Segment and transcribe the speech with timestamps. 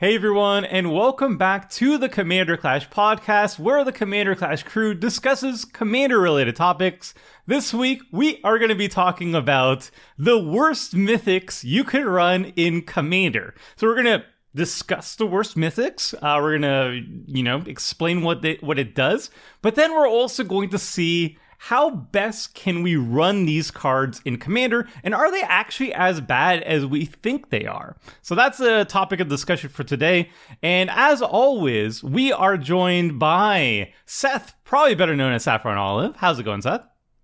[0.00, 4.94] Hey everyone, and welcome back to the Commander Clash podcast, where the Commander Clash crew
[4.94, 7.14] discusses commander related topics.
[7.48, 12.52] This week, we are going to be talking about the worst mythics you can run
[12.54, 13.56] in Commander.
[13.74, 14.24] So, we're going to
[14.54, 16.14] discuss the worst mythics.
[16.14, 20.08] Uh, we're going to, you know, explain what, they, what it does, but then we're
[20.08, 25.30] also going to see how best can we run these cards in Commander, and are
[25.30, 27.96] they actually as bad as we think they are?
[28.22, 30.30] So that's a topic of discussion for today.
[30.62, 36.16] And as always, we are joined by Seth, probably better known as Saffron Olive.
[36.16, 36.82] How's it going, Seth?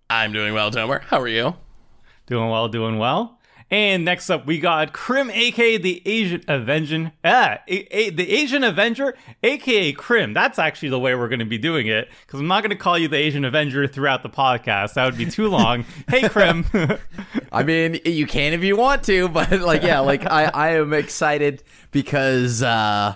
[0.09, 1.01] I'm doing well, Tomer.
[1.01, 1.55] How are you?
[2.27, 3.39] Doing well, doing well.
[3.71, 7.11] And next up, we got Krim, aka the Asian Avenger.
[7.23, 10.33] Ah, a- a- the Asian Avenger, aka Krim.
[10.35, 12.75] That's actually the way we're going to be doing it because I'm not going to
[12.75, 14.93] call you the Asian Avenger throughout the podcast.
[14.93, 15.83] That would be too long.
[16.07, 16.63] hey, Krim.
[17.51, 20.93] I mean, you can if you want to, but like, yeah, like I, I am
[20.93, 23.15] excited because uh,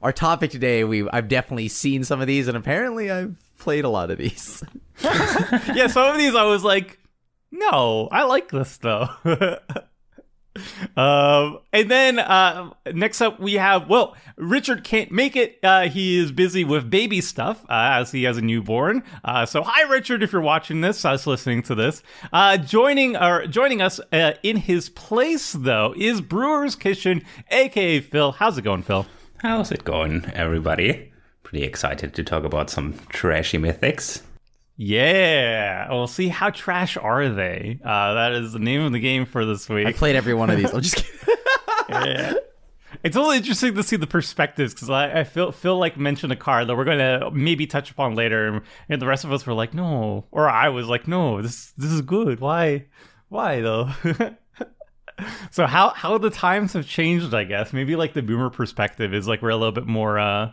[0.00, 3.88] our topic today, we I've definitely seen some of these, and apparently I've played a
[3.88, 4.62] lot of these.
[5.02, 7.00] yeah, some of these I was like,
[7.50, 9.08] no, I like this though.
[10.96, 15.58] um, and then uh, next up we have well, Richard can't make it.
[15.62, 19.02] Uh, he is busy with baby stuff uh, as he has a newborn.
[19.24, 22.02] Uh, so hi, Richard, if you're watching this, us listening to this.
[22.32, 28.32] Uh, joining or joining us uh, in his place though is Brewer's Kitchen, aka Phil.
[28.32, 29.06] How's it going, Phil?
[29.38, 31.12] How's it going, everybody?
[31.42, 34.22] Pretty excited to talk about some trashy mythics.
[34.80, 37.80] Yeah, we'll see how trash are they.
[37.84, 39.88] Uh, that is the name of the game for this week.
[39.88, 40.72] I played every one of these.
[40.72, 41.36] I'm just kidding.
[41.88, 42.34] yeah.
[43.02, 46.36] It's only interesting to see the perspectives because I, I feel feel like mentioned a
[46.36, 49.52] card that we're going to maybe touch upon later, and the rest of us were
[49.52, 52.38] like, no, or I was like, no, this this is good.
[52.38, 52.86] Why,
[53.28, 53.90] why though?
[55.50, 57.72] so how how the times have changed, I guess.
[57.72, 60.52] Maybe like the boomer perspective is like we're a little bit more uh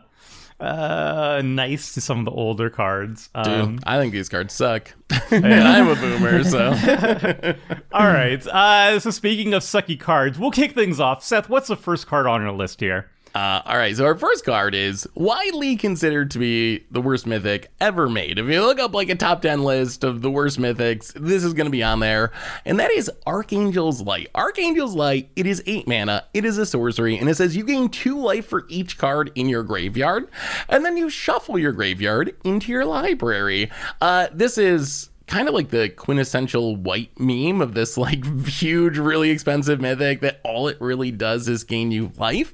[0.59, 3.29] uh nice to some of the older cards.
[3.43, 4.93] Dude, Um, I think these cards suck.
[5.31, 6.69] and I'm a boomer, so.
[7.91, 8.45] all right.
[8.47, 11.23] Uh, so speaking of sucky cards, we'll kick things off.
[11.23, 13.09] Seth, what's the first card on your list here?
[13.35, 17.69] Uh, all right, so our first card is widely considered to be the worst mythic
[17.81, 18.39] ever made.
[18.39, 21.53] If you look up like a top 10 list of the worst mythics, this is
[21.53, 22.31] going to be on there.
[22.63, 24.29] And that is Archangel's Light.
[24.33, 27.89] Archangel's Light, it is 8 mana, it is a sorcery, and it says you gain
[27.89, 30.29] 2 life for each card in your graveyard,
[30.69, 33.69] and then you shuffle your graveyard into your library.
[33.99, 39.29] Uh, this is kind of like the quintessential white meme of this like huge really
[39.29, 42.53] expensive mythic that all it really does is gain you life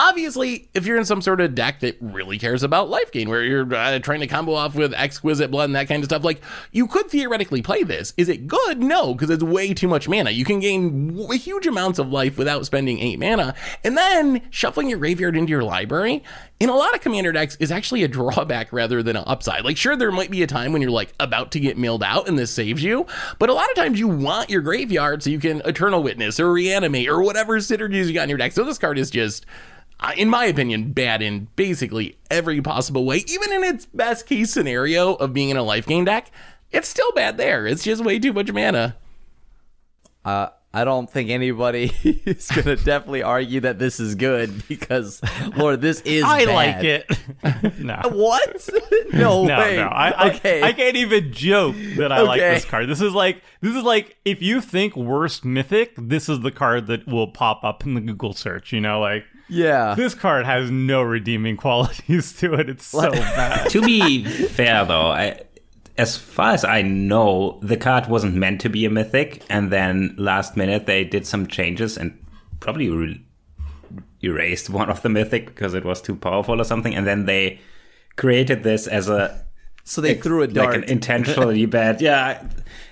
[0.00, 3.42] Obviously, if you're in some sort of deck that really cares about life gain, where
[3.42, 6.40] you're uh, trying to combo off with exquisite blood and that kind of stuff, like
[6.70, 8.14] you could theoretically play this.
[8.16, 8.78] Is it good?
[8.80, 10.30] No, because it's way too much mana.
[10.30, 14.88] You can gain w- huge amounts of life without spending eight mana, and then shuffling
[14.88, 16.22] your graveyard into your library.
[16.60, 19.64] In a lot of commander decks, is actually a drawback rather than an upside.
[19.64, 22.28] Like, sure, there might be a time when you're like about to get milled out
[22.28, 23.04] and this saves you,
[23.40, 26.52] but a lot of times you want your graveyard so you can Eternal Witness or
[26.52, 28.52] Reanimate or whatever synergies you got in your deck.
[28.52, 29.44] So this card is just
[30.16, 33.24] in my opinion, bad in basically every possible way.
[33.26, 36.30] Even in its best case scenario of being in a life gain deck,
[36.70, 37.66] it's still bad there.
[37.66, 38.96] It's just way too much mana.
[40.24, 41.92] Uh, I don't think anybody
[42.26, 45.20] is gonna definitely argue that this is good because,
[45.56, 46.24] Lord, this is.
[46.24, 46.54] I bad.
[46.54, 47.78] like it.
[47.78, 48.00] no.
[48.04, 48.68] What?
[49.12, 49.76] no, No, way.
[49.76, 50.62] no, I, I, okay.
[50.62, 52.88] I can't even joke that I like this card.
[52.88, 56.86] This is like this is like if you think worst mythic, this is the card
[56.88, 58.72] that will pop up in the Google search.
[58.72, 59.94] You know, like yeah.
[59.94, 62.68] this card has no redeeming qualities to it.
[62.68, 63.70] It's so bad.
[63.70, 65.40] to be fair, though, I,
[65.98, 70.14] as far as I know, the card wasn't meant to be a mythic, and then
[70.16, 72.16] last minute they did some changes and
[72.60, 73.20] probably re-
[74.22, 77.60] erased one of the mythic because it was too powerful or something, and then they
[78.16, 79.44] created this as a
[79.84, 80.68] So they threw a dart.
[80.68, 82.00] like an intentionally bad.
[82.00, 82.42] Yeah,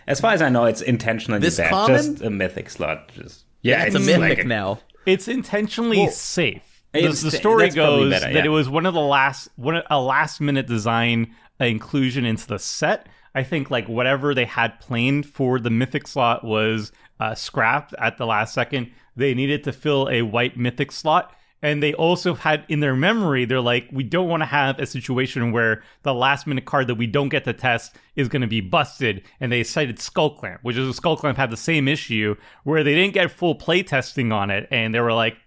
[0.06, 1.70] as far as I know, it's intentionally This bad.
[1.70, 1.96] common?
[1.96, 3.10] Just a mythic slot.
[3.14, 4.80] Just yeah, it's a mythic like a- now.
[5.04, 6.62] It's intentionally safe.
[6.92, 10.00] The, It's- the story goes better, that it was one of the last one a
[10.00, 13.08] last minute design inclusion into the set.
[13.34, 18.18] I think like whatever they had planned for the mythic slot was uh, scrapped at
[18.18, 18.90] the last second.
[19.16, 21.32] They needed to fill a white mythic slot.
[21.62, 24.86] And they also had in their memory, they're like, we don't want to have a
[24.86, 28.46] situation where the last minute card that we don't get to test is going to
[28.46, 29.22] be busted.
[29.40, 33.14] And they cited Skullclamp, which is a Skullclamp had the same issue where they didn't
[33.14, 34.68] get full play testing on it.
[34.70, 35.38] And they were like,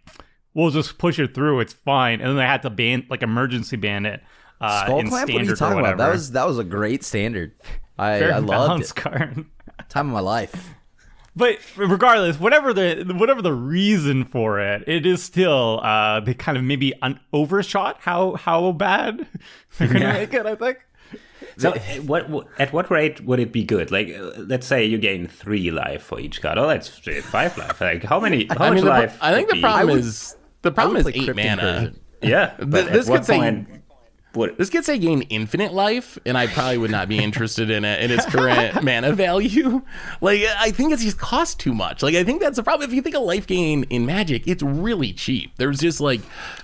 [0.55, 1.59] we'll just push it through.
[1.59, 2.21] It's fine.
[2.21, 4.21] And then they had to ban, like, emergency ban it.
[4.61, 5.29] Uh, Skull in clamp?
[5.29, 5.97] standard What are you or talking about?
[5.97, 7.53] That was that was a great standard.
[7.97, 8.95] I, Fair I loved it.
[8.95, 9.45] card.
[9.89, 10.75] Time of my life.
[11.35, 16.57] but regardless, whatever the whatever the reason for it, it is still uh they kind
[16.57, 19.25] of maybe un- overshot how how bad
[19.77, 20.13] they're gonna Yeah.
[20.13, 20.45] make it.
[20.45, 20.79] I think.
[21.57, 23.91] So, uh, what, what at what rate would it be good?
[23.91, 26.57] Like, uh, let's say you gain three life for each card.
[26.57, 26.87] Oh, that's
[27.23, 27.81] five life.
[27.81, 28.45] Like, how many?
[28.47, 29.17] How I much mean, the, pro- life?
[29.21, 31.49] I think would the be- problem would- is the problem is play eight mana.
[31.51, 31.99] Incursion.
[32.21, 33.39] Yeah, but this at what could say-
[34.35, 37.83] would This could say gain infinite life, and I probably would not be interested in
[37.83, 39.81] it in its current mana value.
[40.21, 42.03] Like, I think it's just cost too much.
[42.03, 42.87] Like, I think that's the problem.
[42.87, 45.53] If you think of life gain in Magic, it's really cheap.
[45.57, 46.21] There's just like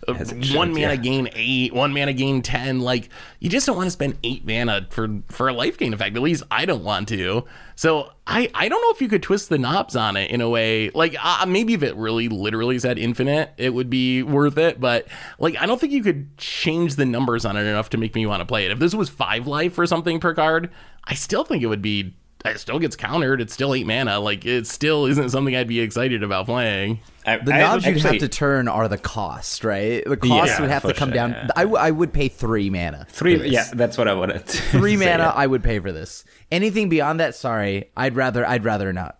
[0.07, 0.95] uh, should, one mana yeah.
[0.95, 2.81] gain eight, one mana gain ten.
[2.81, 3.09] Like,
[3.39, 6.15] you just don't want to spend eight mana for for a life gain effect.
[6.15, 7.45] At least I don't want to.
[7.75, 10.49] So I I don't know if you could twist the knobs on it in a
[10.49, 10.89] way.
[10.91, 14.79] Like, uh, maybe if it really literally said infinite, it would be worth it.
[14.79, 15.07] But
[15.39, 18.25] like, I don't think you could change the numbers on it enough to make me
[18.25, 18.71] want to play it.
[18.71, 20.69] If this was five life or something per card,
[21.03, 22.15] I still think it would be.
[22.43, 23.41] It still gets countered.
[23.41, 24.19] It's still eight mana.
[24.19, 26.99] Like it still isn't something I'd be excited about playing.
[27.25, 30.03] I, The I knobs you'd have to turn are the cost, right?
[30.05, 31.31] The cost Yeah, would have to come sure, down.
[31.31, 31.47] yeah.
[31.55, 33.07] I, w- I would pay three mana.
[33.09, 33.35] three.
[33.37, 33.51] this.
[33.51, 34.45] Yeah, that's what I wanted.
[34.45, 35.23] To three say, mana.
[35.23, 35.31] yeah.
[35.31, 36.23] I would pay for this.
[36.51, 38.45] Anything beyond that, sorry, I'd rather.
[38.47, 39.17] I'd rather not.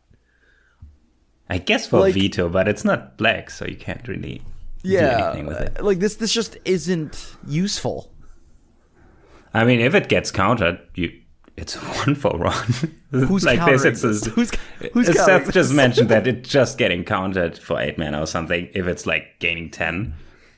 [1.50, 4.40] I guess for Like- veto, but it's not black, so you can't really
[4.84, 5.80] do Yeah, anything with it.
[5.80, 6.16] uh, like this.
[6.18, 8.12] This just isn't useful.
[9.52, 11.12] I mean, if it gets countered, you
[11.58, 12.74] it's a one for one.
[13.12, 14.26] Who's like countering It's this?
[14.28, 14.52] a- Who's-
[14.94, 18.70] who's Seth countering just mentioned that it's just getting countered for eight mana or something.
[18.74, 20.14] If it's like gaining ten,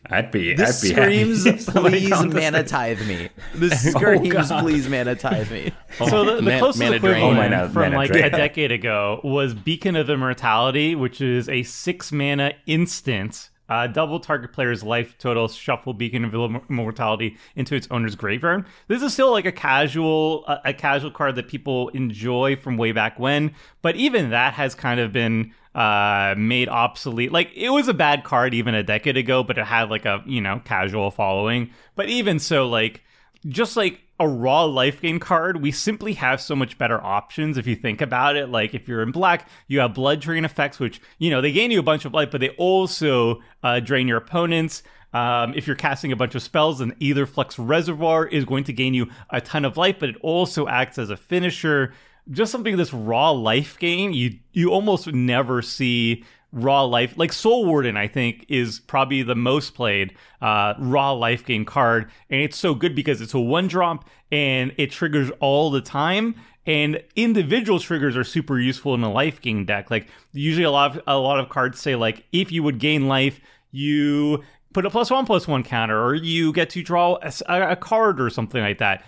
[0.10, 0.54] I'd be.
[0.54, 2.68] This I'd be screams, if please counters mana it.
[2.68, 3.30] tithe me.
[3.30, 4.64] Oh, this screams, God.
[4.64, 5.72] please mana tithe me.
[5.98, 8.24] So the, the Man- closest mana equivalent Oh, mana- uh, from mana like drain.
[8.26, 13.50] a decade ago was Beacon of Immortality, which is a six mana instant.
[13.70, 16.34] Uh, double target player's life total, shuffle Beacon of
[16.70, 18.66] Immortality into its owner's graveyard.
[18.88, 22.94] This is still like a casual, a, a casual card that people enjoy from way
[22.94, 27.32] back when, but even that has kind of been uh, made obsolete.
[27.32, 30.24] Like it was a bad card even a decade ago, but it had like a
[30.26, 31.72] you know casual following.
[31.96, 33.04] But even so, like
[33.48, 37.68] just like a raw life gain card, we simply have so much better options if
[37.68, 38.50] you think about it.
[38.50, 41.72] Like if you're in black, you have blood drain effects, which, you know, they gain
[41.72, 44.84] you a bunch of life, but they also uh, drain your opponents.
[45.14, 48.94] Um, if you're casting a bunch of spells, then Aetherflux Reservoir is going to gain
[48.94, 51.94] you a ton of life, but it also acts as a finisher.
[52.30, 57.66] Just something this raw life gain, you you almost never see raw life like soul
[57.66, 62.10] warden i think is probably the most played uh raw life gain card.
[62.30, 66.36] And it's so good because it's a one drop and it triggers all the time.
[66.66, 69.90] And individual triggers are super useful in a life gain deck.
[69.90, 73.08] Like usually a lot of a lot of cards say like if you would gain
[73.08, 73.40] life
[73.72, 77.18] you put a plus one plus one counter or you get to draw
[77.48, 79.06] a card or something like that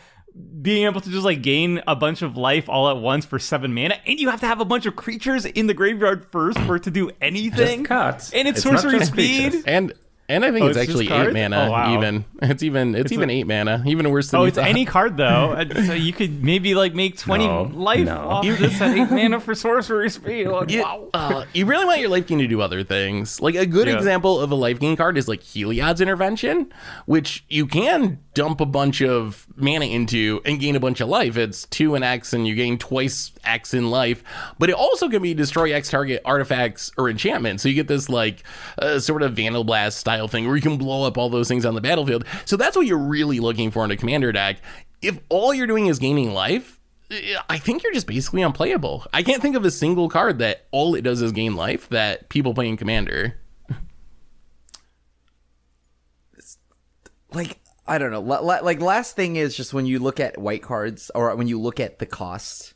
[0.62, 3.74] being able to just like gain a bunch of life all at once for seven
[3.74, 6.76] mana, and you have to have a bunch of creatures in the graveyard first for
[6.76, 7.84] it to do anything.
[7.84, 8.32] cards.
[8.34, 9.52] And it's, It's not sorcery just speed.
[9.52, 9.64] creatures.
[9.66, 9.94] And
[10.32, 11.66] and I think Oh, it's, it's actually eight mana.
[11.70, 11.98] Oh, wow.
[11.98, 13.82] Even it's even it's, even eight mana.
[13.88, 14.68] Even worse than Oh, you it's thought.
[14.68, 15.56] any card though.
[15.88, 18.16] So you could maybe like make twenty No, life no.
[18.18, 20.46] off this at eight mana for sorcery speed.
[20.48, 21.10] Like, You, wow.
[21.16, 23.42] uh, you really want your life gain to do other things.
[23.42, 23.96] Like a good Yeah.
[23.98, 26.72] example of a life gain card is like Heliod's Intervention,
[27.08, 31.38] which you can dump a bunch of mana into and gain a bunch of life.
[31.38, 34.24] It's two and X, and you gain twice X in life.
[34.58, 37.64] But it also can be destroy X target artifacts or enchantments.
[37.64, 38.44] So you get this like
[38.78, 41.66] uh, sort of Vandal Blast style thing where you can blow up all those things
[41.66, 42.26] on the battlefield.
[42.45, 44.57] So that's what you're really looking for in a commander deck.
[45.02, 46.80] If all you're doing is gaining life,
[47.50, 49.07] I think you're just basically unplayable.
[49.14, 52.30] I can't think of a single card that all it does is gain life that
[52.30, 53.40] people play in Commander.
[57.33, 58.22] like I don't know.
[58.22, 61.48] La- la- like last thing is just when you look at white cards or when
[61.48, 62.74] you look at the costs,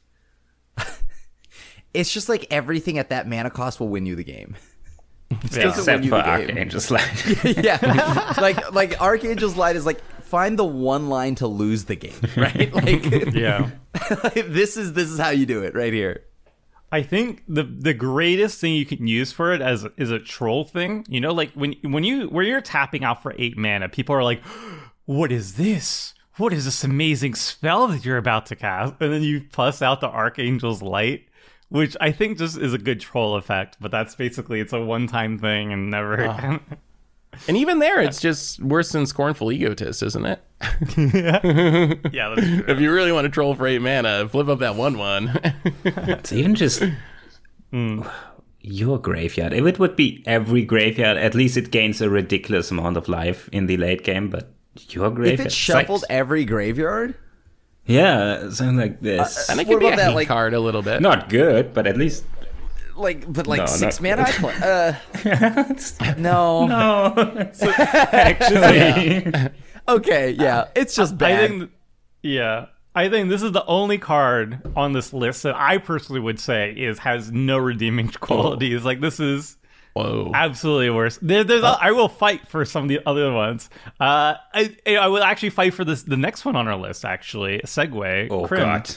[1.94, 4.56] it's just like everything at that mana cost will win you the game.
[5.52, 5.70] Yeah.
[5.70, 6.16] win Except for.
[6.16, 7.44] Archangel's Light.
[7.58, 12.14] yeah, like like Archangel's Light is like find the one line to lose the game,
[12.38, 12.72] right?
[12.72, 13.72] Like, Yeah.
[14.36, 16.24] this is this is how you do it right here.
[16.92, 20.66] I think the the greatest thing you can use for it as is a troll
[20.66, 21.04] thing.
[21.10, 24.24] You know, like when when you when you're tapping out for eight mana, people are
[24.24, 24.44] like,
[25.06, 26.14] "What is this?
[26.38, 30.02] What is this amazing spell that you're about to cast?" And then you plus out
[30.02, 31.26] the Archangel's Light,
[31.70, 33.78] which I think just is a good troll effect.
[33.80, 36.38] But that's basically it's a one time thing and never ah.
[36.38, 36.60] again.
[37.48, 40.42] And even there, it's just worse than Scornful Egotist, isn't it?
[40.98, 42.64] yeah, that's true.
[42.68, 45.40] If you really want to troll for eight mana, flip up that one one.
[45.84, 46.84] It's even just
[47.72, 48.04] hmm.
[48.62, 49.54] your graveyard.
[49.54, 53.50] If it would be every graveyard, at least it gains a ridiculous amount of life
[53.52, 54.30] in the late game.
[54.30, 54.53] But
[54.90, 57.16] your graveyard, If it shuffled like- every graveyard,
[57.86, 59.50] yeah, something like this.
[59.50, 61.02] and it What could be about a that, like- card a little bit.
[61.02, 62.26] Not good, but at least
[62.96, 64.22] like, but like No, six not mana.
[64.28, 64.54] I play.
[64.62, 66.68] Uh, no.
[66.68, 67.52] no,
[68.12, 69.50] actually,
[69.88, 71.32] Okay, yeah, it's just bad.
[71.44, 71.72] I think,
[72.22, 76.40] yeah, I think this is the only card on this list that I personally would
[76.40, 78.84] say is has no redeeming qualities.
[78.86, 79.58] Like this is
[79.94, 80.32] Whoa.
[80.34, 81.20] absolutely worse.
[81.22, 83.70] There, there's, I will fight for some of the other ones.
[84.00, 87.06] Uh, I, I will actually fight for this, the next one on our list.
[87.06, 88.32] Actually, segue.
[88.32, 88.96] oh Krim, god,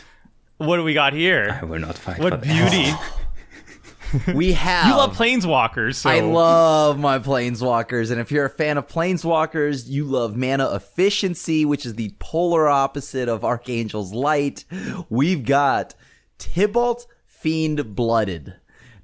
[0.57, 1.59] what do we got here?
[1.61, 2.17] I will not fight.
[2.17, 2.93] for What beauty!
[4.35, 4.87] we have.
[4.87, 9.89] You love planeswalkers, so I love my planeswalkers, and if you're a fan of planeswalkers,
[9.89, 14.65] you love mana efficiency, which is the polar opposite of Archangel's Light.
[15.09, 15.95] We've got
[16.39, 18.55] Tibalt Fiend Blooded.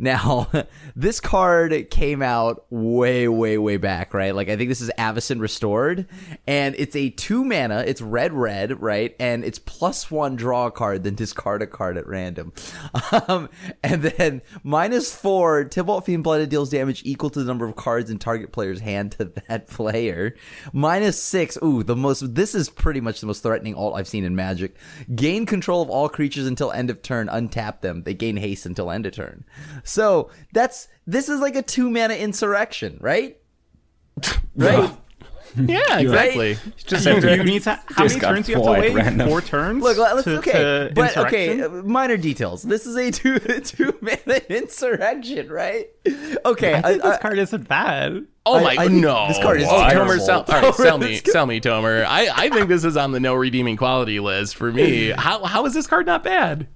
[0.03, 0.51] Now,
[0.97, 4.35] this card came out way, way, way back, right?
[4.35, 6.09] Like, I think this is Avacyn Restored,
[6.45, 9.15] and it's a two mana, it's red, red, right?
[9.21, 12.53] And it's plus one draw card, then discard a card at random.
[13.29, 13.51] Um,
[13.85, 18.11] and then minus four, Tibalt Fiend Blooded deals damage equal to the number of cards
[18.11, 20.35] in target player's hand to that player.
[20.73, 24.25] Minus six, ooh, the most, this is pretty much the most threatening alt I've seen
[24.25, 24.77] in Magic.
[25.15, 28.03] Gain control of all creatures until end of turn, untap them.
[28.03, 29.45] They gain haste until end of turn.
[29.93, 33.39] So that's this is like a two mana insurrection, right?
[34.55, 34.91] Right?
[35.57, 36.59] yeah, exactly.
[36.77, 37.81] Just you, you need to.
[37.87, 38.95] How many turns you have to wait?
[38.95, 39.29] random.
[39.29, 39.83] Four turns.
[39.83, 42.63] Look, let's to, okay, to but okay, uh, minor details.
[42.63, 45.89] This is a two two mana insurrection, right?
[46.45, 48.27] Okay, I think this I- card isn't bad.
[48.45, 49.29] Oh I- my I no!
[49.29, 50.13] this card is oh, terrible.
[50.13, 52.05] Tomer, sell, all right, sell me, This sell me, Tomer.
[52.05, 55.11] I, I think this is on the no redeeming quality list for me.
[55.11, 56.69] How how is this card not bad?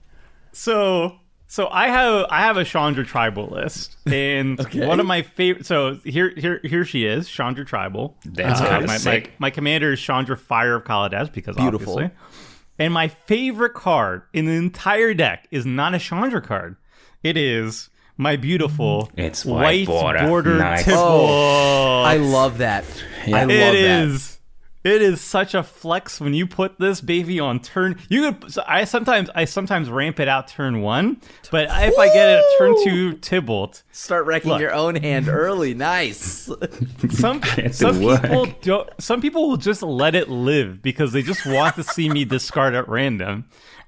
[0.52, 1.18] So
[1.56, 5.64] so I have I have a Chandra tribal list, and one of my favorite.
[5.64, 8.14] So here here here she is, Chandra tribal.
[8.26, 9.32] That's Uh, my, my sick.
[9.38, 11.94] my commander is Chandra Fire of Kaladesh because Beautiful.
[11.94, 12.16] obviously.
[12.78, 16.76] And my favorite card in the entire deck is not a Chandra card.
[17.22, 20.26] It is my beautiful It's white border.
[20.26, 20.84] bordered Nice.
[20.84, 20.98] Tibble.
[21.00, 22.84] Oh, I love that.
[23.26, 23.74] I love It that.
[23.74, 24.35] is.
[24.86, 27.98] It is such a flex when you put this baby on turn.
[28.08, 28.52] You could.
[28.52, 32.44] So I sometimes I sometimes ramp it out turn one, but if I get it
[32.56, 34.60] turn two Tibalt, Start wrecking Look.
[34.60, 35.74] your own hand early.
[35.74, 36.48] Nice.
[37.10, 38.22] some some work.
[38.22, 38.90] people don't.
[39.00, 42.76] Some people will just let it live because they just want to see me discard
[42.76, 43.46] at random.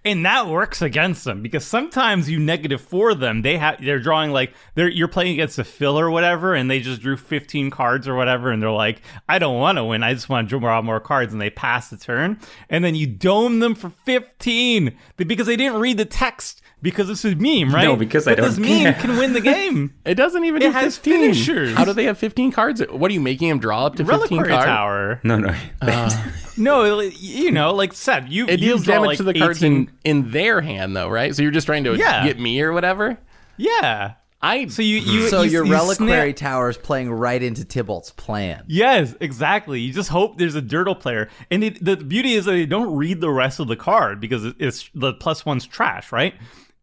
[0.08, 3.42] And that works against them because sometimes you negative for them.
[3.42, 6.80] They have they're drawing like they're you're playing against a fill or whatever, and they
[6.80, 10.02] just drew 15 cards or whatever, and they're like, I don't want to win.
[10.02, 13.06] I just want to draw more cards, and they pass the turn, and then you
[13.06, 17.84] dome them for 15 because they didn't read the text because it's a meme, right?
[17.84, 19.02] No, because I but this don't meme care.
[19.02, 19.94] can win the game.
[20.04, 21.20] It doesn't even It do has 15.
[21.20, 21.74] finishers.
[21.74, 22.80] How do they have 15 cards?
[22.90, 24.64] What are you making him draw up to 15 Reliquary cards?
[24.66, 25.20] Tower.
[25.24, 25.54] No, no.
[25.82, 29.30] Uh, no, you know, like said, you It you deals draw damage like to the
[29.30, 31.34] 18 cards in, in their hand, though, right?
[31.34, 32.24] So you're just trying to Yeah.
[32.24, 33.18] get me or whatever.
[33.56, 34.14] Yeah.
[34.40, 37.62] I So you you so you, your you reliquary snap- tower is playing right into
[37.62, 38.62] Tibalt's plan.
[38.68, 39.80] Yes, exactly.
[39.80, 42.94] You just hope there's a Dirtle player, and it, the beauty is that they don't
[42.94, 46.34] read the rest of the card because it- it's the plus one's trash, right?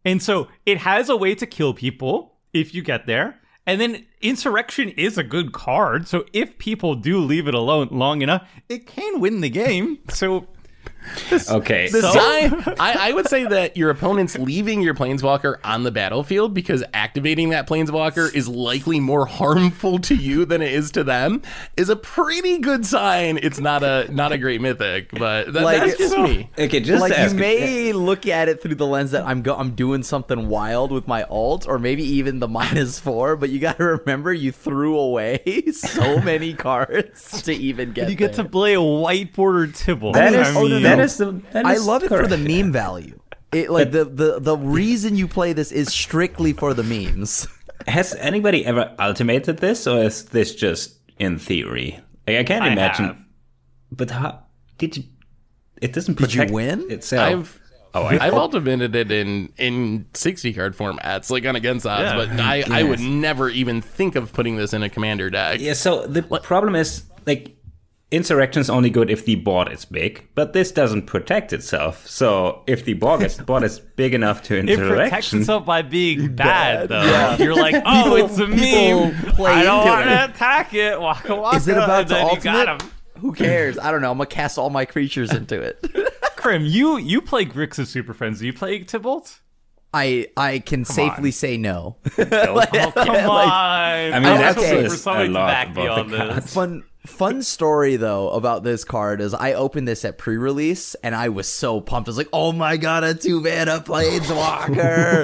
[0.05, 3.41] And so it has a way to kill people if you get there.
[3.67, 8.21] And then Insurrection is a good card, so if people do leave it alone long
[8.21, 9.99] enough, it can win the game.
[10.09, 10.47] So
[11.49, 11.87] Okay.
[11.89, 15.91] The So- sign, I, I would say that your opponent's leaving your planeswalker on the
[15.91, 21.03] battlefield because activating that planeswalker is likely more harmful to you than it is to
[21.03, 21.41] them
[21.77, 23.39] is a pretty good sign.
[23.41, 26.49] It's not a not a great mythic, but that, Like, that's just so- me.
[26.57, 29.71] okay, just like you may look at it through the lens that I'm go- I'm
[29.75, 33.35] doing something wild with my alt, or maybe even the minus four.
[33.35, 38.09] But you got to remember, you threw away so many cards to even get.
[38.09, 38.43] you get there.
[38.45, 40.11] to play a white border Tibble.
[40.13, 41.41] That I is, oh, mean, that is the.
[41.53, 43.19] That I is love it for the meme value.
[43.51, 47.47] It like the, the the reason you play this is strictly for the memes.
[47.87, 51.99] Has anybody ever ultimated this, or is this just in theory?
[52.27, 53.05] Like, I can't I imagine.
[53.05, 53.17] have.
[53.91, 54.43] But how
[54.77, 55.03] did you?
[55.81, 57.21] It doesn't protect Did you win itself.
[57.29, 57.61] I've,
[57.93, 62.15] oh, I, I've ultimated it in in 60 card formats, like on against odds, Yeah.
[62.15, 65.59] but I, I would never even think of putting this in a commander deck.
[65.59, 67.54] Yeah, so the problem is like
[68.11, 72.07] insurrection is only good if the board is big, but this doesn't protect itself.
[72.07, 76.35] So if the board is board is big enough to It protects itself by being
[76.35, 77.35] bad, though.
[77.39, 79.33] You're like, oh, it's a people meme.
[79.33, 80.99] play I don't want to attack it.
[80.99, 81.57] Waka waka.
[81.57, 82.83] Is it about and to then you got ultimate?
[82.83, 82.91] him.
[83.19, 83.77] Who cares?
[83.77, 84.11] I don't know.
[84.11, 85.83] I'm gonna cast all my creatures into it.
[86.35, 88.39] Krim, you you play Grixis Super Friends.
[88.39, 89.39] Do you play Tibalt?
[89.93, 91.95] I I can safely say no.
[92.17, 93.49] Oh, come on.
[93.49, 96.53] I mean, that's for just somebody a to lot back me on this.
[96.53, 101.29] Fun Fun story though about this card is I opened this at pre-release and I
[101.29, 102.07] was so pumped.
[102.07, 105.23] I was like, "Oh my god, a two mana planeswalker!"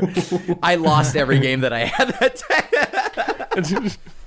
[0.63, 3.89] I lost every game that I had that day.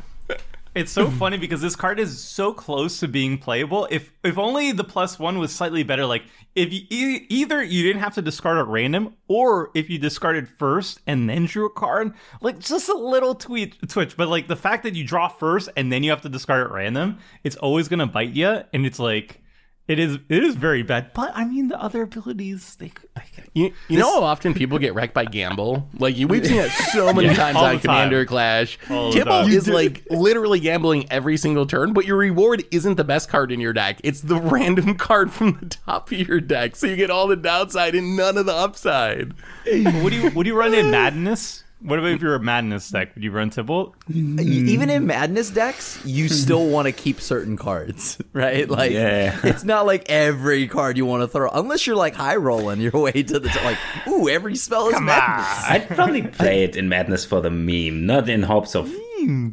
[0.75, 3.87] It's so funny because this card is so close to being playable.
[3.91, 6.05] If if only the plus one was slightly better.
[6.07, 9.99] Like if you e- either you didn't have to discard at random, or if you
[9.99, 14.17] discarded first and then drew a card, like just a little tweet twitch.
[14.17, 16.73] But like the fact that you draw first and then you have to discard at
[16.73, 19.41] random, it's always gonna bite you, and it's like
[19.87, 21.13] it is it is very bad.
[21.15, 22.93] But I mean the other abilities they.
[23.17, 23.23] I,
[23.53, 25.89] You, you know how often people get wrecked by gamble?
[25.99, 27.81] Like you, we've seen it so many Yeah, times all on the time.
[27.83, 28.79] Commander Clash.
[28.91, 29.51] All the Tibble time.
[29.51, 33.61] is like literally gambling every single turn, but your reward isn't the best card in
[33.61, 34.01] your deck.
[34.05, 37.37] It's the random card from the top of your deck, so you get all the
[37.37, 39.33] downside and none of the upside.
[39.35, 41.64] what do you what do you run in Madness?
[41.85, 43.15] What about if you're a Madness deck?
[43.15, 43.95] Would you run Tibble?
[44.11, 44.41] Mm.
[44.41, 48.69] Even in madness decks, you still want to keep certain cards, right?
[48.69, 49.39] Like, Yeah.
[49.45, 52.93] it's not like every card you want to throw, unless you're like high rolling your
[52.95, 53.65] way to the top.
[53.65, 55.65] Like, ooh, every spell is madness.
[55.69, 58.91] I'd probably play it in Madness for the meme, not in hopes of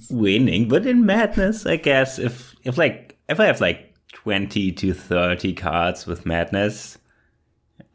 [0.10, 2.18] winning, but in Madness, I guess.
[2.20, 6.98] If if like if I have like twenty to thirty cards with Madness,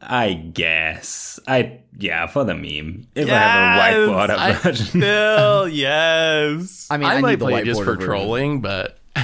[0.01, 3.07] I guess I yeah for the meme.
[3.15, 4.85] If I have a Yes, whiteboard I- version.
[4.85, 6.87] Still, yes.
[6.89, 8.05] I mean, I, I, might the play it just whiteboard for version.
[8.07, 8.99] trolling, but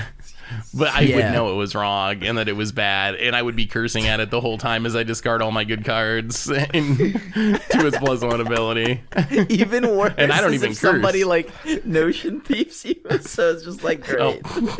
[0.73, 1.31] but I would Yeah.
[1.31, 4.19] know it was wrong and that it was bad, and I would be cursing at
[4.19, 8.21] it the whole time as I discard all my good cards and to its plus
[8.21, 9.01] one ability.
[9.49, 11.51] Even worse, And I don't even if somebody like
[11.85, 12.95] notion thieves you.
[13.21, 14.39] So it's just like oh.
[14.41, 14.71] great.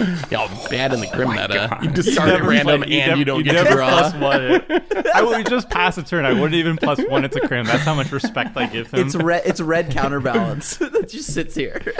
[0.30, 1.68] Y'all bad in the grim meta.
[1.70, 1.84] God.
[1.84, 3.88] You discard at random play- and you, don't get to draw.
[3.88, 5.06] plus one it.
[5.14, 6.24] I would just pass a turn.
[6.24, 7.66] I wouldn't even plus one it to Krim.
[7.66, 9.06] That's how much respect I give him.
[9.06, 9.42] It's red.
[9.44, 11.80] It's red counterbalance that just sits here.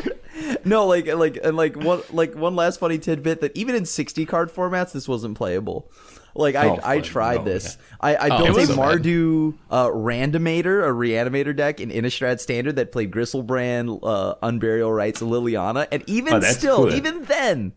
[0.65, 4.27] No, like like and like one like one last funny tidbit that even in sixty
[4.27, 5.89] card formats this wasn't playable.
[6.35, 7.77] Like I, Oh, I tried no, this.
[7.77, 7.85] okay.
[8.01, 8.77] I, I Oh, built it a so.
[8.77, 15.23] Mardu uh, Randomator, a Reanimator deck in Innistrad Standard that played Griselbrand, uh, Unburial Rites,
[15.23, 16.95] and Liliana, and even Oh, still, cool.
[16.95, 17.73] even then,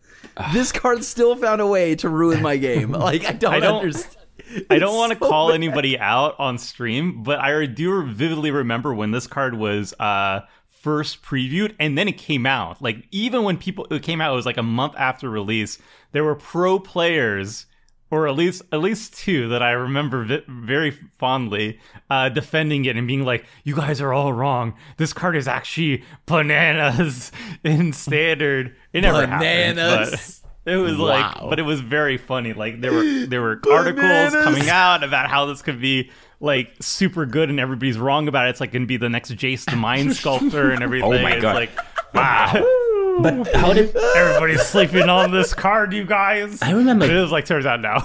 [0.52, 2.90] this card still found a way to ruin my game.
[2.98, 4.16] Like I don't, I don't- understand.
[4.70, 5.54] I don't want to so call bad.
[5.54, 10.40] anybody out on stream, but I do vividly remember when this card was uh,
[10.80, 12.80] first previewed and then it came out.
[12.80, 15.78] Like even when people it came out, it was like a month after release.
[16.12, 17.66] There were pro players,
[18.10, 21.78] or at least at least two that I remember vi- very fondly,
[22.10, 24.74] uh, defending it and being like, "You guys are all wrong.
[24.96, 27.30] This card is actually bananas
[27.64, 30.40] in standard." It never happened, Bananas.
[30.42, 32.52] but- it was like, but it was very funny.
[32.52, 37.24] Like there were there were articles coming out about how this could be like super
[37.24, 38.50] good, and everybody's wrong about it.
[38.50, 41.10] It's like going to be the next Jace the Mind Sculptor and everything.
[41.10, 41.54] Oh my It's God.
[41.54, 41.70] like
[42.12, 42.52] wow,
[43.20, 46.60] But how did everybody's sleeping on this card, you guys.
[46.62, 47.98] I remember- It was like turns out now.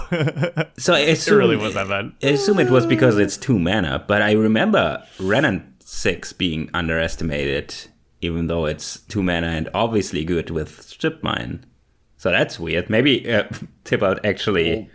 [0.78, 2.12] so I assume really was that bad.
[2.24, 6.70] I assume it was because it's two mana, but I remember Wrenn and Six being
[6.74, 7.76] underestimated,
[8.22, 11.66] even though it's two mana and obviously good with strip mine.
[12.18, 12.90] So that's weird.
[12.90, 13.44] Maybe uh,
[14.02, 14.90] out actually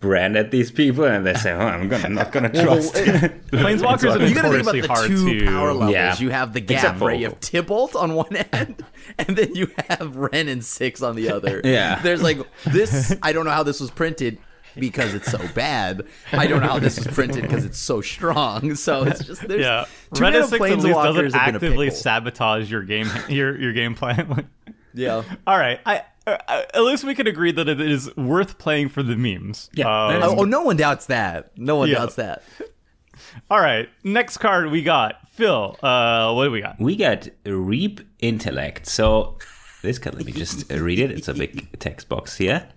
[0.00, 2.94] branded these people, and they say, "Oh, I'm gonna, not gonna trust."
[3.50, 5.46] Planeswalkers are You gotta think about the two to.
[5.46, 5.92] power levels.
[5.92, 6.16] Yeah.
[6.18, 7.18] You have the Except gap, for- right?
[7.18, 8.84] You have Tibalt on one end,
[9.18, 11.60] and then you have Wrenn and Six on the other.
[11.64, 12.00] Yeah.
[12.02, 13.14] There's like this.
[13.22, 14.38] I don't know how this was printed
[14.78, 16.02] because it's so bad.
[16.32, 18.74] I don't know how this was printed because it's so strong.
[18.74, 21.34] So it's just there's Yeah, two mana Wrenn and Six at least doesn't have been
[21.34, 24.48] a actively sabotage your game, your your game plan.
[24.94, 25.22] Yeah.
[25.46, 29.16] All right, I, at least we can agree that it is worth playing for the
[29.16, 29.70] memes.
[29.74, 31.56] Yeah, Um, Oh, oh, no one doubts that.
[31.56, 31.98] No one Yeah.
[31.98, 32.42] doubts that.
[33.50, 35.76] All right, next card we got Phil.
[35.82, 36.78] Uh, what do we got?
[36.80, 38.86] we got Reap Intellect.
[38.86, 39.38] So
[39.82, 41.10] this card, let me just uh, read it.
[41.10, 42.68] It's a big text box here.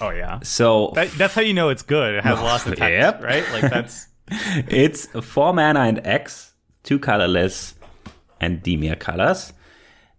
[0.00, 2.14] Oh yeah, So that, that's how you know it's good.
[2.16, 3.22] It has lots of text, Yep.
[3.22, 3.44] right?
[3.52, 4.08] Like that's
[4.68, 7.74] it's four mana and X, two colorless,
[8.40, 9.52] and Dimir colors.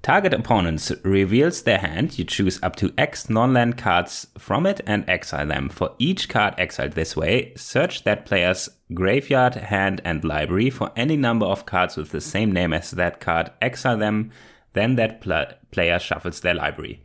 [0.06, 2.20] Target opponents reveals their hand.
[2.20, 5.68] You choose up to X non-land cards from it and exile them.
[5.68, 11.18] For each card exiled this way, search that player's graveyard, hand, and library for any
[11.18, 13.50] number of cards with the same name as that card.
[13.64, 14.30] Exile them.
[14.74, 17.02] Then that pl- player shuffles their library.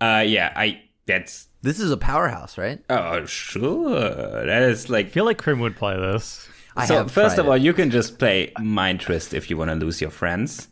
[0.00, 0.80] Uh, yeah, I.
[1.06, 1.48] That's.
[1.60, 2.82] This is a powerhouse, right?
[2.88, 4.46] Oh, sure.
[4.46, 6.48] That is like I feel like Krim would play this.
[6.78, 7.62] I so have first tried of all, it.
[7.62, 10.68] you can just play Mind Twist if you want to lose your friends,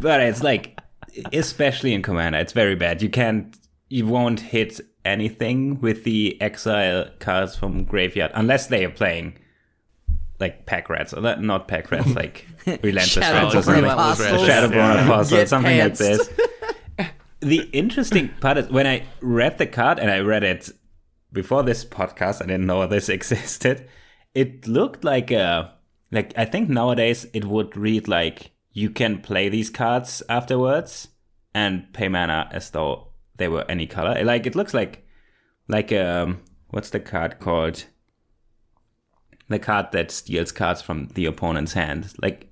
[0.00, 0.78] but it's like,
[1.32, 3.02] especially in Commander, it's very bad.
[3.02, 3.56] You can't,
[3.88, 9.36] you won't hit anything with the exile cards from graveyard unless they are playing
[10.38, 12.46] like pack rats or not pack rats, like
[12.82, 13.84] relentless rats or something.
[13.84, 15.04] Shadowborn Yeah.
[15.04, 16.28] Apostle, something like this.
[17.40, 20.70] the interesting part is when I read the card and I read it
[21.32, 23.88] before this podcast, I didn't know this existed.
[24.34, 25.74] It looked like a
[26.10, 31.08] like I think nowadays it would read like you can play these cards afterwards
[31.54, 34.22] and pay mana as though they were any color.
[34.24, 35.06] Like it looks like
[35.68, 37.84] like um what's the card called?
[39.48, 42.12] The card that steals cards from the opponent's hand.
[42.22, 42.50] Like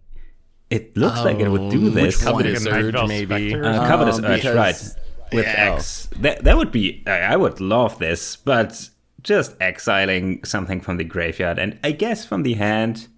[0.69, 2.23] it looks like it would do this.
[2.23, 3.51] Covetous Like a Urge, maybe.
[3.51, 3.65] Spectre?
[3.65, 4.95] Uh, covetous Um, urge, right?
[5.33, 7.03] With X, that that would be.
[7.07, 8.91] I, I would love this, but
[9.23, 13.09] just exiling something from the graveyard and I guess from the hand.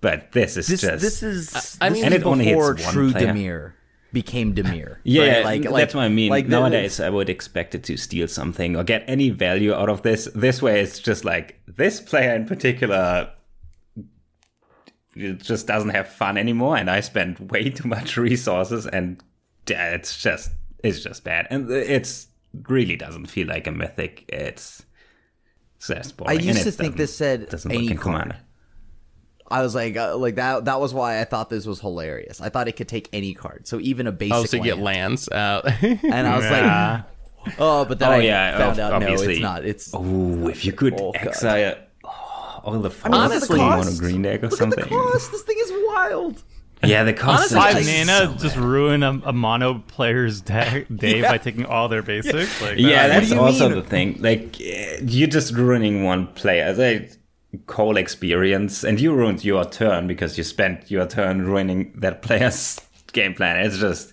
[0.00, 1.02] But this is This just.
[1.02, 3.32] this is I this mean- is And it only hits before one true player.
[3.32, 3.72] Dimir
[4.12, 4.98] became Dimir.
[5.04, 5.44] yeah, right?
[5.44, 6.30] like, that's what I mean.
[6.30, 9.88] like the- Nowadays, I would expect it to steal something or get any value out
[9.88, 10.28] of this.
[10.34, 13.30] This way, it's just like this player in particular
[15.14, 19.22] it just doesn't have fun anymore, and I spent way too much resources, and
[19.66, 20.50] it's just
[20.84, 22.28] it's just bad, and it's
[22.68, 24.24] really doesn't feel like a mythic.
[24.28, 24.84] It's
[25.76, 26.36] it's just I boring.
[26.38, 28.12] and used it to think doesn't- this said doesn't any work in card.
[28.22, 28.36] Commander.
[29.50, 30.64] I was like, uh, like that.
[30.64, 32.40] That was why I thought this was hilarious.
[32.40, 34.34] I thought it could take any card, so even a basic.
[34.36, 35.66] Oh, so you get lands out.
[35.82, 37.02] and I was Yeah.
[37.46, 39.64] like, oh, but then Oh I yeah, found ob- out no, it's not.
[39.64, 43.58] It's oh, if you could Oh, exile oh, all the I mean, look at honestly,
[43.58, 43.98] the mono cost.
[44.00, 44.80] green deck or Look something.
[44.82, 45.30] at the cost.
[45.32, 46.42] This thing is wild.
[46.84, 50.84] Yeah, the cost Honestly, Five just mana so just ruin a, a mono player's day,
[50.94, 52.60] day by taking all their basics.
[52.60, 53.78] Like, Yeah, that- that's also mean?
[53.78, 54.16] the thing.
[54.20, 56.72] Like, you're just ruining one player.
[56.74, 57.08] They
[57.68, 62.80] whole experience, and you ruined your turn because you spent your turn ruining that player's
[63.12, 63.64] game plan.
[63.64, 64.12] It's just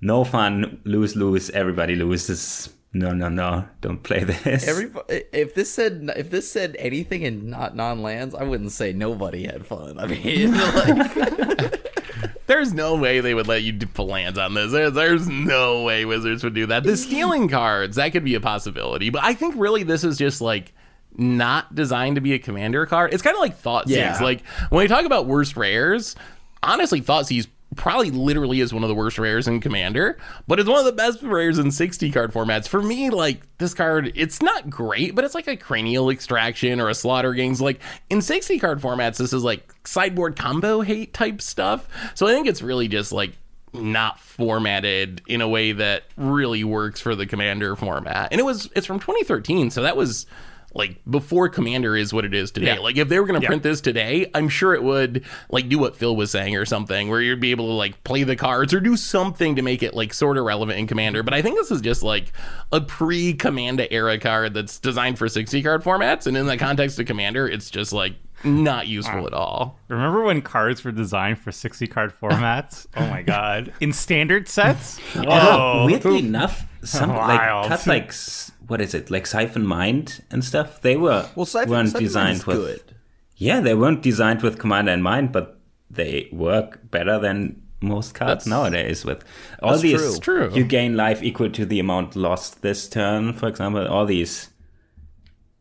[0.00, 0.80] no fun.
[0.84, 1.50] Lose, lose.
[1.50, 2.70] Everybody loses.
[2.92, 3.66] No, no, no.
[3.80, 4.66] Don't play this.
[4.66, 8.92] Every if this said if this said anything in not non lands, I wouldn't say
[8.92, 9.98] nobody had fun.
[9.98, 11.80] I mean, like,
[12.50, 14.72] There's no way they would let you do- put lands on this.
[14.72, 16.82] There's, there's no way Wizards would do that.
[16.82, 19.08] The stealing cards, that could be a possibility.
[19.08, 20.72] But I think really this is just like
[21.16, 23.12] not designed to be a commander card.
[23.12, 24.18] It's kind of like Thought Yeah.
[24.20, 26.16] Like when we talk about worst rares,
[26.62, 27.26] honestly, Thought
[27.76, 30.18] probably literally is one of the worst rares in Commander,
[30.48, 32.66] but it's one of the best rares in 60 card formats.
[32.66, 36.88] For me, like this card, it's not great, but it's like a cranial extraction or
[36.88, 37.60] a slaughter games.
[37.60, 41.88] Like in 60 card formats, this is like sideboard combo hate type stuff.
[42.14, 43.32] So I think it's really just like
[43.72, 48.32] not formatted in a way that really works for the commander format.
[48.32, 50.26] And it was it's from 2013, so that was
[50.72, 52.74] like before commander is what it is today.
[52.74, 52.78] Yeah.
[52.80, 53.48] Like if they were going to Yeah.
[53.48, 57.08] print this today, I'm sure it would like do what Phil was saying or something
[57.08, 59.94] where you'd be able to like play the cards or do something to make it
[59.94, 61.22] like sort of relevant in commander.
[61.22, 62.32] But I think this is just like
[62.72, 67.06] a pre-commander era card that's designed for 60 card formats and in the context of
[67.06, 69.78] commander, it's just like not useful at all.
[69.88, 72.86] Remember when cards were designed for 60 card formats?
[72.96, 73.72] oh my god.
[73.80, 74.98] In standard sets?
[75.16, 75.86] Although, Whoa.
[75.86, 77.66] weirdly enough, some like Wild.
[77.68, 80.80] cut like s- what is it like Siphon Mind and stuff.
[80.80, 82.96] They were well, Siphon, weren't Siphon designed with good.
[83.36, 85.58] yeah they weren't designed with Commander in mind, but
[85.90, 89.04] they work better than most cards nowadays.
[89.04, 89.24] With
[89.62, 90.50] all That's these, true.
[90.54, 93.32] You gain life equal to the amount lost this turn.
[93.32, 94.50] For example, all these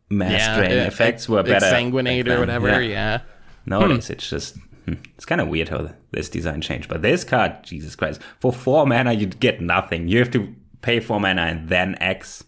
[0.09, 1.65] mass drain uh, effects were better.
[1.65, 3.21] Exsanguinate or whatever, yeah.
[3.65, 6.89] Nowadays, it's just hmm, it's kind of weird how this design changed.
[6.89, 10.07] But this card, Jesus Christ, for four mana you get nothing.
[10.07, 12.43] You have to pay four mana and then X.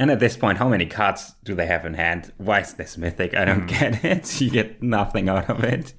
[0.00, 2.32] And at this point, how many cards do they have in hand?
[2.38, 3.36] Why is this mythic?
[3.36, 4.40] I don't get it.
[4.40, 5.92] You get nothing out of it.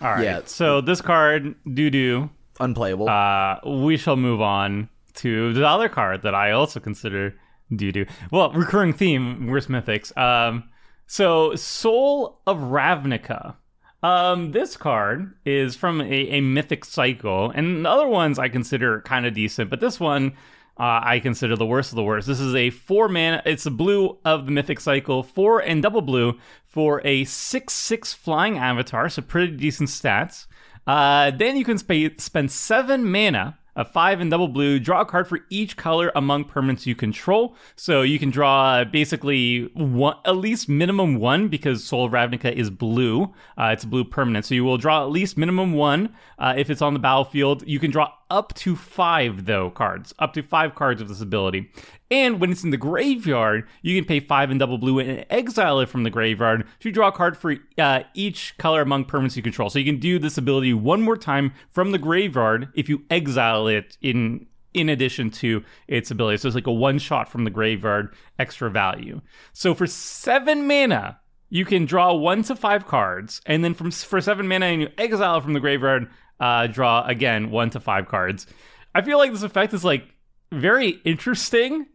[0.00, 0.24] All right.
[0.24, 0.40] Yeah.
[0.44, 3.08] So this card, doo doo, Unplayable.
[3.08, 7.36] uh, we shall move on to the other card that I also consider
[7.74, 8.06] doo doo.
[8.32, 10.16] Well, recurring theme, worst mythics.
[10.18, 10.64] Um,
[11.06, 13.54] so Soul of Ravnica.
[14.02, 19.00] Um, this card is from a, a mythic cycle, and the other ones I consider
[19.02, 20.32] kind of decent, but this one
[20.78, 22.28] uh, I consider the worst of the worst.
[22.28, 23.42] This is a four mana.
[23.44, 28.14] It's a blue of the mythic cycle, four and double blue for a six six
[28.14, 30.46] flying avatar, so pretty decent stats.
[30.86, 35.06] Uh, then you can sp- spend seven mana, a five and double blue, draw a
[35.06, 37.56] card for each color among permanents you control.
[37.76, 42.68] So you can draw basically one, at least minimum one, because Soul of Ravnica is
[42.70, 43.32] blue.
[43.56, 44.44] Uh, it's a blue permanent.
[44.44, 47.62] So you will draw at least minimum one uh, if it's on the battlefield.
[47.66, 51.70] You can draw up to five, though, cards, up to five cards of this ability.
[52.10, 55.80] And when it's in the graveyard, you can pay five and double blue and exile
[55.80, 59.42] it from the graveyard to draw a card for uh, each color among permanents you
[59.42, 59.68] control.
[59.68, 63.66] So you can do this ability one more time from the graveyard if you exile
[63.66, 66.36] it in in addition to its ability.
[66.38, 69.20] So it's like a one shot from the graveyard, extra value.
[69.52, 71.18] So for seven mana,
[71.50, 74.88] you can draw one to five cards, and then from for seven mana, and you
[74.98, 76.08] exile from the graveyard,
[76.40, 78.46] uh, draw again one to five cards.
[78.94, 80.04] I feel like this effect is like
[80.52, 81.86] very interesting,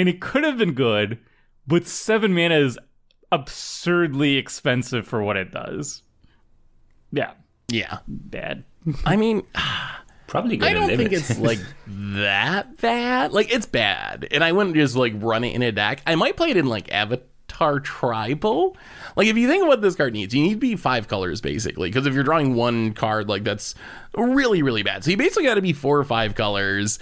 [0.00, 1.18] and it could have been good,
[1.66, 2.78] but seven mana is
[3.32, 6.02] absurdly expensive for what it does.
[7.12, 7.32] Yeah,
[7.68, 7.98] Yeah.
[8.06, 8.64] bad.
[9.04, 9.42] I mean,
[10.26, 10.98] Probably I don't limit.
[10.98, 13.32] think it's like that bad.
[13.32, 16.02] Like it's bad, and I wouldn't just like run it in a deck.
[16.06, 18.76] I might play it in like Avatar Tribal.
[19.16, 21.40] Like if you think of what this card needs, you need to be five colors
[21.40, 21.88] basically.
[21.88, 23.74] Because if you're drawing one card, like that's
[24.14, 25.02] really really bad.
[25.02, 26.98] So you basically got to be four or five colors.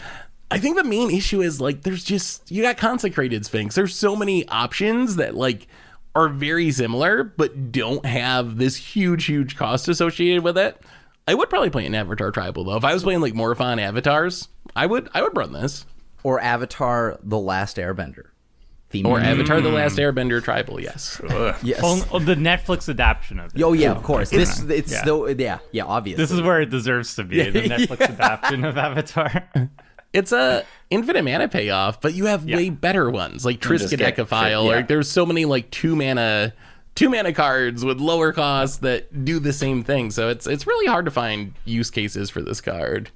[0.51, 3.75] I think the main issue is like there's just you got consecrated sphinx.
[3.75, 5.67] There's so many options that like
[6.15, 10.81] are very similar but don't have this huge huge cost associated with it.
[11.29, 12.77] I would probably play an Avatar Tribal though.
[12.77, 15.85] If I was playing like Morophon avatars, I would I would run this.
[16.23, 18.27] Or Avatar: The Last Airbender.
[18.91, 19.39] Theme Or music.
[19.41, 21.21] Avatar the Last Airbender Tribal, yes.
[21.63, 21.81] yes.
[21.83, 23.63] Oh, the Netflix adaptation of it.
[23.63, 24.31] Oh yeah, of course.
[24.31, 25.03] This it's Yeah.
[25.03, 26.23] still yeah yeah obviously.
[26.23, 29.49] This is where it deserves to be the Netflix adaptation of Avatar.
[30.16, 34.66] It's a infinite mana payoff, but you have way better ones like just get Triskaidekaphile.
[34.68, 34.79] yeah.
[34.79, 36.52] Or there's so many like two mana
[36.94, 40.11] two mana cards with lower costs that do the same thing.
[40.11, 43.11] So it's it's really hard to find use cases for this card.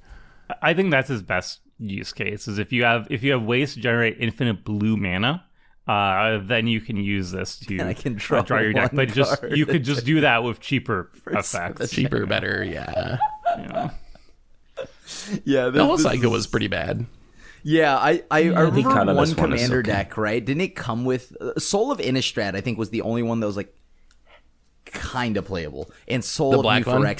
[0.61, 3.73] I think that's his best use case is if you have if you have ways
[3.73, 5.43] to generate infinite blue mana,
[5.87, 8.91] uh, then you can use this to I can uh, draw draw your deck.
[8.93, 11.91] But just you could just do that with cheaper effects.
[11.91, 13.17] Cheaper, better, yeah.
[13.57, 13.89] Yeah.
[15.45, 15.69] Yeah.
[15.69, 17.05] The whole cycle was pretty bad.
[17.63, 19.91] Yeah, I I, I remember colorless one one is commander okay.
[19.91, 20.43] deck, right?
[20.43, 22.55] Didn't it come with uh, Soul of Innistrad?
[22.55, 23.75] I think was the only one that was like
[24.85, 27.15] kind of playable, and Soul The of black one?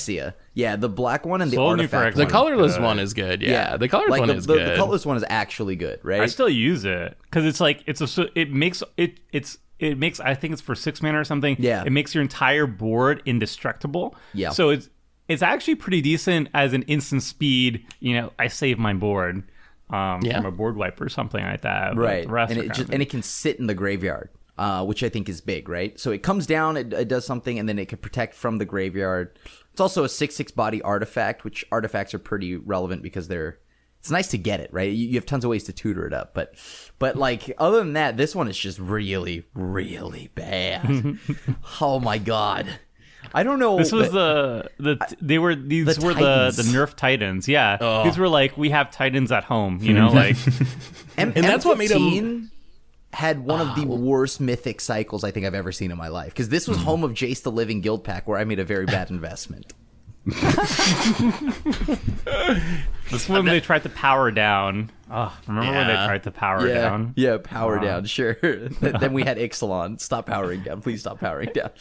[0.53, 2.17] Yeah, the black one and the Soul artifact.
[2.17, 2.27] New Phyrexia.
[2.27, 2.83] The colorless good.
[2.83, 3.41] one is good.
[3.41, 4.71] Yeah, the colorless like one the, is the, good.
[4.71, 6.21] The colorless one is actually good, right?
[6.21, 10.19] I still use it because it's like it's a it makes it it's it makes
[10.19, 11.55] I think it's for six mana or something.
[11.59, 11.83] Yeah.
[11.85, 14.15] it makes your entire board indestructible.
[14.33, 14.49] Yeah.
[14.49, 14.89] so it's
[15.31, 17.85] it's actually pretty decent as an instant speed.
[17.99, 19.43] You know, I save my board.
[19.89, 20.37] Um, Yeah.
[20.37, 21.97] from a board wipe or something like that.
[21.97, 25.27] right and it just and it can sit in the graveyard uh, which i think
[25.27, 27.97] is big right so it comes down it, it does something and then it can
[27.97, 29.37] protect from the graveyard
[29.73, 33.59] it's also a 6-6 body artifact which artifacts are pretty relevant because they're
[33.99, 36.13] it's nice to get it right you, you have tons of ways to tutor it
[36.13, 36.55] up but
[36.97, 41.17] but like other than that this one is just really really bad
[41.81, 42.65] oh my god
[43.33, 46.57] i don't know This was but- the the they were these The were the Titans.
[46.57, 47.47] the Nerf Titans.
[47.47, 48.03] Yeah, Oh.
[48.03, 49.79] these were like we have Titans at home.
[49.81, 50.35] You know, like
[51.17, 52.47] M- And that's what made him- M15
[53.13, 53.95] had one of the oh.
[53.95, 56.83] worst mythic cycles I think I've ever seen in my life because this was hmm.
[56.85, 59.73] home of Jace the Living Guildpact where I made a very bad investment.
[60.25, 60.37] This
[63.27, 64.91] one they tried to power down.
[65.09, 67.13] Oh, remember when they tried to power yeah, down?
[67.15, 68.33] yeah, power down, sure.
[68.81, 69.99] Then we had Ixalan.
[69.99, 71.71] Stop powering down, please stop powering down.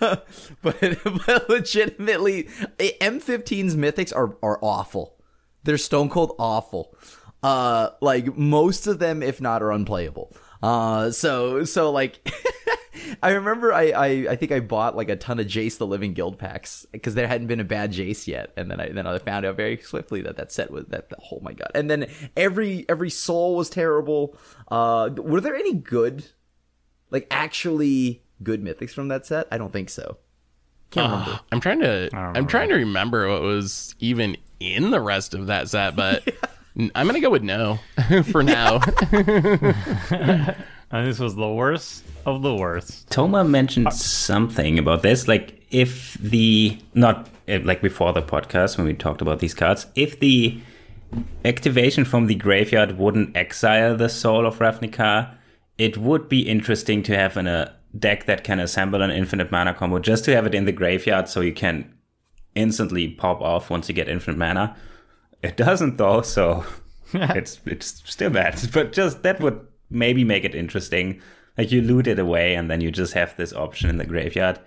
[0.62, 5.16] but, but legitimately, eh, M15's mythics are are awful.
[5.64, 6.96] They're stone cold awful.
[7.42, 10.36] Uh, like most of them, if not, are unplayable.
[10.62, 12.26] Uh, so so like.
[13.22, 16.14] I remember I, I I think I bought like a ton of Jace the Living
[16.14, 19.46] Guildpacts because there hadn't been a bad Jace yet, and then I then I found
[19.46, 23.08] out very swiftly that that set was that oh my god, and then every every
[23.10, 24.36] soul was terrible.
[24.68, 26.26] Uh, were there any good,
[27.10, 29.46] like actually good mythics from that set?
[29.50, 30.18] I don't think so.
[30.90, 31.40] Can't remember.
[31.52, 35.68] I'm trying to I'm trying to remember what was even in the rest of that
[35.68, 36.34] set, but n-
[36.94, 37.78] I'm gonna go with no
[38.30, 38.80] for now.
[40.90, 43.10] And this was the worst of the worst.
[43.10, 48.86] Tomer mentioned something about this, like if the not eh, like before the podcast when
[48.86, 50.58] we talked about these cards, if the
[51.44, 55.34] activation from the graveyard wouldn't exile the soul of Ravnica,
[55.76, 59.74] it would be interesting to have in a deck that can assemble an infinite mana
[59.74, 61.92] combo just to have it in the graveyard so you can
[62.54, 64.74] instantly pop off once you get infinite mana.
[65.42, 66.64] It doesn't though, so
[67.12, 68.60] it's it's still bad.
[68.72, 71.20] But just that would maybe make it interesting.
[71.56, 74.60] Like you loot it away and then you just have this option in the graveyard.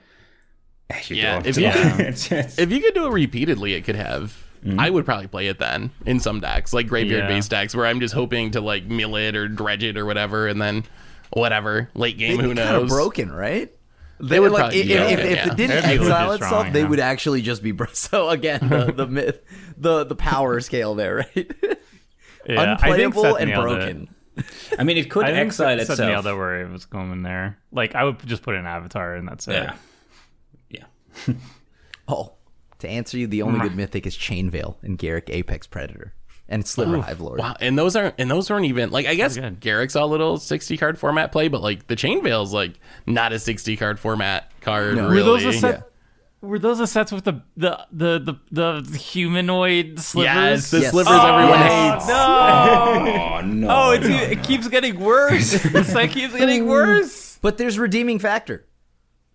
[0.90, 3.96] Eh, You Yeah, if you could- just- if you could do it repeatedly, it could
[3.96, 4.38] have.
[4.78, 8.00] I would probably play it then in some decks, like graveyard based decks, where I'm
[8.00, 10.84] just hoping to like mill it or dredge it or whatever, and then
[11.32, 12.90] whatever late game, who Kind of knows?
[12.92, 13.72] broken, right?
[14.22, 15.52] They would like probably if, be if, broken, if yeah.
[15.52, 16.88] it didn't They'd exile legit itself, strong, they yeah.
[16.88, 19.42] would actually just be bro- so again the the myth,
[19.78, 21.52] the the power scale there, right?
[22.46, 23.80] Yeah, Unplayable and nailed it.
[23.80, 24.16] broken.
[24.80, 26.10] I mean, it could I think exile Seth itself.
[26.10, 27.60] nailed it where it was going there.
[27.72, 29.54] Like I would just put an avatar and that's it.
[30.70, 30.86] Yeah.
[31.28, 31.36] Yeah.
[32.08, 32.34] Oh,
[32.80, 33.70] to answer you, the only mm-hmm.
[33.70, 36.14] good mythic is Chain Veil and Garruk Apex Predator
[36.52, 37.40] and Sliver Hive Lord.
[37.40, 39.60] Wow, and those aren't and those aren't even like I guess good.
[39.60, 42.74] Garruk's a little sixty card format play, but like the Chain Veil's like
[43.08, 44.98] not a sixty card format card.
[44.98, 45.06] No.
[45.06, 45.24] Were really.
[45.24, 45.88] those a set?
[46.42, 50.26] Were those the sets with the the the the, the humanoid slivers?
[50.34, 50.92] Yes, the Yes.
[50.92, 51.94] slivers oh, everyone Yes.
[51.94, 52.08] hates.
[52.08, 52.16] No,
[53.38, 53.68] Oh no!
[53.70, 55.52] Oh, it's, no, it keeps getting worse.
[55.72, 57.38] This like keeps getting worse.
[57.42, 58.66] But there's redeeming factor.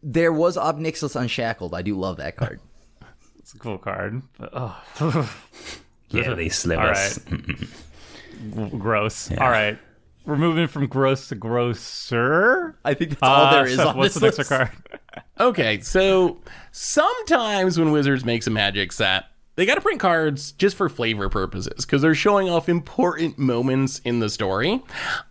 [0.03, 1.75] There was Ob Nixilis Unshackled.
[1.75, 2.61] I do love that card.
[3.39, 4.23] It's a cool card.
[4.39, 5.31] But, oh,
[6.11, 7.19] yeah, these slivers.
[8.79, 9.31] gross.
[9.33, 9.79] All right.
[10.25, 12.77] We're moving from gross to grosser.
[12.85, 14.51] I think that's all Uh, there is Seth, on what's this the next list.
[14.51, 14.71] card?
[15.39, 16.39] Okay, so
[16.73, 19.25] sometimes when Wizards makes a magic set,
[19.57, 24.01] they got to print cards just for flavor purposes because they're showing off important moments
[24.05, 24.83] in the story.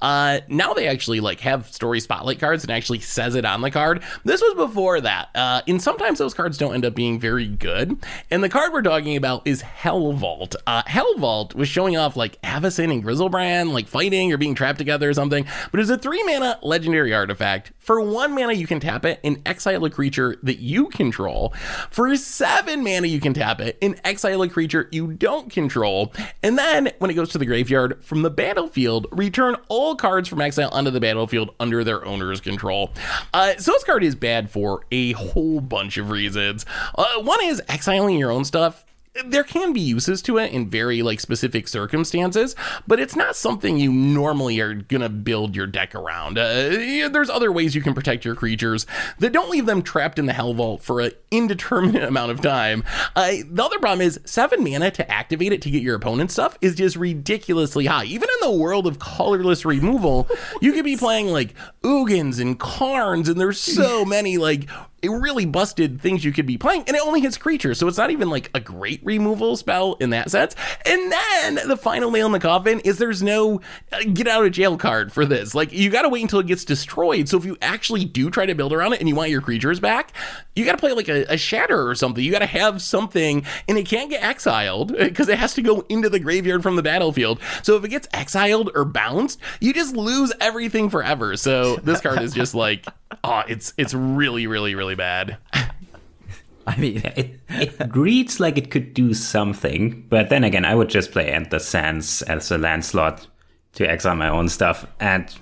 [0.01, 3.71] Uh, now they actually like have story spotlight cards and actually says it on the
[3.71, 4.03] card.
[4.23, 7.97] This was before that, uh, and sometimes those cards don't end up being very good.
[8.31, 10.55] And the card we're talking about is Helvault.
[10.65, 15.09] Uh, Helvault was showing off like Avacyn and Griselbrand like fighting or being trapped together
[15.09, 17.73] or something, but it's a three mana legendary artifact.
[17.77, 21.53] For one mana, you can tap it and exile a creature that you control.
[21.91, 26.13] For seven mana, you can tap it and exile a creature you don't control.
[26.41, 30.39] And then, when it goes to the graveyard from the battlefield, return all cards from
[30.39, 32.93] exile onto the battlefield under their owner's control.
[33.33, 36.65] Uh, so this card is bad for a whole bunch of reasons.
[36.97, 38.85] Uh, one is exiling your own stuff
[39.23, 43.77] there can be uses to it in very like specific circumstances, but it's not something
[43.77, 46.37] you normally are gonna build your deck around.
[46.37, 48.85] Uh, there's other ways you can protect your creatures
[49.19, 52.83] that don't leave them trapped in the Helvault for an indeterminate amount of time.
[53.15, 56.57] Uh, the other problem is seven mana to activate it to get your opponent's stuff
[56.61, 58.05] is just ridiculously high.
[58.05, 60.27] Even in the world of colorless removal,
[60.61, 64.67] you could be playing like Ugins and Karns, and there's so many like
[65.05, 67.97] it really busted things you could be playing, and it only hits creatures, so it's
[67.97, 70.55] not even like a great removal spell in that sense.
[70.85, 74.51] And then the final nail in the coffin is there's no uh, get out of
[74.51, 75.53] jail card for this.
[75.53, 77.29] Like you got to wait until it gets destroyed.
[77.29, 79.79] So if you actually do try to build around it and you want your creatures
[79.79, 80.13] back,
[80.55, 82.23] you got to play like a, a shatter or something.
[82.23, 85.85] You got to have something, and it can't get exiled because it has to go
[85.89, 87.39] into the graveyard from the battlefield.
[87.61, 91.37] So if it gets exiled or bounced, you just lose everything forever.
[91.37, 92.85] So this card is just like,
[93.23, 95.37] oh, it's it's really really really bad.
[96.67, 100.89] I mean, It, it reads like it could do something, but then again, I would
[100.89, 103.27] just play Endless Sands as a land slot
[103.73, 105.33] to exile my own stuff, and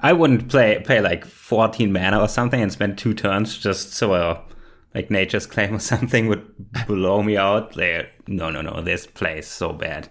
[0.00, 4.14] I wouldn't play play like 14 mana or something and spend two turns just so
[4.14, 4.42] a
[4.94, 6.46] like Nature's Claim or something would
[6.86, 7.76] blow me out.
[7.76, 10.10] Like, no, no, no, this plays so bad.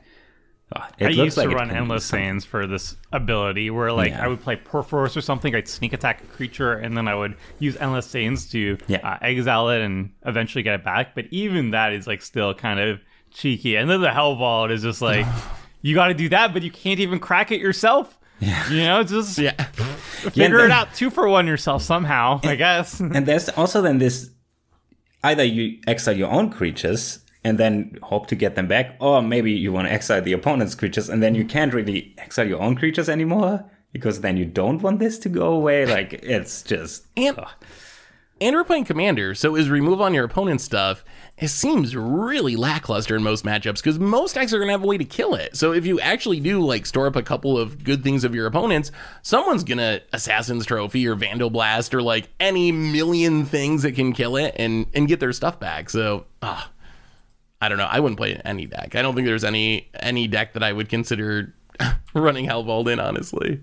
[0.75, 2.03] Oh, it I looks used like to run Endless.
[2.05, 4.25] Sands for this ability where, like, Yeah.
[4.25, 5.55] I would play Perforce or something.
[5.55, 8.97] I'd sneak attack a creature, and then I would use Endless Sands to Yeah.
[8.97, 11.15] uh, exile it and eventually get it back.
[11.15, 12.99] But even that is, like, still kind of
[13.31, 13.77] cheeky.
[13.77, 15.25] And then the Helvault is just like,
[15.81, 18.17] you got to do that, but you can't even crack it yourself.
[18.39, 18.69] Yeah.
[18.69, 19.51] You know, just Yeah.
[19.63, 22.99] figure then- it out two for one yourself somehow, I guess.
[22.99, 24.31] And there's also then this
[25.23, 29.51] either you exile your own creatures and then hope to get them back, or maybe
[29.51, 32.75] you want to exile the opponent's creatures and then you can't really exile your own
[32.75, 35.85] creatures anymore because then you don't want this to go away.
[35.85, 37.37] Like it's just And
[38.39, 41.03] and we're playing commander, so is remove on your opponent's stuff.
[41.39, 44.97] It seems really lackluster in most matchups because most decks are gonna have a way
[44.97, 45.55] to kill it.
[45.55, 48.45] So if you actually do like store up a couple of good things of your
[48.45, 48.91] opponents,
[49.23, 54.53] someone's gonna assassin's trophy or Vandalblast or like any million things that can kill it
[54.57, 55.89] and and get their stuff back.
[55.89, 56.71] So ah,
[57.61, 57.85] I don't know.
[57.89, 58.95] I wouldn't play any deck.
[58.95, 61.55] I don't think there's any any deck that I would consider
[62.13, 62.99] running Helvault in.
[62.99, 63.61] Honestly,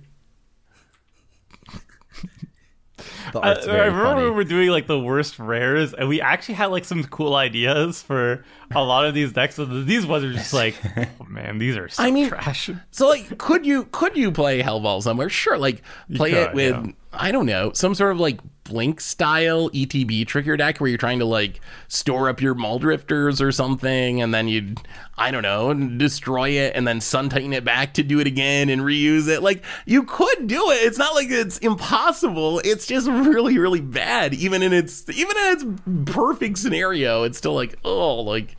[3.35, 4.23] I, I remember funny.
[4.25, 8.03] we were doing like the worst rares, and we actually had like some cool ideas
[8.03, 9.57] for a lot of these decks.
[9.57, 10.77] So these ones are just like,
[11.21, 12.71] oh man, these are so I mean- trash.
[12.91, 15.29] So like, could you could you play Helvault somewhere?
[15.29, 15.83] Sure, like
[16.15, 16.93] play it with yeah.
[17.13, 21.18] I don't know some sort of like Blink style ETB trigger deck where you're trying
[21.18, 24.81] to like store up your Muldrifters or something, and then you'd
[25.16, 28.70] I don't know destroy it and then Sun Titan it back to do it again
[28.70, 29.42] and reuse it.
[29.42, 30.77] Like you could do it.
[30.77, 32.61] It's not like it's impossible.
[32.64, 34.35] It's just really really bad.
[34.35, 38.57] Even in its even in its perfect scenario, it's still like oh like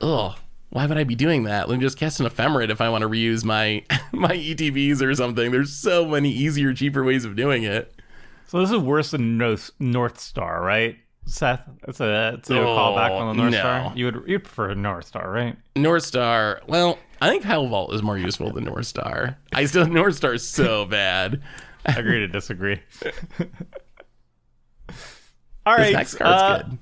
[0.00, 0.36] oh
[0.70, 1.70] why would I be doing that?
[1.70, 5.14] Let me just cast an ephemerate if I want to reuse my my ETBs or
[5.14, 5.50] something.
[5.50, 7.95] There's so many easier, cheaper ways of doing it.
[8.46, 10.96] So this is worse than North, North Star, right?
[11.28, 13.58] Seth, it's a it's a Oh, callback on the North no.
[13.58, 13.92] Star.
[13.96, 15.56] You would you prefer North Star, right?
[15.74, 19.36] North Star, well, I think Helvault is more useful than North Star.
[19.52, 21.42] I still North Star is so bad.
[21.86, 22.80] Agree to disagree.
[25.66, 25.86] All right.
[25.86, 26.78] This next card's uh, good.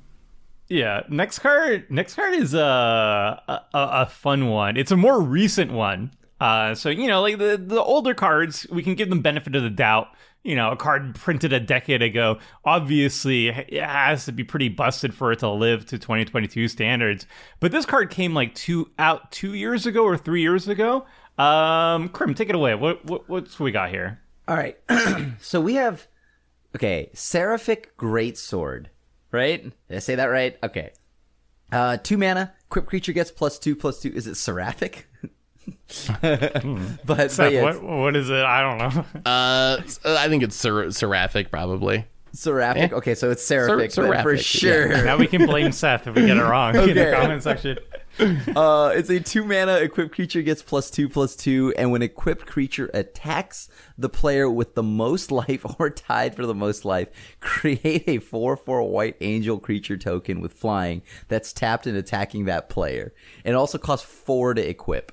[0.68, 1.86] Yeah, next card.
[1.90, 3.62] Next card is uh, a, a
[4.02, 4.76] a fun one.
[4.76, 6.10] It's a more recent one.
[6.40, 9.62] Uh, so you know, like the the older cards, we can give them benefit of
[9.62, 10.08] the doubt.
[10.44, 15.14] You know, a card printed a decade ago, obviously it has to be pretty busted
[15.14, 17.26] for it to live to 2022 standards.
[17.60, 21.06] But this card came like two out two years ago or three years ago.
[21.38, 22.74] Um, Krim, take it away.
[22.74, 24.20] What what what's we got here?
[24.46, 24.78] All right.
[25.40, 26.06] so we have
[26.76, 28.86] okay, Seraphic Greatsword,
[29.32, 29.62] right?
[29.62, 30.58] Did I say that right?
[30.62, 30.92] Okay.
[31.72, 34.12] Uh two mana, equip creature gets plus two plus two.
[34.14, 35.08] Is it Seraphic?
[36.20, 37.02] but,
[37.36, 38.42] but yeah, what what is it?
[38.44, 39.04] I don't know.
[39.26, 42.06] Uh, I think it's ser- seraphic, probably.
[42.32, 42.92] Seraphic.
[42.92, 45.04] Okay, so it's Seraphic, Ser- then for Seraphic, sure.
[45.04, 47.12] now we can blame Seth if we get it wrong in the Okay.
[47.16, 47.78] comment section.
[48.18, 52.44] Uh, it's a two mana equipped creature gets plus two plus two, and when equipped
[52.46, 57.08] creature attacks the player with the most life or tied for the most life,
[57.40, 62.68] create a four four white angel creature token with flying that's tapped and attacking that
[62.68, 63.14] player.
[63.44, 65.12] And it also costs four to equip.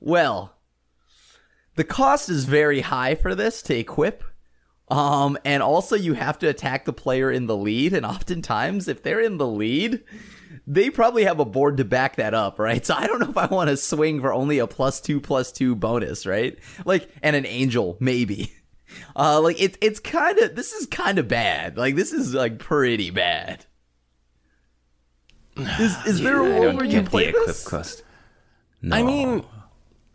[0.00, 0.54] Well,
[1.74, 4.24] the cost is very high for this to equip.
[4.90, 9.02] Um, and also you have to attack the player in the lead, and oftentimes if
[9.02, 10.02] they're in the lead,
[10.66, 12.84] they probably have a board to back that up, right?
[12.84, 15.52] So I don't know if I want to swing for only a plus two plus
[15.52, 16.58] two bonus, right?
[16.84, 18.52] Like, and an angel, maybe.
[19.14, 21.76] Uh, like it's it's kind of this is kind of bad.
[21.76, 23.66] Like this is like pretty bad.
[25.58, 27.68] Is is there a world don't where you get the play equip this?
[27.68, 28.02] cost.
[28.90, 29.44] I mean,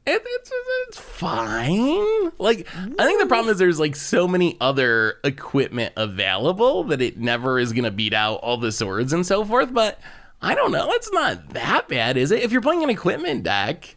[0.05, 0.51] it, it's
[0.87, 2.31] it's fine.
[2.37, 7.17] Like, I think the problem is there's like so many other equipment available that it
[7.17, 9.73] never is gonna beat out all the swords and so forth.
[9.73, 9.99] But
[10.41, 10.91] I don't know.
[10.91, 12.43] It's not that bad, is it?
[12.43, 13.95] If you're playing an equipment deck.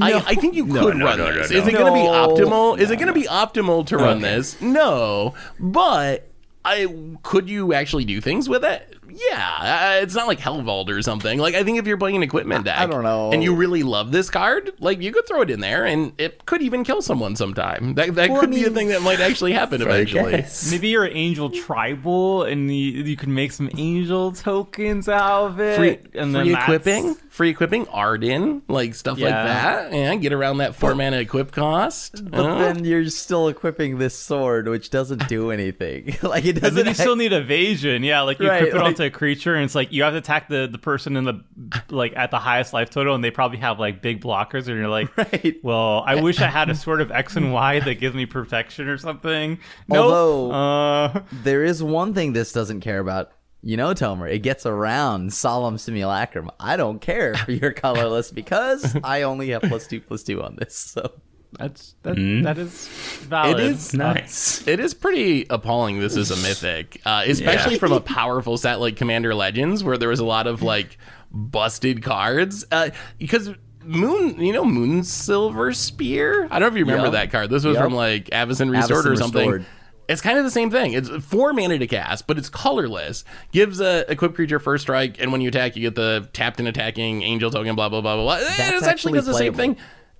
[0.00, 1.50] I, I think you could no, run no, no, this.
[1.50, 1.56] no.
[1.56, 2.78] Is it going to be optimal?
[2.78, 4.60] Is it going to be optimal to run this?
[4.60, 6.30] No, but
[6.64, 8.98] I could you actually do things with it?
[9.12, 11.38] Yeah, uh, it's not like Helvault or something.
[11.38, 13.30] Like I think if you're playing an equipment deck, I don't know.
[13.32, 16.46] and you really love this card, like you could throw it in there, and it
[16.46, 17.94] could even kill someone sometime.
[17.94, 20.44] That that Well, I could be a thing that might actually happen eventually.
[20.70, 25.60] Maybe you're an angel tribal and you, you can make some angel tokens out of
[25.60, 25.76] it.
[25.76, 29.44] Free, and free that's- equipping, free equipping, Arden, like stuff like Yeah.
[29.44, 29.92] that.
[29.94, 32.28] Yeah, get around that four mana equip cost.
[32.30, 36.16] But Uh, then you're still equipping this sword, which doesn't do anything.
[36.22, 36.66] like it doesn't.
[36.70, 38.02] And then you act- still need evasion.
[38.02, 40.12] Yeah, like you Right, equip it like- onto a creature, and it's like you have
[40.12, 41.40] to attack the, the person in the
[41.88, 44.88] like at the highest life total, and they probably have like big blockers, and you're
[44.88, 45.56] like, Right.
[45.62, 48.88] well, I wish I had a sort of X and Y that gives me protection
[48.88, 49.58] or something.
[49.88, 53.30] No, Although- uh, There is one thing this doesn't care about.
[53.62, 56.50] You know, Tomer, it gets around Solemn Simulacrum.
[56.58, 60.56] I don't care if you're colorless because I only have plus two plus two on
[60.56, 60.74] this.
[60.74, 61.12] So
[61.58, 62.88] that's that, that is
[63.22, 63.60] valid.
[63.60, 64.66] It is Nice.
[64.66, 65.98] It is pretty appalling.
[66.00, 70.08] This is a mythic, uh, especially from a powerful set like Commander Legends, where there
[70.08, 70.96] was a lot of like
[71.30, 72.64] busted cards.
[72.72, 73.50] Uh, because
[73.84, 76.44] Moon, you know, Moonsilver Spear.
[76.50, 77.12] I don't know if you remember Yep.
[77.12, 77.50] that card.
[77.50, 77.84] This was Yep.
[77.84, 79.50] from like Avacyn Restored or something.
[79.50, 79.66] Restored.
[80.10, 80.92] It's kind of the same thing.
[80.92, 83.24] It's four mana to cast, but it's colorless.
[83.52, 86.68] Gives a equipped creature first strike, and when you attack, you get the tapped and
[86.68, 87.74] attacking angel token.
[87.74, 88.46] Blah blah blah blah blah.
[88.46, 89.76] It actually does the same thing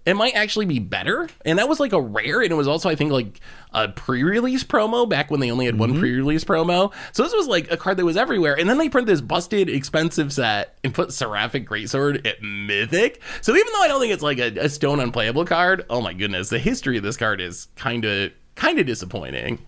[0.07, 1.29] it might actually be better.
[1.45, 3.41] And that was like a rare, and it was also, I think, like
[3.73, 6.01] a pre-release promo back when they only had one mm-hmm.
[6.01, 6.93] pre-release promo.
[7.13, 8.59] So this was like a card that was everywhere.
[8.59, 13.21] And then they print this busted, expensive set and put Seraphic Greatsword at Mythic.
[13.43, 16.15] So even though I don't think it's like a, a stone unplayable card, oh my
[16.15, 19.65] goodness, the history of this card is kind of kind of disappointing.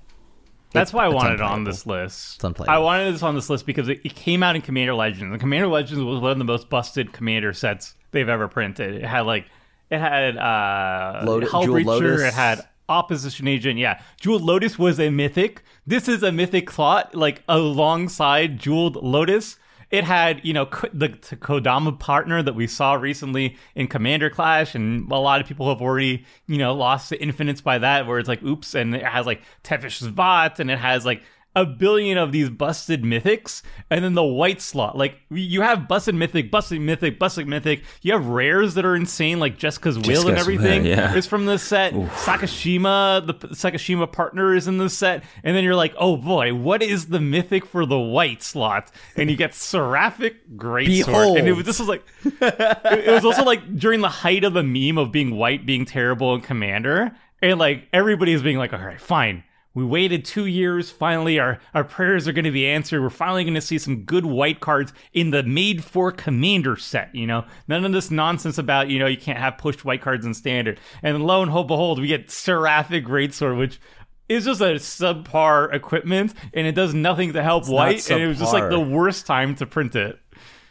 [0.73, 2.37] That's why I wanted it on this list.
[2.37, 2.75] It's unplayable.
[2.75, 5.31] I wanted this on this list because it, it came out in Commander Legends.
[5.33, 8.95] And Commander Legends was one of the most busted Commander sets they've ever printed.
[8.97, 9.47] It had like
[9.91, 12.23] it had uh Lotus- Jewel Hullbreacher, Lotus.
[12.23, 13.79] it had Opposition Agent.
[13.79, 15.63] Yeah, Jeweled Lotus was a mythic.
[15.87, 19.57] This is a mythic slot, like alongside Jeweled Lotus.
[19.93, 25.11] It had, you know, the, Kodama partner that we saw recently in Commander Clash, and
[25.13, 28.29] a lot of people have already, you know, lost the infinites by that, where it's
[28.29, 31.23] like, oops, and it has like Tevesh Szat, and it has like
[31.55, 34.97] a billion of these busted mythics, and then the white slot.
[34.97, 37.83] Like you have busted mythic, busted mythic, busted mythic.
[38.01, 41.15] You have rares that are insane, like Jeska's Will and Jeska's Will, everything yeah.
[41.15, 41.93] is from this set.
[41.93, 46.83] Sakashima, the Sakashima partner is in this set, and then you're like, oh boy, what
[46.83, 48.91] is the mythic for the white slot?
[49.17, 53.77] And you get Seraphic Greatsword, and it was, this was like, it, was also like
[53.77, 57.89] during the height of the meme of being white being terrible in Commander, and like
[57.93, 59.45] everybody is being like, all right, fine.
[59.75, 60.91] We waited two years.
[60.91, 63.01] Finally, our, our prayers are going to be answered.
[63.01, 67.15] We're finally going to see some good white cards in the made for commander set.
[67.15, 70.27] You know, none of this nonsense about, you know, you can't have pushed white cards
[70.27, 70.79] in standard.
[71.03, 73.81] And lo and behold, we get Seraphic Greatsword, which
[74.29, 78.11] is just a subpar equipment and it does nothing to help not white.
[78.11, 80.19] And it was just like the worst time to print it.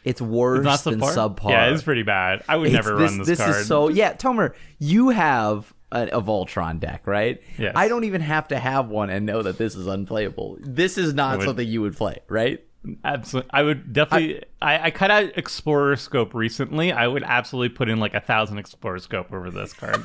[0.04, 1.36] it's worse Not than subpar.
[1.36, 1.50] subpar.
[1.50, 2.42] Yeah, it's pretty bad.
[2.48, 3.50] I would It's- never run this, card.
[3.56, 7.40] is so yeah, Tomer, you have a, a Voltron deck, right?
[7.58, 7.72] Yes.
[7.76, 10.58] I don't even have to have one and know that this is unplayable.
[10.60, 12.64] This is not would- something you would play, right?
[13.04, 13.50] Absolutely.
[13.52, 14.42] I would definitely.
[14.60, 16.90] I, I, cut out Explorer Scope recently.
[16.90, 20.04] I would absolutely put in like a thousand Explorer Scope over this card.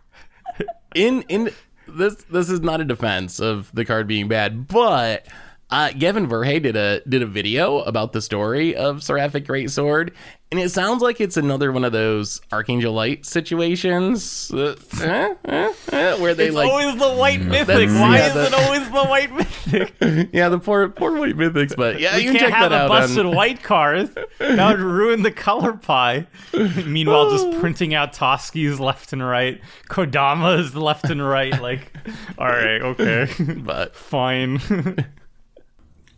[0.94, 1.50] in in
[1.88, 5.26] this this is not a defense of the card being bad, but
[5.70, 10.12] uh, Gavin Verhey did a did a video about the story of Seraphic Greatsword,
[10.50, 15.72] and it sounds like it's another one of those Archangel Light situations uh, eh, eh,
[15.92, 17.88] eh, where they it's like always the white mythic.
[17.90, 20.28] Why yeah, is that- it always the white mythic?
[20.32, 22.80] yeah the poor poor white mythics, but yeah We you can can't check have that
[22.80, 22.88] a out.
[22.88, 24.08] busted on- white card.
[24.38, 26.26] That would ruin the color pie.
[26.54, 29.60] Meanwhile, just printing out Toski's left and right,
[29.90, 31.60] Kodama's left and right.
[31.60, 31.92] Like,
[32.38, 34.60] all right, okay, but fine.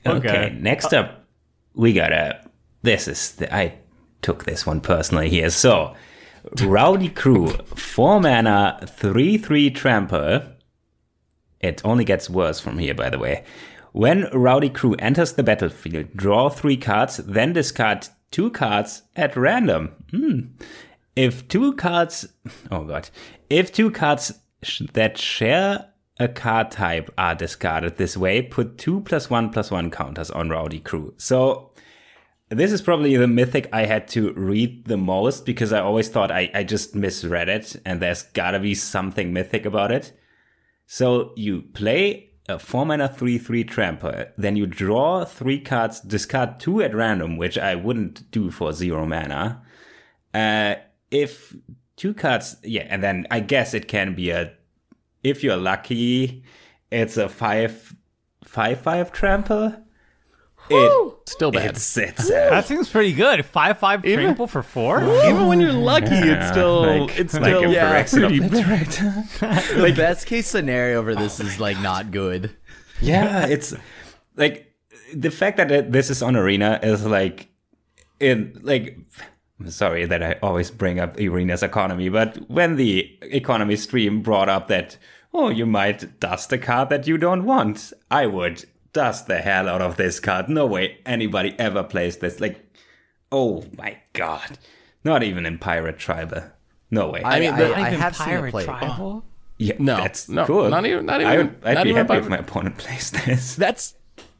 [0.06, 0.56] Okay.
[0.58, 1.26] Next up,
[1.74, 2.44] we got a.
[2.82, 3.74] This is the, I
[4.22, 5.50] took this one personally here.
[5.50, 5.94] So,
[6.62, 10.56] Rowdy Crew, four mana, three three tramper.
[11.60, 13.44] It only gets worse from here, by the way.
[13.92, 19.92] When Rowdy Crew enters the battlefield, draw three cards, then discard two cards at random.
[20.10, 20.40] Hmm.
[21.16, 22.26] If two cards,
[22.70, 23.10] oh god,
[23.50, 24.32] if two cards
[24.92, 25.89] that share
[26.20, 30.50] a card type are discarded this way, put two plus one plus one counters on
[30.50, 31.14] Rowdy Crew.
[31.16, 31.72] So
[32.50, 36.30] this is probably the mythic I had to read the most because I always thought
[36.30, 40.12] I, I just misread it and there's gotta be something mythic about it.
[40.86, 46.60] So you play a 4 mana 3 3 tramper, then you draw three cards, discard
[46.60, 49.62] two at random, which I wouldn't do for zero mana.
[50.34, 50.74] Uh,
[51.10, 51.56] if
[51.96, 54.52] two cards, yeah, and then I guess it can be a,
[55.22, 56.42] if you're lucky,
[56.90, 57.94] it's a 5
[58.44, 59.82] 5 5 tramper.
[60.72, 61.70] It, still bad.
[61.70, 63.44] it's, it's uh, that seems pretty good.
[63.44, 65.02] Five five Even- trample for four.
[65.02, 67.92] Even when you're lucky, it's still like- it's like still a Yeah.
[68.04, 69.82] Phyrexian pretty Obliterator.
[69.82, 72.54] The best case scenario for this is like not good.
[73.00, 73.74] yeah, it's
[74.36, 74.72] like
[75.12, 77.48] the fact that it, this is on Arena is like
[78.20, 78.96] in like.
[79.60, 84.48] I'm sorry that I always bring up Arena's economy, but when the economy stream brought
[84.48, 84.96] up that
[85.34, 89.68] oh you might dust a card that you don't want, I would dust the hell
[89.68, 90.48] out of this card.
[90.48, 92.40] No way anybody ever plays this.
[92.40, 92.58] Like,
[93.30, 94.58] oh my god,
[95.04, 96.44] not even in Pirate Tribal.
[96.90, 97.22] No way.
[97.22, 98.68] I, mean, I, the- I, have seen it played.
[98.68, 99.22] Oh.
[99.58, 100.68] yeah, no, that's no, cool.
[100.70, 103.10] not even- not I even- would, I'd not be even happy if my opponent plays
[103.26, 103.54] this.
[103.56, 103.94] That's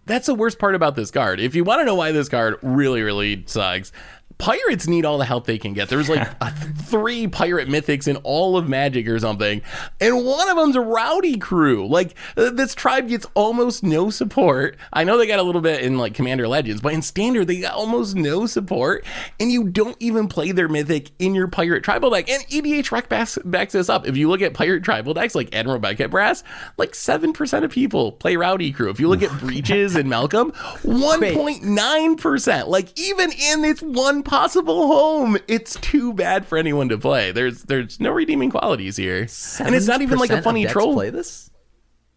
[0.06, 1.38] that's the worst part about this card.
[1.40, 3.92] If you want to know why this card really really sucks,
[4.40, 5.88] pirates need all the help they can get.
[5.88, 9.62] There's like a th- three pirate mythics in all of Magic or something,
[10.00, 11.86] and one of them's a rowdy crew.
[11.86, 14.76] Like uh, this tribe gets almost no support.
[14.92, 17.60] I know they got a little bit in like Commander Legends, but in Standard they
[17.60, 19.04] got almost no support,
[19.38, 22.28] and you don't even play their mythic in your pirate tribal deck.
[22.28, 24.08] And EDHREC backs, backs this up.
[24.08, 26.42] If you look at pirate tribal decks like Admiral Beckett Brass,
[26.78, 28.90] like seven percent of people play rowdy crew.
[28.90, 32.68] If you look at Breeches and Malcolm, one point nine percent.
[32.68, 37.32] Like even in its one possible home, it's too bad for anyone to play.
[37.32, 39.22] There's there's no redeeming qualities here,
[39.58, 40.94] and it's not even like a 7% of funny decks troll.
[40.94, 41.50] Play this.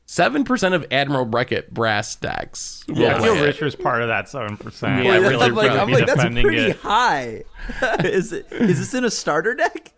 [0.05, 2.83] Seven percent of Admiral Beckett Brass decks.
[2.87, 3.43] will Yeah, I feel.
[3.43, 5.03] Richard's part of that seven percent.
[5.03, 6.75] Yeah, I really I'm like, would I'm like that's pretty it.
[6.77, 7.43] high.
[8.03, 8.45] is it?
[8.51, 9.91] Is this in a starter deck?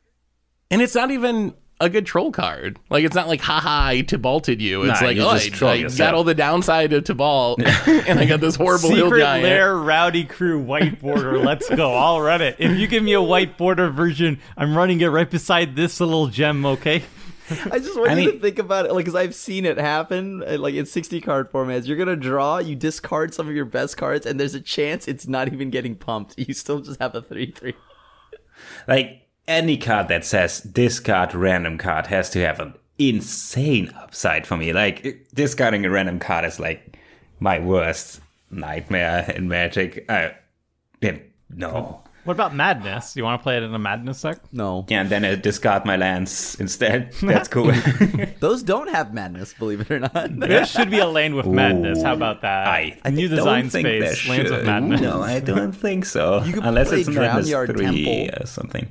[0.72, 2.80] And it's not even a good troll card.
[2.90, 4.84] Like it's not like haha I Tibalted you.
[4.84, 5.98] It's Nah, like oh just I, troll I yourself.
[5.98, 7.58] got all the downside of Tibalt
[8.08, 9.44] and I got this horrible hill Secret giant.
[9.44, 11.38] Lair Rowdy Crew white border.
[11.40, 11.94] Let's go.
[11.94, 12.56] I'll run it.
[12.60, 16.28] If you give me a white border version, I'm running it right beside this little
[16.28, 16.66] gem.
[16.66, 17.04] Okay.
[17.72, 20.44] I just want I you to think about it, like, because I've seen it happen,
[20.44, 21.86] uh, like in 60 card formats.
[21.86, 25.28] You're gonna draw, you discard some of your best cards, and there's a chance it's
[25.28, 26.34] not even getting pumped.
[26.40, 27.76] You still just have a three-three.
[28.88, 34.58] Like any card that says discard random card has to have an insane upside for
[34.58, 34.74] me.
[34.74, 36.98] Like discarding a random card is like
[37.40, 38.22] my worst
[38.52, 40.06] nightmare in Magic.
[40.10, 40.36] I
[41.02, 41.18] yeah,
[41.50, 42.02] no.
[42.24, 43.16] What about Madness?
[43.16, 44.40] You want to play it in a Madness deck?
[44.52, 47.14] No, Yeah, and then I discard my lands instead.
[47.22, 47.72] That's cool.
[48.40, 50.32] those don't have madness, believe it or not.
[50.40, 52.02] There should be a lane with Madness.
[52.02, 52.66] How about that?
[52.68, 54.66] I New don't design think there space, lanes with should.
[54.66, 55.02] Madness.
[55.02, 56.42] No, I don't think so.
[56.44, 58.42] You could Unless play it's Madness 3 Temple.
[58.42, 58.88] or something.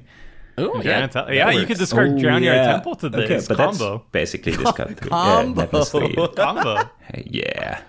[0.56, 1.06] Oh, Yeah, yeah.
[1.08, 2.72] te- yeah, you could discard Oh, Drown Your yeah.
[2.72, 3.98] Temple to this okay, but combo.
[3.98, 5.08] That's basically discard 3.
[5.10, 5.60] Combo.
[5.62, 6.28] Yeah, Madness 3.
[6.36, 6.90] combo.
[7.26, 7.80] Yeah.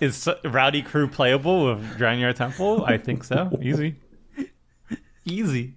[0.00, 2.84] Is Rowdy Crew playable with Drown Your Temple?
[2.84, 3.58] I think so.
[3.62, 3.96] Easy.
[5.24, 5.74] Easy.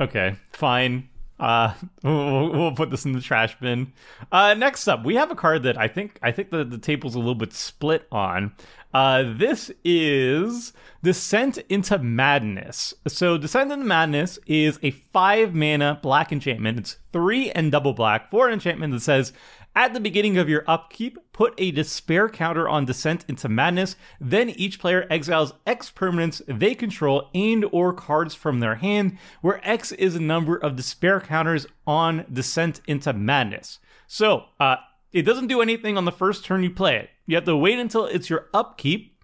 [0.00, 1.08] Okay, fine.
[1.42, 1.74] Uh,
[2.04, 3.92] we'll, we'll put this in the trash bin.
[4.30, 7.16] Uh, next up, we have a card that I think I think the, the table's
[7.16, 8.52] a little bit split on.
[8.94, 10.72] Uh, this is
[11.02, 12.94] Descent into Madness.
[13.08, 16.78] So, Descent into Madness is a five mana black enchantment.
[16.78, 19.32] It's three and double black for an enchantment that says,
[19.74, 23.96] at the beginning of your upkeep, put a despair counter on Descent into Madness.
[24.20, 29.66] Then each player exiles X permanents they control and or cards from their hand, where
[29.66, 33.78] X is the number of despair counters on Descent into Madness.
[34.06, 34.76] So, uh,
[35.12, 37.10] it doesn't do anything on the first turn you play it.
[37.26, 39.18] You have to wait until it's your upkeep.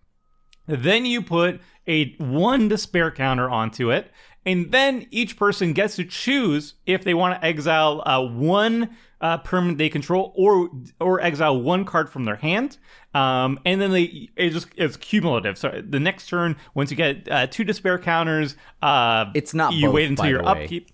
[0.67, 4.11] Then you put a one despair counter onto it.
[4.45, 9.39] And then each person gets to choose if they want to exile uh, one uh,
[9.39, 12.79] permanent they control or or exile one card from their hand.
[13.15, 15.59] Um, and then they it just it's cumulative.
[15.59, 19.87] So the next turn, once you get uh, two despair counters, uh, It's not you
[19.87, 20.91] both, wait until your upkeep.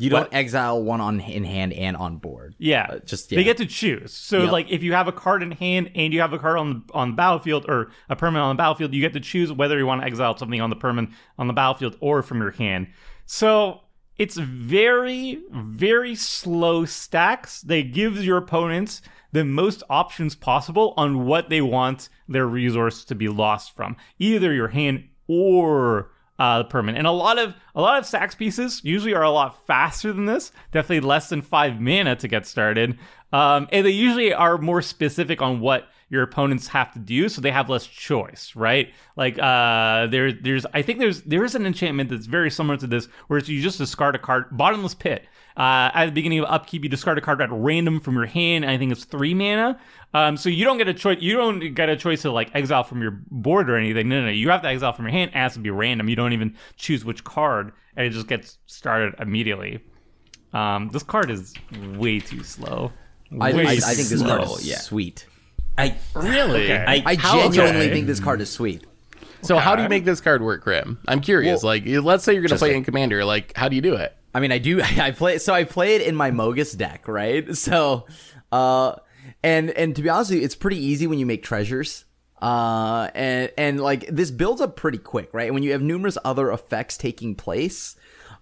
[0.00, 2.54] You don't exile one on in hand and on board.
[2.58, 4.12] Yeah, Uh, just they get to choose.
[4.12, 4.52] So Yep.
[4.52, 7.10] like if you have a card in hand and you have a card on on
[7.10, 10.00] the battlefield or a permanent on the battlefield, you get to choose whether you want
[10.02, 12.86] to exile something on the permanent on the battlefield or from your hand.
[13.26, 13.80] So
[14.18, 17.62] it's very very slow stacks.
[17.62, 19.00] They gives your opponents
[19.32, 24.52] the most options possible on what they want their resource to be lost from, either
[24.52, 26.98] your hand or uh, permanent.
[26.98, 30.26] And a lot of a lot of stacks pieces usually are a lot faster than
[30.26, 30.52] this.
[30.72, 32.98] Definitely less than five mana to get started.
[33.32, 37.40] Um, and they usually are more specific on what your opponents have to do, so
[37.40, 38.92] they have less choice, right?
[39.16, 42.86] Like uh, there, there's I think there's there is an enchantment that's very similar to
[42.86, 45.26] this, where it's you just discard a card, bottomless pit.
[45.58, 48.64] Uh, at the beginning of upkeep, you discard a card at random from your hand.
[48.64, 49.80] And I think it's three mana.
[50.14, 51.18] Um, so you don't get a choice.
[51.20, 54.08] You don't get a choice to like exile from your board or anything.
[54.08, 54.32] No, no, no.
[54.32, 55.32] You have to exile from your hand.
[55.32, 56.08] It has to be random.
[56.08, 59.84] You don't even choose which card, and it just gets started immediately.
[60.52, 61.52] Um, this card is
[61.96, 62.92] way too slow.
[63.40, 64.78] I, I, I think this slow, card is yeah.
[64.78, 65.26] sweet.
[65.78, 66.64] I Really?
[66.64, 66.84] Okay.
[66.86, 67.92] I, I genuinely okay.
[67.92, 68.84] think this card is sweet.
[69.42, 70.98] So how do you make this card work, Krim?
[71.06, 71.62] I'm curious.
[71.62, 73.24] Well, like, let's say you're going to play like- in Commander.
[73.24, 74.14] Like, how do you do it?
[74.34, 74.82] I mean, I do.
[74.98, 75.38] I play.
[75.38, 77.46] So I play it in my Mogis deck, right?
[77.56, 78.06] So,
[78.52, 78.96] uh,
[79.42, 82.04] and and to be honest with you, it's pretty easy when you make treasures.
[82.40, 85.52] Uh, and and like this builds up pretty quick, right?
[85.52, 87.96] When you have numerous other effects taking place,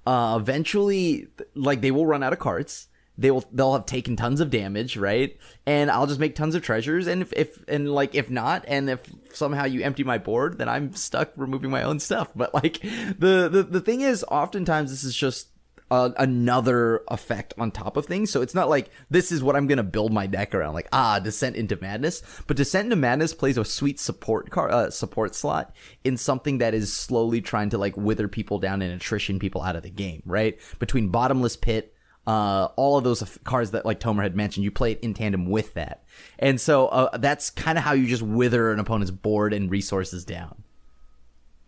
[0.06, 2.88] uh, eventually, like they will run out of cards.
[3.18, 5.36] They will they'll have taken tons of damage, right?
[5.66, 7.06] And I'll just make tons of treasures.
[7.06, 9.00] And if, if and like if not, and if
[9.32, 12.30] somehow you empty my board, then I'm stuck removing my own stuff.
[12.34, 15.48] But like the the the thing is, oftentimes this is just
[15.90, 18.30] uh, another effect on top of things.
[18.30, 20.88] So it's not like this is what I'm going to build my deck around, like
[20.92, 22.22] ah, Descent into Madness.
[22.46, 26.74] But Descent into Madness plays a sweet support car uh, support slot in something that
[26.74, 30.22] is slowly trying to like wither people down and attrition people out of the game.
[30.26, 31.92] Right between Bottomless Pit.
[32.26, 35.14] Uh, all of those f- cards that like Tomer had mentioned, you play it in
[35.14, 36.02] tandem with that,
[36.38, 40.24] and so uh, that's kind of how you just wither an opponent's board and resources
[40.24, 40.64] down,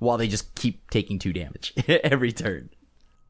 [0.00, 2.70] while they just keep taking two damage every turn.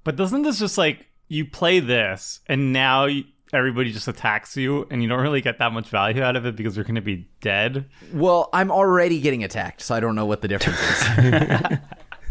[0.05, 4.87] But doesn't this just like you play this and now you, everybody just attacks you
[4.91, 7.03] and you don't really get that much value out of it because you're going to
[7.03, 7.85] be dead?
[8.15, 11.03] Well, I'm already getting attacked, so I don't know what the difference is.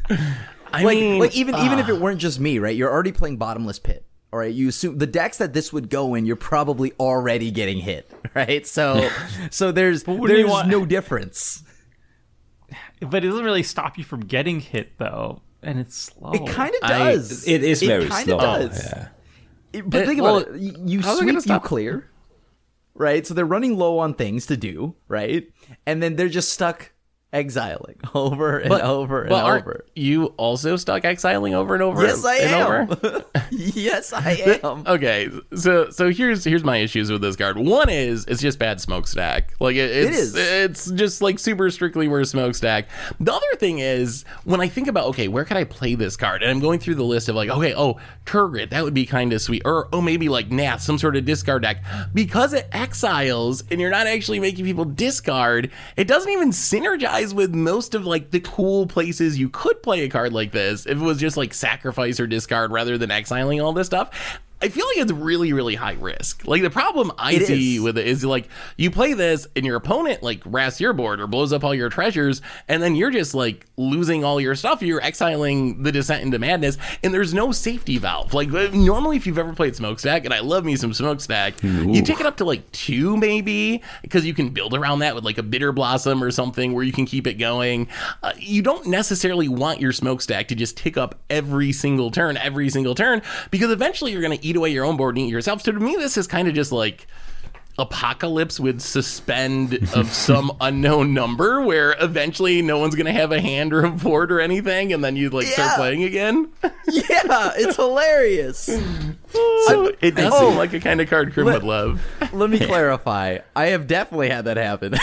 [0.74, 2.76] I like, mean, like even even if it weren't just me, right?
[2.76, 4.07] You're already playing bottomless pit.
[4.34, 7.80] All right, you assume the decks that this would go in, you're probably already getting
[7.80, 8.68] hit, right?
[8.68, 9.10] So,
[9.52, 11.64] so there's what do you there's want- no difference.
[13.00, 16.32] But it doesn't really stop you from getting hit though, and it's slow.
[16.34, 17.48] It kind of I- does.
[17.48, 18.38] it is very kinda slow.
[18.40, 18.84] Does.
[18.86, 19.08] Yeah.
[19.74, 20.62] It- but It- think well, about it.
[20.62, 22.10] You, you how's it sweep, you clear,
[22.96, 23.26] right?
[23.26, 25.48] So they're running low on things to do, right?
[25.86, 26.92] And then they're just stuck
[27.34, 29.86] exiling over and over and but over.
[29.96, 32.04] you also stuck exiling over and over?
[32.04, 32.92] Yes, I and am.
[32.92, 33.26] Over?
[33.52, 34.32] yes, I
[34.64, 34.84] am.
[34.88, 37.58] Okay, so so here's here's my issues with this card.
[37.58, 39.54] One is it's just bad smokestack.
[39.60, 40.36] Like it, it's is.
[40.36, 42.88] it's just like super strictly worse smokestack.
[43.20, 46.42] The other thing is when I think about okay, where could I play this card?
[46.44, 49.34] And I'm going through the list of like okay, oh Tergrid, that would be kind
[49.34, 53.64] of sweet, or oh maybe like Nath, some sort of discard deck because it exiles
[53.70, 55.72] and you're not actually making people discard.
[55.98, 60.10] It doesn't even synergize with most of like the cool places you could play a
[60.10, 63.74] card like this if it was just like sacrifice or discard rather than exiling all
[63.74, 64.40] this stuff.
[64.62, 66.48] I feel like it's really, really high risk.
[66.48, 67.82] Like the problem I It see is.
[67.82, 71.28] with it is like you play this and your opponent like rasts your board or
[71.28, 74.82] blows up all your treasures, and then you're just like losing all your stuff.
[74.82, 78.34] You're exiling the descent into madness, and there's no safety valve.
[78.34, 82.02] Like uh, normally, if you've ever played Smokestack, and I love me some Smokestack, you
[82.02, 85.38] take it up to like two maybe because you can build around that with like
[85.38, 87.88] a Bitterblossom or something where you can keep it going.
[88.24, 92.70] Uh, you don't necessarily want your Smokestack to just tick up every single turn, every
[92.70, 95.62] single turn, because eventually you're going to eat away your own board and eat yourself.
[95.62, 97.08] So to me, this is kind of just like
[97.80, 103.72] apocalypse would suspend of some unknown number where eventually no one's gonna have a hand
[103.72, 106.50] or a board or anything, and then you like start playing again.
[106.88, 108.62] yeah, it's hilarious.
[109.68, 110.50] So it does Oh.
[110.50, 112.02] seem like a kind of card Krim would love.
[112.34, 113.40] Let me clarify.
[113.56, 114.96] I have definitely had that happen.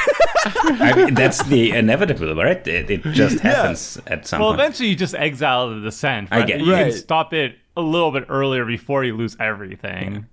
[0.46, 2.66] I mean, that's the inevitable, right?
[2.66, 4.46] It, it just happens at some point.
[4.48, 4.60] Well, point.
[4.60, 6.28] eventually you just exile the descent.
[6.32, 6.90] I But get- you Right.
[6.92, 10.26] can stop it a little bit earlier before you lose everything.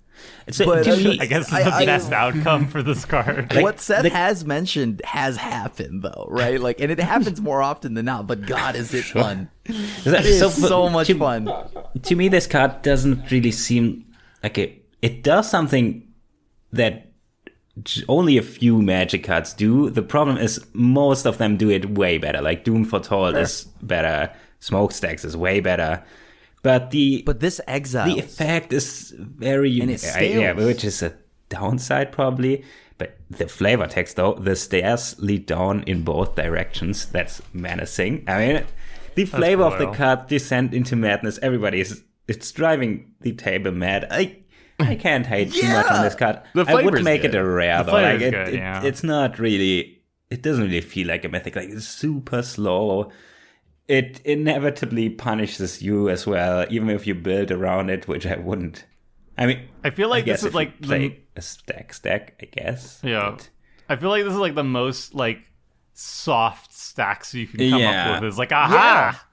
[0.50, 3.52] So, But, to me, I guess it's the I- best outcome for this card.
[3.54, 6.60] what Seth has mentioned has happened though, right?
[6.60, 8.26] Like, and it happens more often than not.
[8.26, 9.48] But God, is it fun?
[9.64, 11.50] that- It's so so, much to, fun.
[12.02, 14.04] To me, this card doesn't really seem
[14.42, 14.84] like it.
[15.00, 16.06] It does something
[16.72, 17.10] that
[18.06, 19.88] only a few magic cards do.
[19.90, 22.40] The problem is most of them do it way better.
[22.42, 24.30] Like Doom Foretold is better.
[24.60, 26.02] Smokestacks is way better.
[26.62, 30.00] But the But this exile, the effect is very it unique.
[30.20, 31.14] Yeah, which is a
[31.48, 32.64] downside probably.
[32.98, 37.06] But the flavor text though, the stairs lead down in both directions.
[37.06, 38.24] That's menacing.
[38.28, 38.64] I mean,
[39.16, 39.94] the flavor of the cool.
[39.94, 41.38] card descent into madness.
[41.42, 44.06] Everybody is it's driving the table mad.
[44.10, 44.38] I
[44.78, 46.40] I can't hate too much on this card.
[46.54, 47.34] The I would make good.
[47.34, 47.92] it a rare though.
[47.92, 48.82] flavor's Like it, good, it- yeah.
[48.84, 49.98] it's not really.
[50.30, 51.56] It doesn't really feel like a mythic.
[51.56, 53.10] Like it's super slow
[53.88, 58.86] it inevitably punishes you as well, even if you build around it, which I wouldn't.
[59.36, 63.00] I mean, I feel like guess this is like the- a stack stack, I guess.
[63.02, 63.32] Yeah.
[63.36, 63.48] but-
[63.88, 65.38] I feel like this is like the most like
[65.94, 68.12] soft stacks you can come Yeah.
[68.14, 68.28] up with.
[68.28, 69.24] It's like, aha,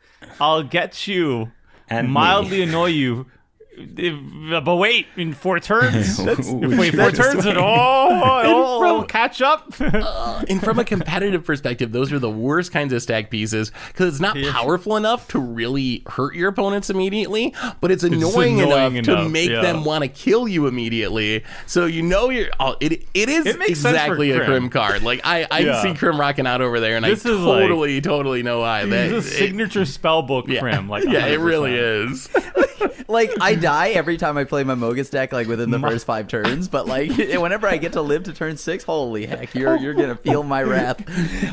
[0.42, 1.52] I'll get you,
[1.90, 3.28] And mildly annoy you.
[3.80, 6.20] If- but wait, in four turns.
[6.30, 9.74] If wait four turns, at all, oh, oh, catch up.
[10.10, 14.08] Uh, and from a competitive perspective, those are the worst kinds of stack pieces because
[14.08, 19.06] it's not powerful enough to really hurt your opponents immediately, but it's annoying, annoying enough,
[19.06, 19.62] to enough, make yeah.
[19.62, 21.44] them want to kill you immediately.
[21.66, 22.50] So you know you're.
[22.60, 24.48] Oh, it it is It makes sense for exactly a Krim.
[24.48, 25.04] Krim card.
[25.04, 25.82] Like I I Yeah.
[25.82, 28.86] see Krim rocking out over there, and This I is like- totally totally know why.
[28.86, 30.88] That This is a it- signature spell book yeah, Krim.
[30.90, 32.30] Like yeah, it really is.
[33.08, 36.28] like I die every time I play my Mogis deck, like within the first five
[36.28, 36.68] turns.
[36.68, 40.16] But like whenever I get to live to turn six, holy heck, you're you're gonna
[40.16, 41.00] feel my wrath.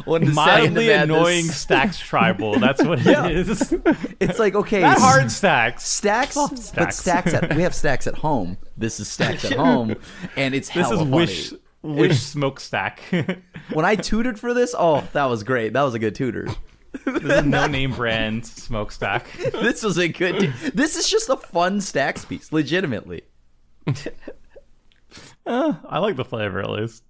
[0.07, 2.59] When Mildly annoying stacks tribal.
[2.59, 3.72] That's what it is.
[4.20, 5.85] It's like okay, Not hard stacks.
[5.87, 6.97] stacks, but stacks.
[6.97, 8.57] stacks at we have stacks at home.
[8.77, 9.95] This is stacks at home,
[10.37, 11.62] and it's This is wish funny.
[11.83, 13.01] wish smokestack.
[13.72, 15.72] When I tutored for this, oh, that was great.
[15.72, 16.47] That was a good tutor.
[17.05, 19.27] This is no name brand smokestack.
[19.53, 20.53] This was a good.
[20.75, 23.23] This is just a fun stacks piece, legitimately.
[25.47, 27.05] Uh, I like the flavor at least.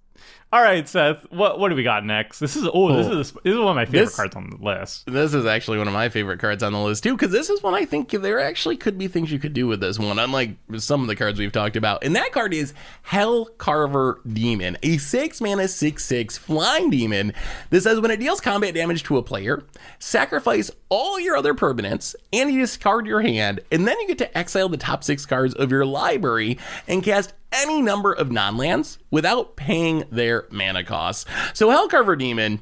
[0.49, 1.29] All right, Seth.
[1.29, 2.39] What what do we got next?
[2.39, 4.55] This is oh, this is this is one of my favorite This- cards on the
[4.63, 5.05] list.
[5.05, 7.61] This is actually one of my favorite cards on the list too, because this is
[7.61, 10.51] one I think there actually could be things you could do with this one, unlike
[10.77, 12.01] some of the cards we've talked about.
[12.05, 12.73] And that card is
[13.09, 17.33] Hellcarver Demon, a six mana six six flying demon.
[17.69, 19.65] This says when it deals combat damage to a player,
[19.99, 24.37] sacrifice all your other permanents and you discard your hand, and then you get to
[24.37, 29.55] exile the top six cards of your library and cast any number of non-lands without
[29.55, 31.25] paying their mana costs.
[31.53, 32.59] So Hellcarver Demon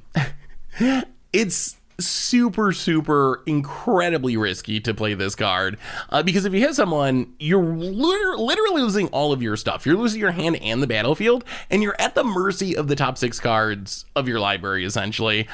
[1.34, 5.78] it's super super incredibly risky to play this card
[6.10, 9.96] uh, because if you hit someone you're liter- literally losing all of your stuff you're
[9.96, 13.40] losing your hand and the battlefield and you're at the mercy of the top six
[13.40, 15.48] cards of your library essentially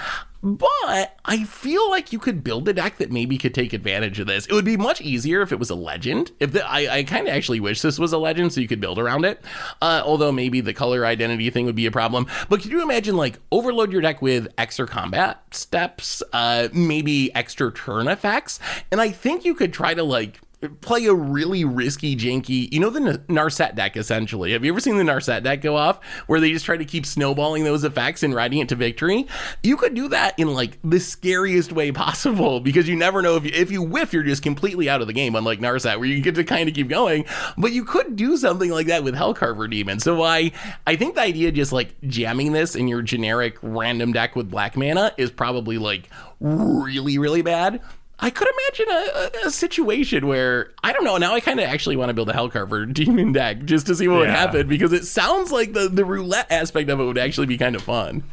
[0.44, 4.28] but I feel like you could build a deck that maybe could take advantage of
[4.28, 4.46] this.
[4.48, 6.32] It would be much easier if it was a legend.
[6.40, 8.82] If the, I, I kind of actually wish this was a legend so you could
[8.82, 9.42] build around it.
[9.82, 12.28] Uh, although maybe the color identity thing would be a problem.
[12.50, 17.72] But could you imagine like overload your deck with extra combat steps, uh, maybe extra
[17.72, 18.60] turn effects,
[18.92, 20.42] and I think you could try to like
[20.82, 24.52] play a really risky, janky, you know, the N- Narset deck essentially.
[24.54, 27.06] Have you ever seen the Narset deck go off where they just try to keep
[27.06, 29.28] snowballing those effects and riding it to victory?
[29.64, 33.46] You could do that in like the scariest way possible because you never know if
[33.46, 36.22] you, if you whiff, you're just completely out of the game, unlike Narset where you
[36.22, 37.26] get to kind of keep going.
[37.58, 40.00] But you could do something like that with Hellcarver Demon.
[40.00, 40.52] So I,
[40.86, 44.78] I think the idea just like jamming this in your generic random deck with black
[44.78, 46.10] mana is probably like
[46.40, 47.82] really, really bad.
[48.24, 51.18] I could imagine a, a, a situation where I don't know.
[51.18, 54.08] Now I kind of actually want to build a Hellcarver demon deck just to see
[54.08, 57.48] what would happen because it sounds like the the roulette aspect of it would actually
[57.48, 58.24] be kind of fun.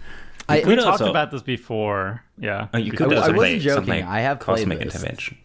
[0.50, 2.22] I, We talked also- about this before.
[2.38, 2.68] Yeah.
[2.74, 3.74] Oh, you could I- I also wasn't play joking.
[3.74, 4.94] something I have played cosmic this.
[4.94, 5.38] intervention.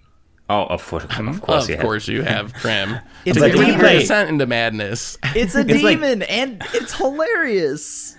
[0.50, 1.86] Oh, of course, of course, of you have.
[1.86, 3.00] course, you have Krim.
[3.26, 3.94] It's to a get rid of demon.
[3.94, 5.18] descent into madness.
[5.36, 8.18] It's a It's like- demon, and it's hilarious.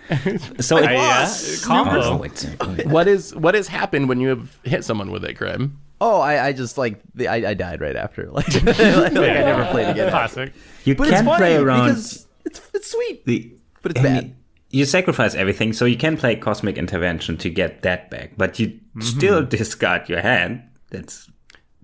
[0.60, 2.24] So it Uh, yeah, was combo.
[2.60, 5.78] Oh, what is what has happened when you have hit someone with it, Krim?
[6.06, 8.30] Oh, I, I just like the, I, I died right after.
[8.30, 10.10] Like, like, I never played again.
[10.10, 10.52] Classic.
[10.84, 13.24] You But it's can funny play around because it's it's sweet.
[13.24, 13.52] the
[13.82, 14.22] but it's bad.
[14.24, 14.36] mean,
[14.70, 18.68] you sacrifice everything, so you can play Cosmic Intervention to get that back, but you
[18.68, 19.00] Mm-hmm.
[19.18, 20.62] still discard your hand.
[20.90, 21.26] That's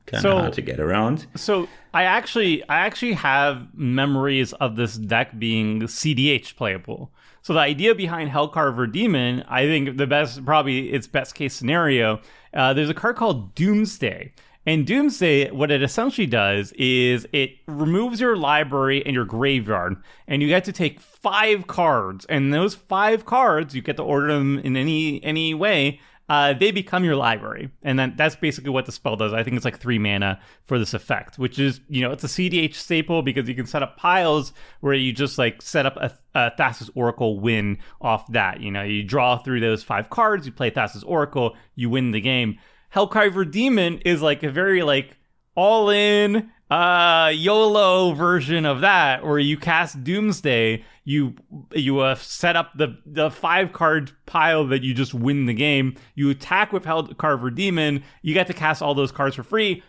[0.07, 1.27] kind of So- hard to get around.
[1.35, 7.11] So I actually I actually have memories of this deck being cEDH playable.
[7.43, 12.21] So the idea behind Hellcarver Demon, I think the best probably its best case scenario.
[12.53, 14.33] Uh, there's a card called Doomsday.
[14.67, 19.97] And Doomsday, what it essentially does is it removes your library and your graveyard,
[20.29, 22.27] and you get to take five cards.
[22.27, 25.99] And those five cards, you get to order them in any any way
[26.31, 27.71] uh, they become your library.
[27.83, 29.33] And then that's basically what the spell does.
[29.33, 32.29] I think it's like three mana for this effect, which is, you know, it's a
[32.29, 36.17] cEDH staple because you can set up piles where you just like set up a,
[36.37, 38.61] a Thassa's Oracle win off that.
[38.61, 42.21] You know, you draw through those five cards, you play Thassa's Oracle, you win the
[42.21, 42.61] game.
[42.95, 45.19] Hellcarver Demon is like a very like
[45.57, 51.35] all in uh YOLO version of that where you cast Doomsday, you
[51.75, 55.97] you uh, set up the the five card pile that you just win the game.
[56.15, 59.83] You attack with Hellcarver Demon, you get to cast all those cards for free.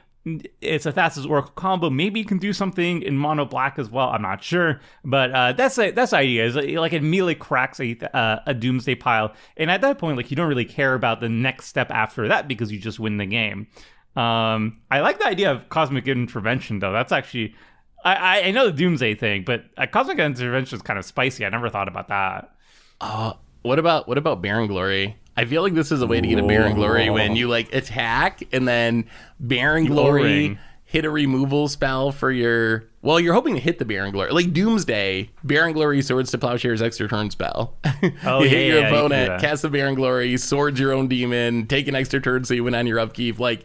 [0.62, 1.90] It's a Thassa's Oracle combo.
[1.90, 4.10] Maybe you can do something in mono black as well.
[4.10, 6.46] I'm not sure, but uh, that's a, that's the idea.
[6.46, 10.30] Is like it immediately cracks a uh, a Doomsday pile, and at that point, like
[10.30, 13.26] you don't really care about the next step after that because you just win the
[13.26, 13.68] game.
[14.16, 16.92] Um, I like the idea of cosmic intervention, though.
[16.92, 17.56] That's actually,
[18.04, 21.46] I, I, know the Doomsday thing, but uh, cosmic intervention is kind of spicy.
[21.46, 22.54] I never thought about that.
[23.00, 25.18] Uh, what about what about Barren Glory?
[25.38, 27.74] I feel like this is a way to get a Barren Glory when you like
[27.74, 29.10] attack and then
[29.40, 30.60] Barren Glory
[30.92, 32.84] hit a removal spell for your.
[33.02, 35.30] Well, you're hoping to hit the Barren Glory, like Doomsday.
[35.44, 37.78] Barren Glory swords to plowshares extra turn spell.
[38.26, 39.42] Oh, you hit your yeah, you opponent, that.
[39.42, 42.74] cast the Barren Glory, swords your own demon, take an extra turn so you win
[42.74, 43.40] on your upkeep.
[43.40, 43.64] Like,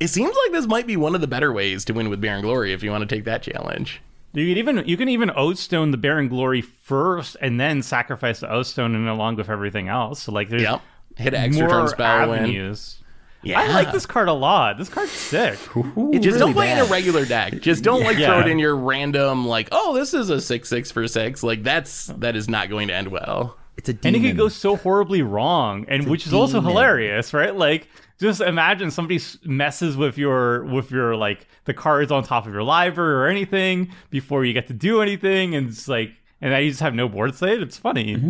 [0.00, 2.42] it seems like this might be one of the better ways to win with Barren
[2.42, 4.00] Glory if you want to take that challenge.
[4.32, 8.50] You can even you can even Oathstone the Barren Glory first, and then sacrifice the
[8.50, 10.22] Oathstone, and along with everything else.
[10.22, 10.80] So like there's Yep.
[11.16, 12.38] Hit extra more turn spell win.
[12.40, 12.96] avenues.
[13.44, 14.78] I like this card a lot.
[14.78, 15.58] This card's sick.
[15.74, 17.60] It's Just really don't play in a regular deck.
[17.60, 20.90] Just don't like throw it in your random like, oh, this is a six six
[20.90, 21.42] for six.
[21.42, 23.56] Like that's that is not going to end well.
[23.76, 27.56] It's a and it could go so horribly wrong and which is also hilarious right
[27.56, 27.88] like
[28.20, 32.62] just imagine somebody messes with your with your like the cards on top of your
[32.62, 36.70] library or anything before you get to do anything and it's like and now you
[36.70, 38.14] just have no board state it's funny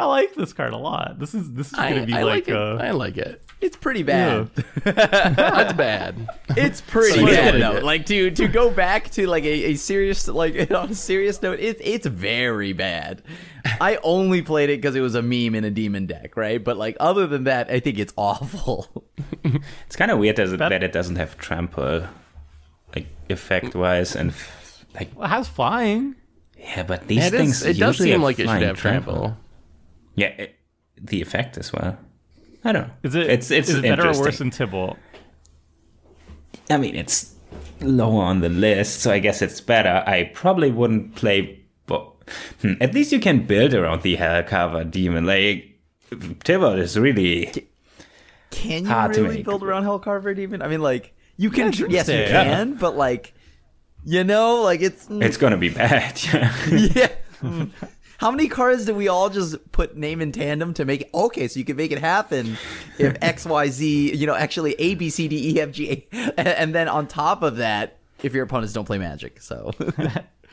[0.00, 2.48] i like this card a lot this is this is gonna be I like, like
[2.48, 2.56] it.
[2.56, 3.42] uh I like it.
[3.60, 4.50] It's pretty bad.
[4.84, 6.28] That's bad.
[6.50, 7.76] It's pretty So bad like though.
[7.78, 7.84] it.
[7.84, 11.58] Like to to go back to like a, a serious like on a serious note,
[11.58, 13.22] it, it's very bad.
[13.80, 16.62] I only played it because it was a meme in a demon deck, right?
[16.62, 19.04] But like other than that, I think it's awful.
[19.86, 22.06] It's kind of weird that it, that it doesn't have trample,
[22.94, 26.16] like effect wise, and f- like it has flying
[26.58, 28.76] yeah, but these It, things is, it does seem have like it should flying have
[28.78, 29.36] trample.
[30.16, 30.56] Yeah, it,
[31.00, 31.96] the effect as well.
[32.64, 32.94] I don't know.
[33.02, 34.96] is it It's it's is it better or worse than Tibalt
[36.70, 37.34] I mean, it's
[37.80, 40.02] lower on the list, so I guess it's better.
[40.06, 41.64] I probably wouldn't play.
[41.86, 42.14] Bo-
[42.60, 45.24] hmm, at least you can build around the Hellcarver demon.
[45.24, 45.78] Like
[46.10, 47.68] Tibalt is really
[48.50, 49.46] Can you Hard to really make.
[49.46, 50.60] build around Hellcarver demon?
[50.60, 51.72] I mean, like you can.
[51.72, 52.28] Yeah, yes, you Doomsday.
[52.30, 53.32] can, but like
[54.04, 56.20] you know, like it's it's gonna be bad.
[56.70, 57.08] yeah.
[58.18, 61.10] How many cards do we all just put name in tandem to make it?
[61.14, 62.58] Okay, so you can make it happen
[62.98, 66.32] if X, Y, Z, you know, actually A, B, C, D, E, F, G, A.
[66.36, 69.40] And, and then on top of that, if your opponents don't play magic.
[69.40, 69.70] So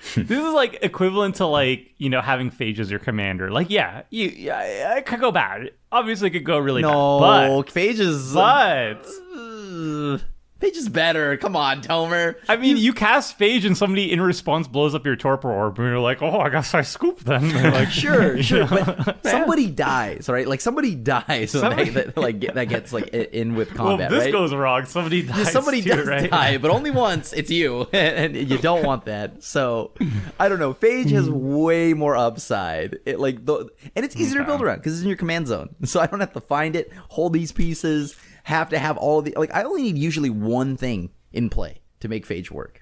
[0.16, 3.50] this is like equivalent to like you know having Phage as your commander.
[3.50, 5.72] Like yeah, you yeah, it could go bad.
[5.92, 7.50] Obviously, it could go really no, bad.
[7.74, 8.34] Phage is.
[8.34, 10.20] But but uh,
[10.62, 11.36] Phage is better.
[11.36, 12.36] Come on, Tomer.
[12.48, 15.88] I mean, you cast Phage and somebody in response blows up your torpor orb, and
[15.90, 17.46] you're like, oh, I guess I scooped then.
[17.76, 18.96] Like, Sure, sure, know?
[19.06, 20.48] but somebody dies, right?
[20.48, 24.12] Like somebody dies when Somebody- they, that, like get, that gets like in with combat,
[24.12, 24.32] if this right?
[24.32, 24.86] goes wrong.
[24.86, 25.38] Somebody dies.
[25.38, 26.30] Yeah, somebody too, does right?
[26.30, 27.34] die, but only once.
[27.34, 29.44] It's you, and you don't want that.
[29.44, 29.92] So,
[30.40, 30.74] I don't know.
[30.74, 31.34] Phage has mm.
[31.34, 33.00] way more upside.
[33.06, 35.76] It like the, and it's easier to build around because it's in your command zone.
[35.84, 38.16] So I don't have to find it, hold these pieces,
[38.46, 39.54] have to have all the like.
[39.54, 42.82] I only need usually one thing in play to make Phage work.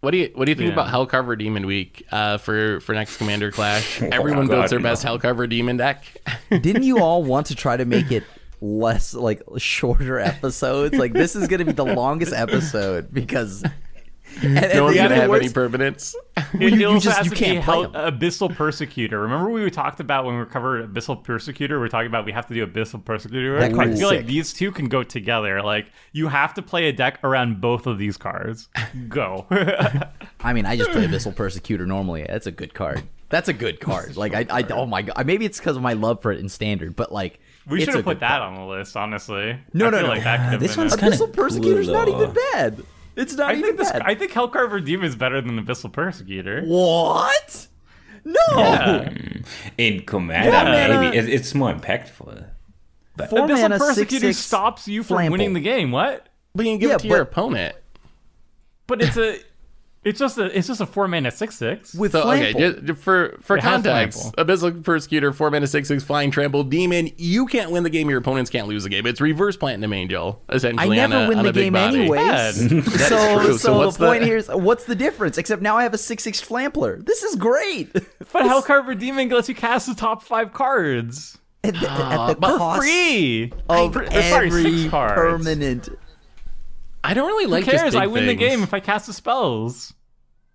[0.00, 0.80] What do you What do you think Yeah.
[0.80, 4.00] about Hellcarver Demon Week uh, for for next Commander Clash?
[4.12, 4.84] Everyone God, builds their no.
[4.84, 6.04] best Hellcarver Demon deck.
[6.50, 8.22] Didn't you all want to try to make it
[8.60, 10.94] less like shorter episodes?
[10.96, 13.64] Like this is going to be the longest episode because.
[14.42, 16.14] And, and no one's gonna have worse- any permanence.
[16.54, 18.18] It, you- you also just- has you to can't be play Hell, 'em.
[18.18, 19.20] Abyssal Persecutor.
[19.20, 21.78] Remember we talked about when we covered Abyssal Persecutor?
[21.80, 23.58] We are talking about we have to do Abyssal Persecutor.
[23.58, 25.60] That I card is feel like these two can go together.
[25.62, 28.68] Like you have to play a deck around both of these cards.
[29.08, 29.46] Go.
[30.40, 32.24] I mean, I just play Abyssal Persecutor normally.
[32.28, 33.02] That's a good card.
[33.30, 34.16] That's a good card.
[34.16, 36.48] Like I, I oh my god, maybe it's because of my love for it in
[36.48, 38.42] standard, but like We it's should have put that card.
[38.42, 39.58] on the list, honestly.
[39.74, 40.12] No, I no, feel no.
[40.14, 41.00] Like that could have This been one's it.
[41.00, 42.82] kinda Abyssal Persecutor's cool, not even bad.
[43.18, 43.90] It's not I even think this.
[43.92, 44.02] bad.
[44.02, 46.62] I think Hellcarver Demon is better than Abyssal Persecutor.
[46.64, 47.66] what?
[48.24, 48.34] No.
[48.56, 49.10] Yeah.
[49.76, 51.00] In Commander, Yeah.
[51.00, 52.46] maybe it, it's more impactful.
[53.16, 55.30] But Four Abyssal mana, Persecutor 6/6 stops you from flample.
[55.32, 55.90] winning the game.
[55.90, 56.26] What?
[56.54, 57.74] But you can give Yeah, it to your opponent.
[58.86, 59.38] But it's a.
[60.04, 60.56] It's just a.
[60.56, 61.92] It's just a four mana six six.
[61.92, 62.84] With So okay, Flample.
[62.86, 67.10] just for for It has context, Abyssal Persecutor, four mana, six six, flying trample, demon.
[67.16, 68.08] You can't win the game.
[68.08, 69.06] Your opponents can't lose the game.
[69.06, 70.98] It's reverse Platinum Angel I essentially.
[71.00, 71.98] I never on a, win on the a big game body.
[72.02, 72.18] anyways.
[72.20, 72.54] Bad.
[72.54, 73.52] so, true.
[73.52, 75.36] so, So what's the point the- here is, what's the difference?
[75.36, 77.04] Except now I have a six six flampler.
[77.04, 77.90] This is great.
[78.32, 82.34] But Hellcarver Demon lets you cast the top five cards at the, at the ah,
[82.38, 83.52] but cost free.
[83.68, 85.14] of For- or uh, sorry, every six cards.
[85.44, 85.88] permanent.
[87.10, 87.92] I don't really Who like just cares?
[87.94, 89.94] big I win the game if I cast the spells.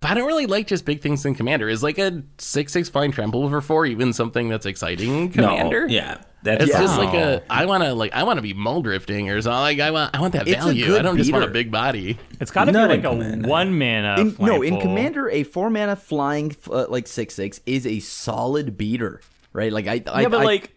[0.01, 1.67] But I don't really like just big things in Commander.
[1.69, 5.87] Is like a six six flying trample for four even something that's exciting Commander?
[5.87, 8.53] no, yeah, that's It's just like a I want to like I want to be
[8.53, 9.61] mull drifting or something.
[9.61, 10.97] Like I want I want that It's value.
[10.97, 12.19] I don't just want a big body.
[12.41, 13.47] It's got to be like a Commander.
[13.47, 14.15] one mana.
[14.19, 18.77] In, no, in Commander, a four mana flying uh, like six six is a solid
[18.77, 19.21] beater,
[19.53, 19.71] right?
[19.71, 20.75] Like I, I Yeah, but I- like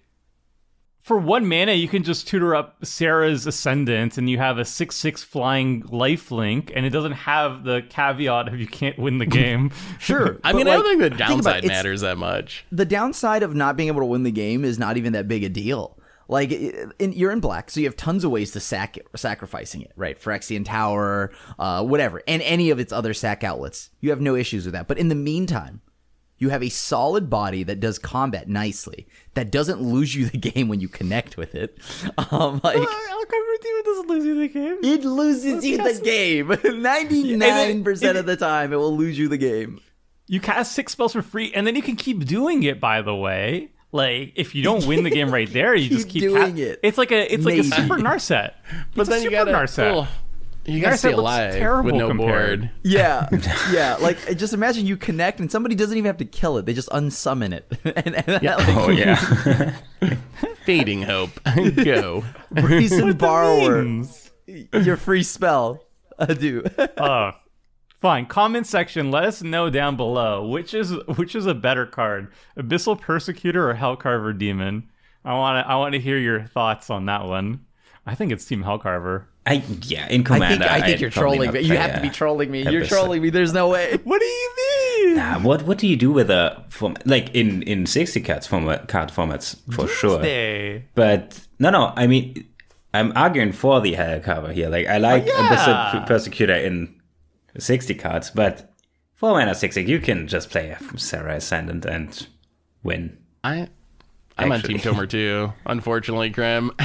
[1.07, 4.96] for one mana, you can just tutor up Serra's Ascendant, and you have a six
[4.96, 9.26] six flying life link, and it doesn't have the caveat of you can't win the
[9.26, 9.70] game.
[10.00, 10.40] sure.
[10.42, 12.64] I but, mean, I don't think the downside it, it's- matters that much.
[12.72, 15.44] the downside of not being able to win the game is not even that big
[15.44, 15.96] a deal.
[16.26, 19.82] Like, in, you're in black, so you have tons of ways to sack it, sacrificing
[19.82, 20.20] it, right?
[20.20, 23.90] Phyrexian Tower, uh, whatever, and any of its other sack outlets.
[24.00, 24.88] You have no issues with that.
[24.88, 25.82] But in the meantime,
[26.39, 30.68] you have a solid body that does combat nicely, that doesn't lose you the game
[30.68, 31.78] when you connect with it.
[32.30, 34.78] Um, like, Hellcarver Demon doesn't lose you the game.
[34.82, 36.49] it loses you the game.
[37.07, 39.80] 99% of the time, it will lose you the game.
[40.26, 42.80] You cast six spells for free, and then you can keep doing it.
[42.80, 46.22] By the way, like if you don't win the game right there, you just Keep
[46.22, 46.80] keep doing ca- it.
[46.82, 48.55] It's like a it's like a super Narset.
[48.95, 49.93] But It's a then you gotta Narset.
[49.95, 50.09] oh,
[50.67, 52.61] you gotta Narset stay looks alive terrible with no compared.
[52.61, 52.71] board.
[52.83, 53.29] Yeah,
[53.73, 53.97] yeah.
[53.97, 56.89] Like, just imagine you connect and somebody doesn't even have to kill it; they just
[56.91, 57.71] unsummon it.
[57.85, 59.77] and, and that, like, oh yeah.
[60.64, 61.31] Fading hope.
[61.77, 62.25] Go.
[62.51, 64.31] Brazen Borrower, Means.
[64.47, 65.85] your free spell.
[66.19, 66.64] Adieu.
[66.97, 67.33] Uh,
[68.01, 68.27] fine.
[68.27, 69.11] Comment section.
[69.11, 73.75] Let us know down below which is which is a better card, Abyssal Persecutor or
[73.75, 74.89] Hellcarver Demon.
[75.25, 77.67] I want to I want to hear your thoughts on that one.
[78.07, 79.27] I think it's Team Hellcarver.
[79.47, 80.09] I yeah.
[80.09, 81.61] In I Commander, think I think I'd you're trolling me.
[81.61, 82.62] You have to be trolling me.
[82.68, 82.88] You're Abyssal.
[82.88, 83.30] trolling me.
[83.30, 83.97] There's no way.
[84.05, 85.16] What do you mean?
[85.16, 88.88] Nah, what what do you do with a form like in in sixty cards format
[88.88, 90.20] card formats for sure?
[90.20, 90.84] Day.
[90.94, 91.92] But no, no.
[91.97, 92.44] I mean,
[92.92, 94.68] I'm arguing for the Hellcarver here.
[94.68, 95.49] Like I like Oh, yeah.
[95.49, 97.01] Abyssal Persecutor in
[97.59, 98.74] sixty cards, but
[99.14, 102.26] four mana six you can just play Serra Ascendant and
[102.82, 103.16] win.
[103.44, 103.68] I
[104.38, 105.53] I'm on Team Tomer too.
[105.66, 106.72] Unfortunately, Krim.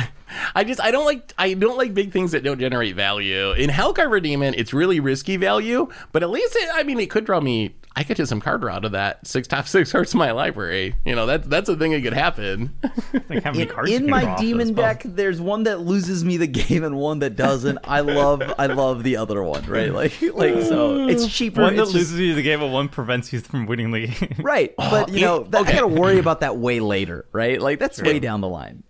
[0.56, 3.52] I just I don't like I don't like big things that don't generate value.
[3.52, 7.26] In Hellcarver Demon, it's really risky value, but at least it, I mean it could
[7.26, 7.76] draw me.
[7.94, 10.32] I could get some card draw out of that six top six cards in my
[10.32, 10.96] library.
[11.06, 12.74] You know that's that's a thing that could happen.
[13.30, 14.84] Like how many In, cards you in my demon this spell.
[14.84, 17.80] deck, there's one that loses me the game and one that doesn't.
[17.84, 19.94] I love, I love the other one, right?
[19.94, 21.62] Like, like so it's cheaper.
[21.62, 24.36] One that just- loses you the game, and one prevents you from winning the game.
[24.40, 24.74] right?
[24.78, 25.72] But oh, you know, that, okay.
[25.72, 27.62] I gotta worry about that way later, right?
[27.62, 28.84] Like that's way down the line.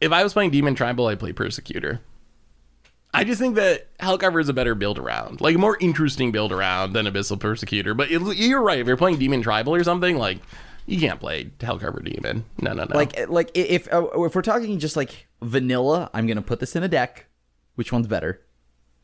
[0.00, 2.00] If I was playing Demon Tribal, I'd play Persecutor.
[3.12, 6.52] I just think that Hellcarver is a better build around, like a more interesting build
[6.52, 7.94] around than Abyssal Persecutor.
[7.94, 8.78] But it, you're right.
[8.78, 10.38] If you're playing Demon Tribal or something, like
[10.86, 12.44] you can't play Hellcarver Demon.
[12.60, 12.94] No, no, no.
[12.94, 16.82] Like, like if uh, if we're talking just like vanilla, I'm gonna put this in
[16.82, 17.26] a deck.
[17.76, 18.42] Which one's better?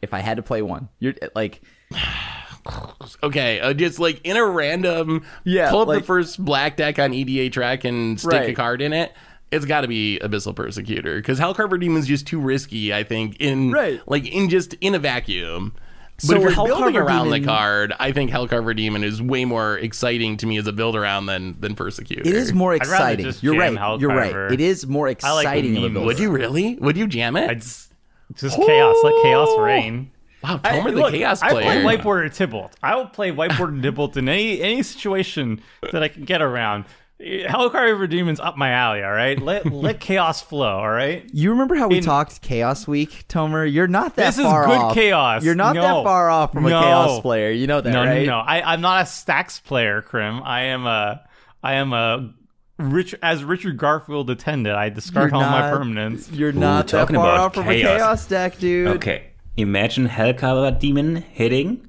[0.03, 1.63] If I had to play one, you're like,
[3.23, 6.99] okay, uh, just like in a random, Yeah, pull up like- the first black deck
[6.99, 9.13] on EDHREC and stick a card in it.
[9.51, 12.93] It's got to be Abyssal Persecutor because Hellcarver Demon's just too risky.
[12.93, 14.01] I think in Right.
[14.07, 15.75] like in just in a vacuum.
[16.17, 19.21] But So if you're Hellcarver building around Demon- the card, I think Hellcarver Demon is
[19.21, 22.23] way more exciting to me as a build around than than Persecutor.
[22.29, 23.25] it is more rather exciting.
[23.27, 24.01] just You're jam right.
[24.01, 24.53] You're right.
[24.53, 25.77] It is more exciting.
[25.85, 26.77] of a Would you really?
[26.77, 27.49] Would you jam it?
[27.51, 27.93] I just
[28.37, 28.97] just chaos.
[29.05, 30.11] Let chaos reign.
[30.43, 31.83] wow, I- Tomer the look, Chaos I player.
[31.83, 32.73] play Whiteborder Tibalt.
[32.83, 35.61] I will play Whiteborder Tibalt in any any situation
[35.93, 36.85] that I can get around.
[37.25, 39.03] Hellcarver Demon's up my alley.
[39.03, 40.79] All right, let let chaos flow.
[40.79, 41.25] All right.
[41.33, 43.71] You remember how we In- talked Chaos Week, Tomer?
[43.71, 44.95] You're not that This is far good off.
[44.95, 45.43] chaos.
[45.45, 45.83] You're not No.
[45.83, 46.79] that far off from No.
[46.79, 47.51] a Chaos player.
[47.51, 48.27] You know that, No, right?
[48.27, 48.39] no, no.
[48.41, 50.43] I, I'm not a stacks player, Krim.
[50.43, 51.23] I am a
[51.63, 52.31] I am a
[52.79, 54.73] rich as Richard Garfield attended.
[54.75, 56.29] I discard You're all my not- permanents.
[56.37, 57.99] You're not that talking far about off from a chaos.
[57.99, 58.89] Chaos deck, dude.
[58.97, 61.87] Okay, imagine Hellcarver Demon hitting,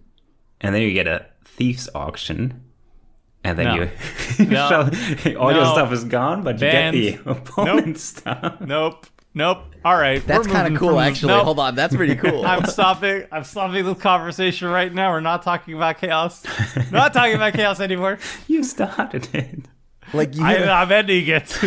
[0.61, 2.61] and then you get a thieves auction,
[3.45, 3.75] and then No.
[3.75, 3.89] you
[4.47, 4.67] No.
[4.69, 6.95] shall- all your stuff is gone, but Banned.
[6.95, 8.59] you get the opponent's stuff.
[8.61, 9.05] Nope.
[9.33, 9.63] Nope.
[9.83, 10.25] All right.
[10.25, 11.33] That's kind of cool, from- actually.
[11.33, 11.43] Nope.
[11.43, 12.45] Hold on, that's pretty cool.
[12.45, 13.25] I'm stopping.
[13.31, 15.11] I'm stopping this conversation right now.
[15.11, 16.43] We're not talking about chaos.
[16.91, 18.17] not talking about chaos anymore.
[18.47, 19.59] You started it.
[20.13, 21.59] like you, I, hit a- I'm ending it.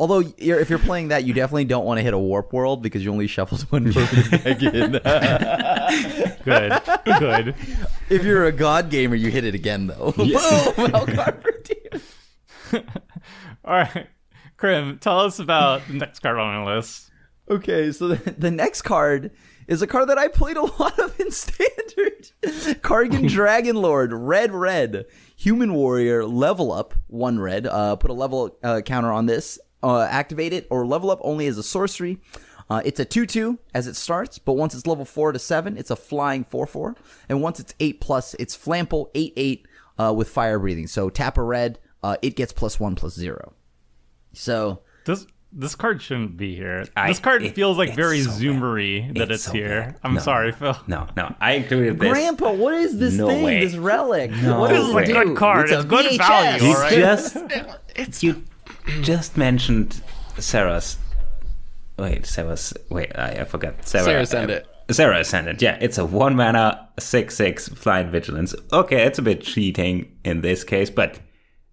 [0.00, 2.82] Although you're, if you're playing that, you definitely don't want to hit a warp world
[2.82, 4.92] because you only shuffled one permanent back in.
[6.42, 7.18] Good.
[7.18, 7.54] Good.
[8.08, 10.12] if you're a god gamer, you hit it again though.
[10.16, 10.26] Boom!
[10.26, 11.44] Hellcard
[12.72, 12.86] Redeemer.
[13.62, 14.06] All right.
[14.56, 17.10] Krim, tell us about the next card on our list.
[17.50, 19.32] Okay, so the, the next card
[19.68, 22.30] is a card that I played a lot of in standard.
[22.42, 25.04] Kargan Dragonlord, red, red,
[25.36, 27.66] human warrior, level up, one red.
[27.66, 29.58] Uh, put a level uh, counter on this.
[29.82, 32.18] Uh, activate it or level up only as a sorcery.
[32.68, 35.76] Uh, it's a 2 2 as it starts, but once it's level 4 to 7,
[35.76, 36.94] it's a flying 4 4.
[37.28, 39.66] And once it's 8 plus, it's flample 8 8
[39.98, 40.86] uh, with fire breathing.
[40.86, 43.54] So tap a red, uh, it gets plus 1 plus 0.
[44.32, 44.80] So.
[45.04, 46.84] This this card shouldn't be here.
[46.96, 48.40] I- this card it- feels like very so bad.
[48.40, 49.80] zoomery that It's it's, so here.
[49.80, 49.96] bad.
[50.04, 50.20] I'm No.
[50.20, 50.76] sorry, Phil.
[50.86, 52.08] No, no, I agree with this.
[52.12, 53.42] Grandpa, what is this No thing?
[53.42, 53.58] way.
[53.64, 54.30] This relic?
[54.30, 55.70] No what This does is a good card.
[55.72, 56.18] a It's good VHS.
[56.18, 56.92] value, You all right?
[56.94, 57.36] just
[57.96, 58.44] It's you
[59.02, 60.02] just mentioned
[60.38, 60.98] Serra's.
[61.98, 62.72] Wait, Serra's.
[62.88, 63.86] Wait, I, I forgot.
[63.86, 64.66] Serra, Serra Ascendant.
[64.88, 65.62] Uh, Serra Ascendant.
[65.62, 68.54] Yeah, it's a one mana six six flying vigilance.
[68.72, 71.20] Okay, it's a bit cheating in this case, but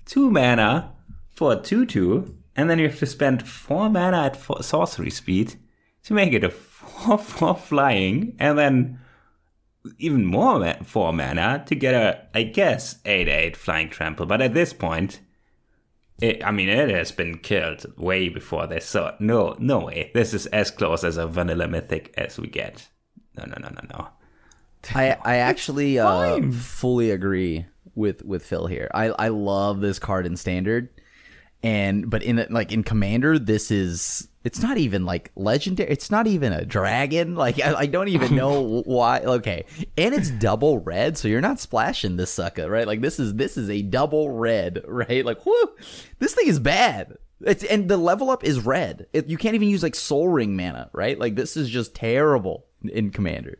[0.05, 0.91] two mana
[1.33, 5.09] for a two two, and then you have to spend four mana at four sorcery
[5.09, 5.55] speed
[6.03, 6.49] to make it a
[6.87, 8.99] four four flying, and then
[9.97, 14.25] even more ma- four mana to get a I guess eight eight flying trample.
[14.25, 15.21] But at this point,
[16.19, 20.11] it, I mean, it has been killed way before this, so no, no way.
[20.13, 22.87] This is as close as a vanilla mythic as we get.
[23.37, 24.07] No, no, no, no, no.
[24.95, 28.89] I I actually uh, fully agree with with Phil here.
[28.93, 30.89] I I love this card in standard,
[31.61, 35.89] and but in like in commander, this is it's not even like legendary.
[35.91, 37.35] It's not even a dragon.
[37.47, 39.19] Like I, I don't even know why.
[39.19, 39.65] Okay,
[39.97, 42.87] and it's double red, so you're not splashing this sucker, right?
[42.87, 45.23] Like this is this is a double red, right?
[45.25, 45.69] Like whoo,
[46.19, 47.17] this thing is bad.
[47.41, 49.05] It's and the level up is red.
[49.13, 51.19] It, you can't even use like Sol Ring mana, right?
[51.19, 53.59] Like this is just terrible in commander.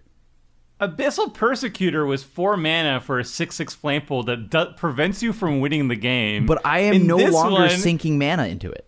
[0.80, 5.60] Abyssal Persecutor was four mana for a six six flample that do- prevents you from
[5.60, 6.46] winning the game.
[6.46, 8.87] But I am In no longer one- sinking mana into it.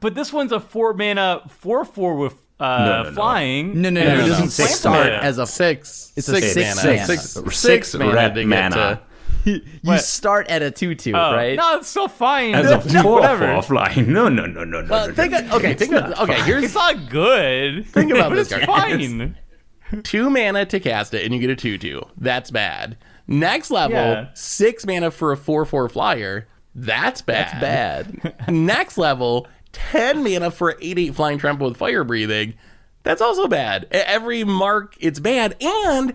[0.00, 3.12] But this one's a four mana four four with uh, No, no, no.
[3.14, 3.80] flying.
[3.82, 4.24] No, no, and no.
[4.24, 5.18] It doesn't flample start mana.
[5.22, 5.46] as a.
[5.46, 6.12] six.
[6.16, 6.88] It's a six, six mana.
[6.96, 7.06] mana.
[7.06, 8.74] Six, Six six mana red to mana.
[8.76, 9.00] to.
[9.46, 10.00] You What?
[10.02, 11.54] start at a two-two, Oh, right?
[11.56, 12.52] No, it's still fine.
[12.56, 13.52] As a four Whatever.
[13.52, 14.12] four flying.
[14.12, 14.92] No, no, no, no, no.
[14.92, 15.38] Uh, no, think no.
[15.38, 16.40] of, okay, think of, okay.
[16.42, 17.86] Here's It's not good.
[17.92, 18.90] Think about this it's card.
[18.90, 19.36] fine.
[20.02, 22.02] two mana to cast it, and you get a two-two.
[22.16, 22.96] That's bad.
[23.28, 24.26] Next level, Yeah.
[24.34, 26.48] six mana for a four-four flyer.
[26.74, 27.60] That's bad.
[27.60, 28.48] That's bad.
[28.52, 29.46] Next level,
[29.76, 32.54] 10 mana for an 8 8 flying trample with fire breathing.
[33.02, 33.86] That's also bad.
[33.90, 35.56] Every mark, it's bad.
[35.60, 36.14] And,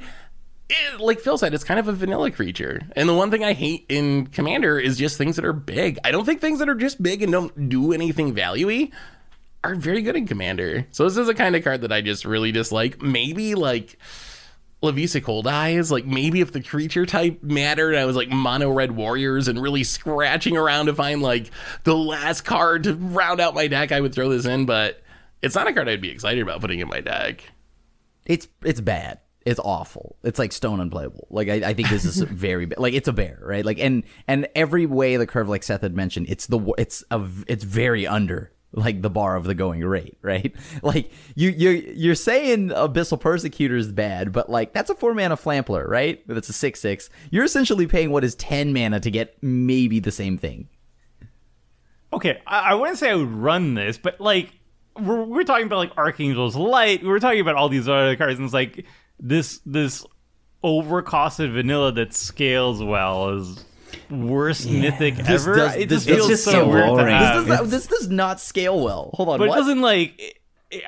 [0.69, 2.81] it, like Phil said, it's kind of a vanilla creature.
[2.95, 5.99] And the one thing I hate in Commander is just things that are big.
[6.03, 8.87] I don't think things that are just big and don't do anything value
[9.63, 10.87] are very good in Commander.
[10.91, 13.01] So this is a kind of card that I just really dislike.
[13.01, 13.97] Maybe, like.
[14.81, 19.47] Lovisa Coldeyes, like maybe if the creature type mattered, I was like mono red warriors
[19.47, 21.51] and really scratching around to find like
[21.83, 25.01] the last card to round out my deck, I would throw this in, but
[25.41, 27.43] it's not a card I'd be excited about putting in my deck.
[28.25, 29.19] it's it's bad.
[29.43, 30.17] It's awful.
[30.23, 31.27] It's like stone unplayable.
[31.31, 32.77] Like I, I think this is very bad.
[32.79, 33.65] Like it's a bear, right?
[33.65, 37.21] Like and and every way the curve, like Seth had mentioned, it's the it's a
[37.47, 40.53] it's very under like the bar of the going rate, right?
[40.81, 45.37] Like you you you're saying Abyssal Persecutor is bad, but like that's a four mana
[45.37, 46.25] flampler, right?
[46.27, 47.09] That's a six six.
[47.29, 50.69] You're essentially paying what is ten mana to get maybe the same thing.
[52.13, 54.53] Okay, I, I wouldn't say I would run this, but like
[54.99, 57.03] we're, we're talking about like Archangel's Light.
[57.03, 58.85] We're talking about all these other cards, and it's like
[59.19, 60.05] this this
[60.63, 63.65] overcosted vanilla that scales well is
[64.09, 65.55] worst mythic This ever.
[65.55, 67.17] does- it this just feels just so so weird to boring.
[67.19, 69.11] This does not, this does not scale well.
[69.13, 69.57] Hold on, but what?
[69.57, 70.13] it doesn't like.
[70.19, 70.37] It,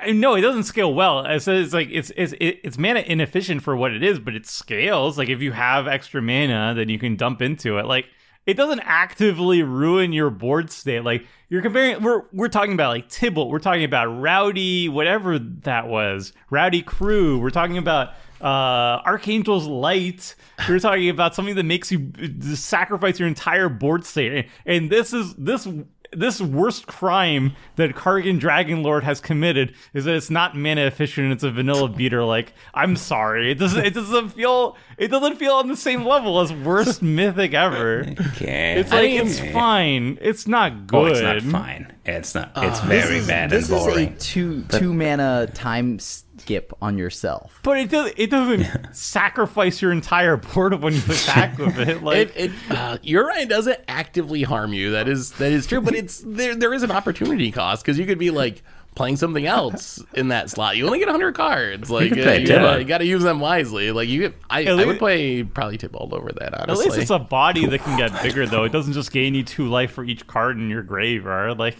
[0.05, 1.25] it- no, it doesn't scale well.
[1.25, 4.45] It's, it's like it's it's it- it's mana inefficient for what it is, but it
[4.45, 5.17] scales.
[5.17, 7.85] Like if you have extra mana, then you can dump into it.
[7.85, 8.05] Like
[8.45, 11.01] it doesn't actively ruin your board state.
[11.03, 12.01] Like you're comparing.
[12.01, 13.49] We're we're talking about like Tibalt.
[13.49, 17.39] We're talking about Rowdy, whatever that was, Rowdy Crew.
[17.39, 18.09] We're talking about
[18.43, 20.35] uh Archangel's Light.
[20.67, 24.49] We're talking about something that makes you uh, sacrifice your entire board state.
[24.65, 25.67] And this is this
[26.15, 31.31] this worst crime that Kargan Dragonlord has committed is that it's not mana efficient.
[31.31, 32.23] It's a vanilla beater.
[32.23, 33.83] Like, I'm sorry, it doesn't.
[33.83, 34.77] It doesn't feel.
[34.99, 38.05] It doesn't feel on the same level as worst mythic ever.
[38.33, 38.75] Okay.
[38.79, 40.19] It's like I- it's fine.
[40.21, 40.97] It's not good.
[40.97, 41.91] Oh, it's not fine.
[42.05, 42.51] It's not.
[42.57, 44.13] It's very this is, bad this and is boring.
[44.13, 45.97] a two two mana time
[46.43, 47.59] skip on yourself.
[47.63, 48.11] But it does.
[48.17, 52.03] It doesn't sacrifice your entire board when you attack with it.
[52.03, 53.43] Like It, it uh, you're right.
[53.43, 54.91] It doesn't actively harm you.
[54.91, 55.81] That is that is true.
[55.81, 56.55] But it's there.
[56.55, 58.61] There is an opportunity cost because you could be like
[58.95, 60.77] playing something else in that slot.
[60.77, 61.89] You only get 100 cards.
[61.89, 63.91] Like could uh, you, gotta, you gotta use them wisely.
[63.91, 66.69] Like you, could, I, At I lea- would play probably Tibalt over that.
[66.69, 68.65] At least it's a body that can get bigger, though.
[68.65, 71.57] It doesn't just gain you two life for each card in your graveyard.
[71.57, 71.77] Like,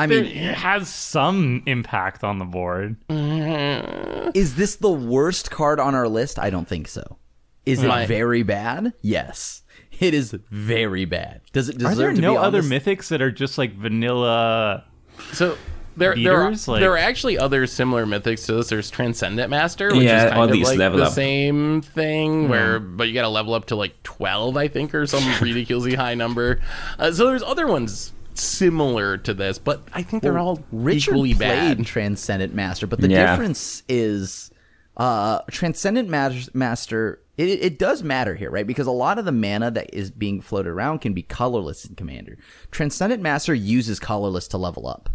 [0.00, 2.96] I mean, it has some impact on the board.
[4.34, 6.38] is this the worst card on our list?
[6.38, 7.18] I don't think so.
[7.66, 8.92] Is it My- very bad?
[9.02, 9.62] Yes.
[10.00, 11.42] It is very bad.
[11.52, 13.58] Does it deserve Are there to no be on other this- mythics that are just
[13.58, 14.84] like vanilla?
[15.32, 15.58] So
[15.96, 18.70] there, there, are, Beaters, like- there are actually other similar mythics to this.
[18.70, 21.12] There's Transcendent Master, which Yeah, is kind of these like level the up.
[21.12, 25.06] same thing, where but you got to level up to like 12, I think, or
[25.06, 26.60] some ridiculously high number.
[26.98, 31.34] Uh, so there's other ones similar to this, but I think they're all Richard equally
[31.34, 31.86] played bad.
[31.86, 33.30] Transcendent Master, but the Yeah.
[33.32, 34.50] difference is
[34.96, 36.08] uh, Transcendent
[36.54, 37.20] Master.
[37.36, 38.66] It, it does matter here, right?
[38.66, 41.94] Because a lot of the mana that is being floated around can be colorless in
[41.94, 42.36] Commander.
[42.70, 45.08] Transcendent Master uses colorless to level up.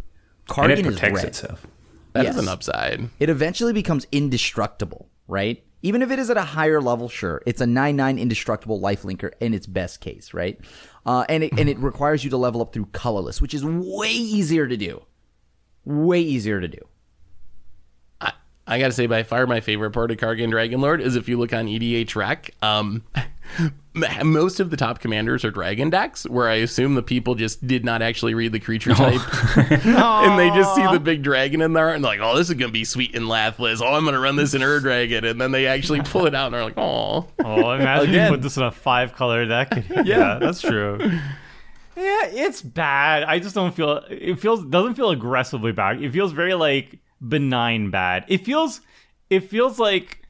[0.47, 1.25] and Kargan it is protects red.
[1.25, 1.67] itself.
[2.13, 2.43] That is Yes.
[2.43, 3.09] an upside.
[3.19, 5.63] It eventually becomes indestructible, right?
[5.83, 9.53] Even if it is at a higher level, sure, it's a 9-9 indestructible lifelinker in
[9.53, 10.59] its best case, right?
[11.05, 14.09] Uh, and it and it requires you to level up through colorless, which is way
[14.09, 15.03] easier to do.
[15.85, 16.79] Way easier to do.
[18.67, 21.37] I, I gotta say, by far my favorite part of Kargan Dragonlord is if you
[21.37, 23.03] look on EDHREC, um,
[24.23, 27.85] most of the top commanders are dragon decks, where I assume the people just did
[27.85, 29.21] not actually read the creature type,
[29.57, 32.55] and they just see the big dragon in there, and they're like, "Oh, this is
[32.55, 33.81] gonna be sweet and Lathliss.
[33.81, 36.47] Oh, I'm gonna run this in Ur Dragon," and then they actually pull it out,
[36.47, 39.71] and they're like, "Oh." Oh, imagine you put this in a five color deck.
[40.03, 40.99] yeah, that's true.
[41.95, 43.23] Yeah, it's bad.
[43.23, 46.01] I just don't feel it feels doesn't feel aggressively bad.
[46.01, 48.25] It feels very like benign bad.
[48.27, 48.81] It feels
[49.29, 50.21] it feels like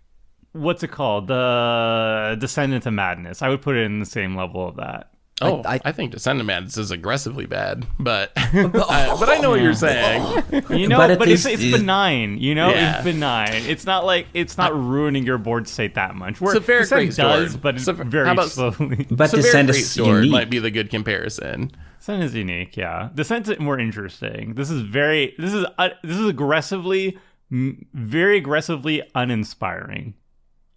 [0.53, 1.27] what's it called?
[1.27, 3.41] The Descendant of Madness.
[3.41, 5.11] I would put it in the same level of that.
[5.41, 9.59] Oh, I, I- think Descendant Madness is aggressively bad, but I, but I know what
[9.59, 10.21] you're saying.
[10.69, 12.37] You know, But but, at it's, it's benign.
[12.37, 12.95] You know, Yeah.
[12.95, 13.63] it's benign.
[13.67, 16.39] It's not like it's not ruining your board state that much.
[16.39, 17.61] Where It's a very Descent great does, sword.
[17.61, 19.07] but it's So- very about- slowly.
[19.11, 21.71] But So Descent Great Sword might be the good comparison.
[22.05, 23.09] Descent is unique, yeah.
[23.15, 24.53] Descent's more interesting.
[24.53, 27.17] This is very, this is uh, this is aggressively,
[27.51, 30.13] m- very aggressively uninspiring.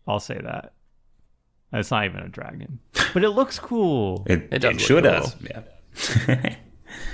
[0.06, 0.72] I'll say that.
[1.70, 2.78] It's not even a dragon,
[3.12, 4.24] but it looks cool.
[4.26, 5.10] It, It it, look sure cool.
[5.10, 5.36] does.
[5.42, 6.54] Yeah.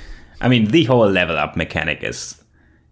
[0.41, 2.41] I mean, the whole level up mechanic is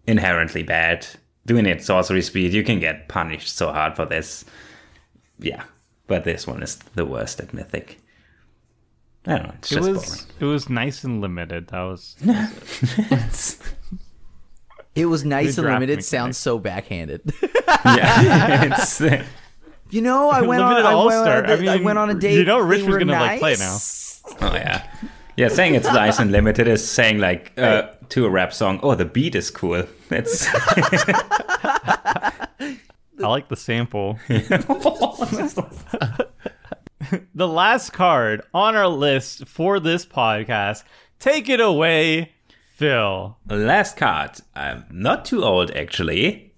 [0.09, 1.07] inherently bad.
[1.47, 4.44] Doing it sorcery speed, you can get punished so hard for this.
[5.39, 5.62] Yeah,
[6.09, 8.01] but this one is the worst at Mythic.
[9.27, 9.53] I don't know.
[9.59, 11.69] It's It just was it was nice and limited.
[11.69, 12.49] That was boring.
[14.94, 15.89] It was nice and limited.
[15.89, 16.05] mechanic.
[16.05, 17.23] Sounds so backhanded.
[17.85, 19.01] yeah, it's,
[19.90, 20.73] you know, I went on.
[20.73, 21.44] I went, All-Star.
[21.44, 22.35] on I a, I mean, went on a date.
[22.35, 23.78] you know Rich was gonna, like, play now.
[24.43, 24.86] oh yeah,
[25.36, 25.49] yeah.
[25.49, 28.81] Saying it's nice and limited is saying like uh, to a rap song.
[28.82, 29.85] Oh, the beat is cool.
[30.11, 32.49] It's I
[33.19, 34.19] like the sample.
[37.34, 40.84] the last card on our list for this podcast.
[41.18, 42.32] Take it away,
[42.74, 43.36] Phil.
[43.48, 44.40] Last card.
[44.55, 46.55] I'm not too old actually.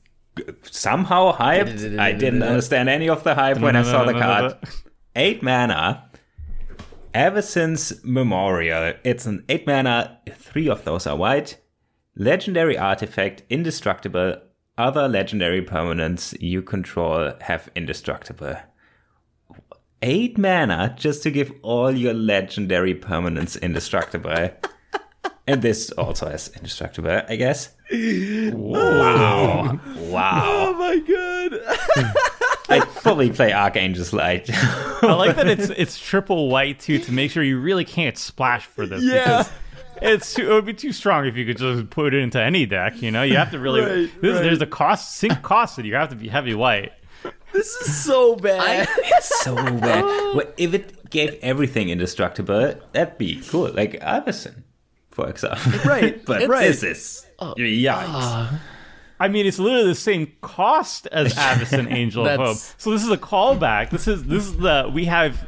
[0.62, 1.98] Somehow hyped.
[1.98, 4.56] I didn't understand any of the hype when I saw the card.
[5.16, 6.10] Eight mana.
[7.14, 10.18] Avacyn's Memorial, it's an eight mana.
[10.34, 11.58] Three of those are white.
[12.16, 14.36] Legendary artifact, indestructible.
[14.76, 18.56] Other legendary permanents you control have indestructible.
[20.06, 24.50] Eight mana just to give all your legendary permanents indestructible.
[25.46, 27.70] and this also has indestructible, I guess.
[28.52, 29.80] Wow.
[29.96, 30.42] Wow.
[30.44, 32.14] Oh my god!
[32.68, 34.50] I'd probably play Archangel's Light.
[34.52, 38.66] I like that it's it's triple white too to make sure you really can't splash
[38.66, 39.02] for this.
[39.02, 39.44] Yeah.
[39.44, 39.52] because
[40.02, 42.66] It's too, it would be too strong if you could just put it into any
[42.66, 43.00] deck.
[43.00, 43.80] You know, you have to really.
[43.80, 44.42] Right, this, right.
[44.42, 46.92] There's a cost, sink cost that you have to be heavy white.
[47.54, 48.88] This is so bad.
[48.98, 50.04] it's so bad.
[50.34, 53.70] Well, if it gave everything indestructible, that'd be cool.
[53.72, 54.64] Like Avacyn,
[55.12, 55.78] for example.
[55.88, 56.66] Right, but right.
[56.66, 57.94] this is oh, yikes.
[57.94, 58.60] Ah.
[59.20, 62.56] I mean, it's literally the same cost as Avacyn Angel of Hope.
[62.56, 63.90] So this is a callback.
[63.90, 65.46] This is this is the we have I-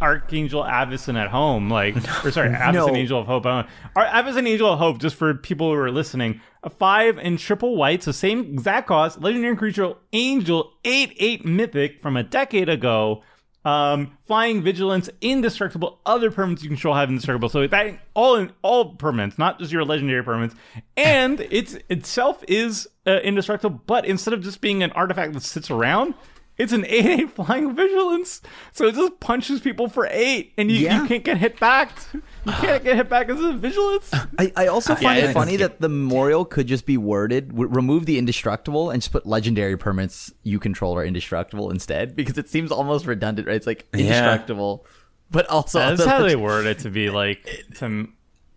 [0.00, 2.94] Archangel Avacyn at home, like, or sorry, Avacyn No.
[2.94, 3.46] Angel of Hope.
[3.46, 7.38] I Our Avacyn Angel of Hope, just for people who are listening, a five and
[7.38, 12.68] triple white, so same exact cost, legendary creature Angel, eight eight mythic from a decade
[12.68, 13.22] ago.
[13.64, 16.00] Um, flying vigilance, indestructible.
[16.06, 17.50] Other permanents you control have indestructible.
[17.50, 20.54] So that all in all permanents, not just your legendary permanents.
[20.96, 25.70] And it's itself is uh, indestructible, but instead of just being an artifact that sits
[25.70, 26.14] around,
[26.58, 28.42] it's an 8 8 flying vigilance.
[28.72, 31.02] So it just punches people for 8, and you, Yeah.
[31.02, 31.92] you can't get hit back.
[32.12, 34.10] You uh, can't get hit back as a vigilance.
[34.38, 37.68] I, I also find it's- it funny that the memorial could just be worded, w-
[37.68, 42.48] remove the indestructible and just put legendary permits you control are indestructible instead, because it
[42.48, 43.56] seems almost redundant, right?
[43.56, 44.00] It's like Yeah.
[44.06, 44.86] indestructible,
[45.30, 48.08] but also That's other how they word it to be like, to,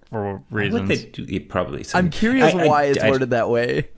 [0.10, 0.90] for What reasons.
[0.90, 1.86] they do, it probably.
[1.94, 3.90] I'm curious I- I- why it's I- worded that way.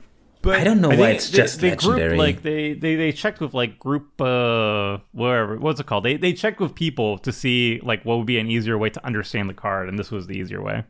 [0.44, 2.10] But I don't know I why it's they, just they legendary.
[2.10, 6.18] grouped like they, they they checked with like group uh whatever what's it called they
[6.18, 9.50] they checked with people to see like what would be an easier way to understand
[9.50, 10.84] the card and this was the easier way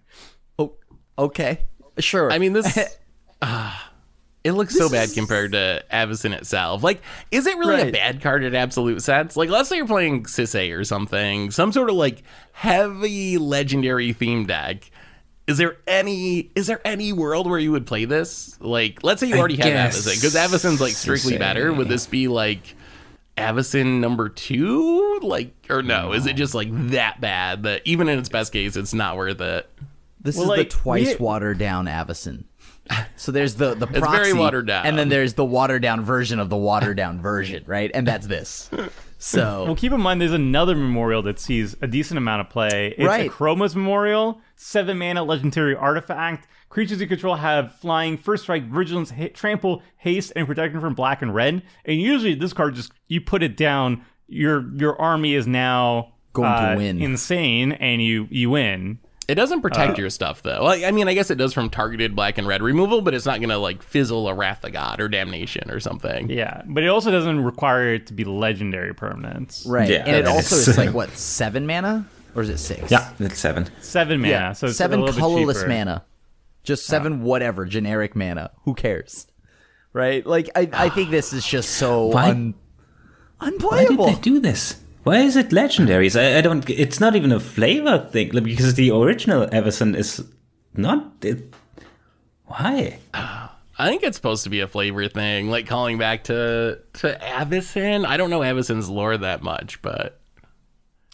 [0.59, 0.73] oh,
[1.17, 1.65] okay,
[1.99, 2.31] sure.
[2.31, 2.77] I mean, this.
[3.41, 3.91] ah,
[4.43, 6.83] it looks so bad compared to Avacyn itself.
[6.83, 7.01] Like,
[7.31, 9.37] is it really a bad card in absolute sense?
[9.37, 14.45] Like, let's say you're playing Sisay or something, some sort of like heavy legendary theme
[14.45, 14.89] deck.
[15.47, 18.57] Is there any is there any world where you would play this?
[18.61, 21.73] Like, let's say you I already have guess Avacyn, because Avacyn's like strictly better.
[21.73, 22.75] Would this be like
[23.37, 25.19] Avacyn number two?
[25.21, 26.13] Like, or no?
[26.13, 29.41] Is it just like that bad that even in its best case, it's not worth
[29.41, 29.69] it?
[30.21, 32.45] This Well, is like, the twice we- watered down Avacyn.
[33.15, 34.85] So there's the the proxy, very watered down.
[34.85, 37.89] and then there's the watered down version of the watered down version, right?
[37.93, 38.69] And that's this.
[39.23, 42.93] So well keep in mind there's another memorial that sees a decent amount of play
[42.97, 43.31] it's Right.
[43.31, 49.29] Akroma's memorial seven mana legendary artifact creatures you control have flying first strike vigilance ha-
[49.33, 53.41] trample haste and protection from black and red and usually this card just you put
[53.43, 56.99] it down your your army is now Going to uh, win.
[57.01, 58.97] insane and you you win
[59.33, 60.63] It doesn't uh, protect your stuff though.
[60.63, 63.25] Like, I mean, I guess it does from targeted black and red removal, but it's
[63.25, 66.29] not gonna like fizzle a Wrath of God or Damnation or something.
[66.29, 69.65] Yeah, but it also doesn't require it to be legendary permanence.
[69.67, 72.05] right, Yeah, and it also is- is like what seven mana
[72.35, 72.91] or is it six?
[72.91, 73.67] yeah, it's seven.
[73.81, 76.03] Seven mana, so it's seven a colorless bit mana,
[76.63, 78.51] just seven whatever generic mana.
[78.65, 79.25] Who cares?
[79.93, 80.23] Right?
[80.25, 82.53] Like I, I think this is just so Why- un,
[83.39, 84.79] Why did they do this?
[85.03, 86.19] Why is it legendaries?
[86.19, 86.67] I, I don't.
[86.69, 90.23] It's not even a flavor thing because the original Avacyn is
[90.75, 91.11] not.
[91.21, 91.53] It,
[92.45, 92.99] why?
[93.13, 98.05] I think it's supposed to be a flavor thing, like calling back to to Avacyn.
[98.05, 100.21] I don't know Avacyn's lore that much, but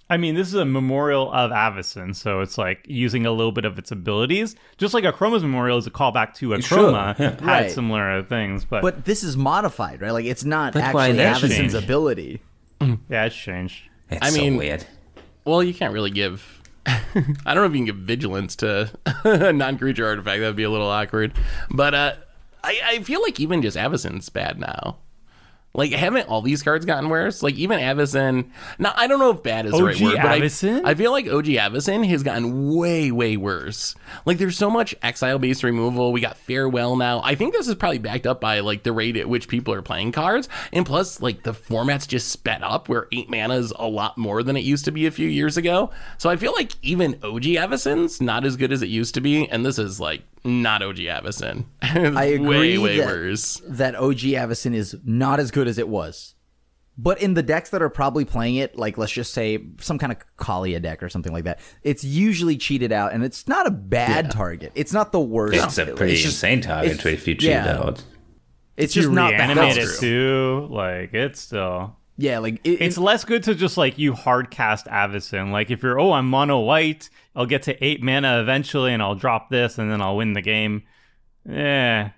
[0.10, 3.66] I mean, this is a memorial of Avacyn, so it's like using a little bit
[3.66, 4.56] of its abilities.
[4.78, 7.30] Just like Akroma's memorial is a callback to a Sure, Chroma, yeah.
[7.30, 7.72] had Right.
[7.72, 10.11] similar things, but, But this is modified, right?
[10.11, 11.76] Like it's not But actually Avison's Avacyn's changed?
[11.76, 12.41] ability.
[12.81, 13.84] Yeah, it's changed.
[14.10, 14.85] It's I mean- weird.
[15.45, 16.61] well, you can't really give.
[16.85, 18.89] I don't know if you can give vigilance to
[19.23, 20.39] a non-creature artifact.
[20.39, 21.34] That'd be a little awkward.
[21.69, 22.14] But uh,
[22.64, 24.97] I, I feel like even just Avacyn's bad now.
[25.74, 27.44] Like, haven't all these cards gotten worse?
[27.44, 28.50] Like, even Avacyn.
[28.80, 31.28] Now, I don't know if bad is the right word, but I, I feel like
[31.28, 33.94] OG Avacyn has gotten way, way worse.
[34.26, 36.12] Like, there's so much exile-based removal.
[36.12, 37.22] We got Farewell now.
[37.24, 39.84] I think this is probably backed up by, like, the rate at which people are
[39.84, 40.50] playing cards.
[40.74, 44.41] And plus, like, the format's just sped up where 8 mana is a lot more
[44.41, 45.91] than it used to be a few years ago.
[46.18, 49.48] So I feel like even OG Avacyn's not as good as it used to be.
[49.48, 51.66] And this is, like, not OG Avacyn.
[51.82, 51.88] I
[52.26, 53.61] agree way, way that, worse.
[53.68, 56.36] that OG Avacyn is not as good as it was.
[56.98, 60.11] But in the decks that are probably playing it, like let's just say some kind
[60.11, 63.72] of Kaalia deck or something like that, it's usually cheated out, and it's not a
[63.72, 64.74] bad target.
[64.76, 65.56] It's not the worst.
[65.64, 67.78] It's a pretty It's just- insane target it's- if you cheat yeah.
[67.78, 68.03] out.
[68.76, 69.84] It's just not that reanimate good.
[69.90, 71.95] it too, like it's still.
[72.18, 75.52] Yeah, like it, It's less good to just like you hard cast Avacyn.
[75.52, 79.15] Like if you're oh I'm mono white, I'll get to eight mana eventually, and I'll
[79.15, 80.84] drop this, and then I'll win the game.
[81.49, 82.11] Yeah,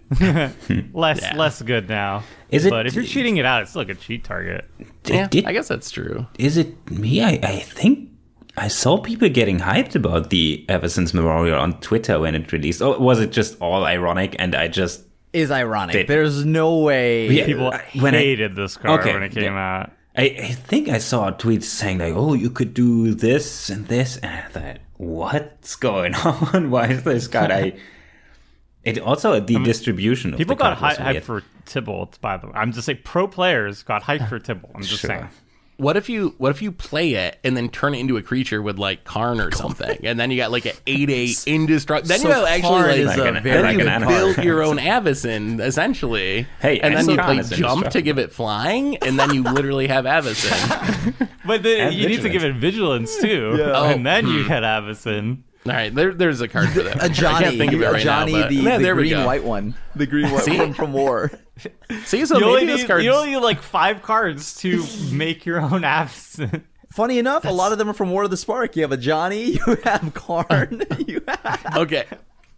[0.93, 2.23] less less good now.
[2.49, 4.65] Is it- But if you're cheating it out, it's still like a cheat target.
[5.05, 6.25] Yeah, Did- I guess that's true.
[6.37, 7.23] is it me?
[7.23, 8.09] I, I think
[8.57, 12.81] I saw people getting hyped about the Avacyn's Memorial on Twitter when it released.
[12.81, 15.03] Or was it just all ironic and I just.
[15.33, 15.93] is ironic.
[15.93, 17.29] They- There's no way.
[17.29, 17.45] Yeah.
[17.45, 19.79] People Uh, when I- hated this card Okay, when it came yeah.
[19.81, 19.91] out.
[20.17, 24.17] I, I think I saw tweets saying, like, oh, you could do this and this.
[24.17, 26.69] And I thought, what's going on?
[26.71, 27.51] Why is this card?
[27.51, 27.73] I.
[28.83, 32.53] It also, the distribution of People the got hyped for Tibalt, by the way.
[32.55, 34.71] I'm just saying, pro players got hyped for Tibalt.
[34.73, 35.07] I'm just Sure.
[35.09, 35.29] saying.
[35.81, 38.61] What if you what if you play it and then turn it into a creature
[38.61, 42.09] with like Karn or something, and then you got like an eight eight indestructible.
[42.09, 44.33] Then So you actually like, is Like a an- very like then an you animal.
[44.33, 46.45] build your own Avacyn essentially.
[46.61, 49.33] Hey, and then and you Karn like is jump to give it flying, and then
[49.33, 51.27] you literally have Avacyn.
[51.43, 53.85] But then And you need to give it vigilance too, Oh.
[53.85, 54.47] and then you hmm.
[54.47, 55.39] get Avacyn.
[55.65, 57.03] All right, there, there's a card for that.
[57.03, 58.41] A Johnny, I can't think of it right Johnny, now.
[58.41, 59.25] But, the, yeah, the there we green go.
[59.27, 60.57] white one, the green white See?
[60.57, 61.31] from from War.
[62.05, 65.45] See, so You only, maybe this need, you only need like five cards to make
[65.45, 66.63] your own Avacyn.
[66.91, 68.75] Funny enough, a lot of them are from War of the Spark.
[68.75, 72.05] You have a Johnny, you have Karn, you have okay.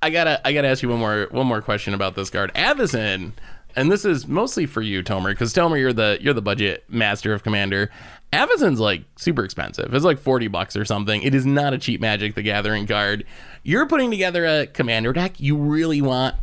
[0.01, 2.53] I gotta I gotta ask you one more one more question about this card.
[2.55, 3.34] Avacyn,
[3.75, 7.34] and this is mostly for you, Tomer, because Tomer, you're the you're the budget master
[7.34, 7.91] of Commander.
[8.34, 9.93] Avacyn's like super expensive.
[9.93, 11.22] It's like forty bucks or something.
[11.22, 13.26] It is not a cheap Magic the Gathering card.
[13.64, 15.39] You're putting together a Commander deck.
[15.39, 16.35] You really want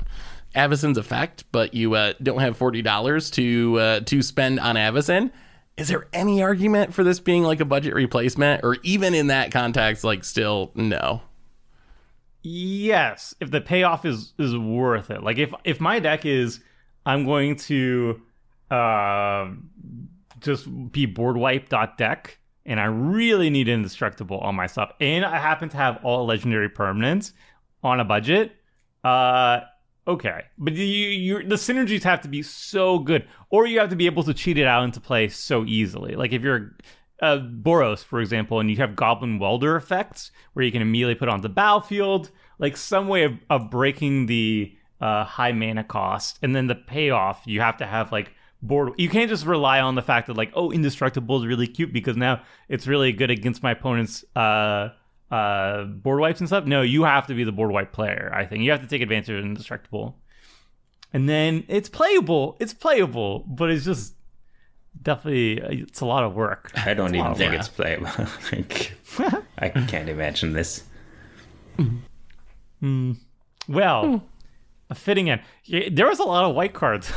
[0.54, 5.30] Avacyn's effect, but you uh, don't have forty dollars to uh, to spend on Avacyn.
[5.76, 9.50] Is there any argument for this being like a budget replacement, or even in that
[9.50, 11.22] context, like still no?
[12.42, 15.22] Yes, if the payoff is is worth it.
[15.22, 16.60] Like if if my deck is
[17.04, 18.20] I'm going to
[18.70, 19.50] uh,
[20.40, 25.24] just be board wipe dot deck and I really need indestructible on my stuff and
[25.24, 27.32] I happen to have all legendary permanents
[27.82, 28.52] on a budget,
[29.04, 29.60] uh
[30.06, 30.42] okay.
[30.58, 34.06] But you you the synergies have to be so good or you have to be
[34.06, 36.14] able to cheat it out into play so easily.
[36.14, 36.76] Like if you're
[37.22, 41.28] uh, Boros, for example, and you have Goblin Welder effects where you can immediately put
[41.28, 46.54] on the battlefield, like some way of, of breaking the uh, high mana cost, and
[46.54, 48.92] then the payoff you have to have like board.
[48.96, 52.16] You can't just rely on the fact that like oh indestructible is really cute because
[52.16, 54.90] now it's really good against my opponent's uh,
[55.30, 56.64] uh, board wipes and stuff.
[56.64, 58.30] No, you have to be the board wipe player.
[58.34, 60.18] I think you have to take advantage of indestructible,
[61.12, 62.56] and then it's playable.
[62.60, 64.14] It's playable, but it's just
[65.02, 66.70] definitely it's a lot of work.
[66.74, 67.58] I don't even think yeah.
[67.58, 68.10] it's playable.
[68.52, 68.92] Like,
[69.58, 70.84] I can't imagine this.
[73.68, 74.22] Well, a
[74.94, 75.26] fitting.
[75.26, 77.10] Yeah, There was a lot of white cards.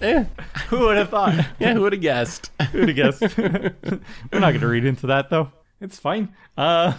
[0.00, 0.24] Eh,
[0.68, 1.34] Who would have thought?
[1.58, 2.52] yeah, who would have guessed?
[2.72, 3.36] Who would have guessed?
[3.38, 5.50] We're not going to read into that though.
[5.80, 6.34] It's fine.
[6.56, 6.92] Uh,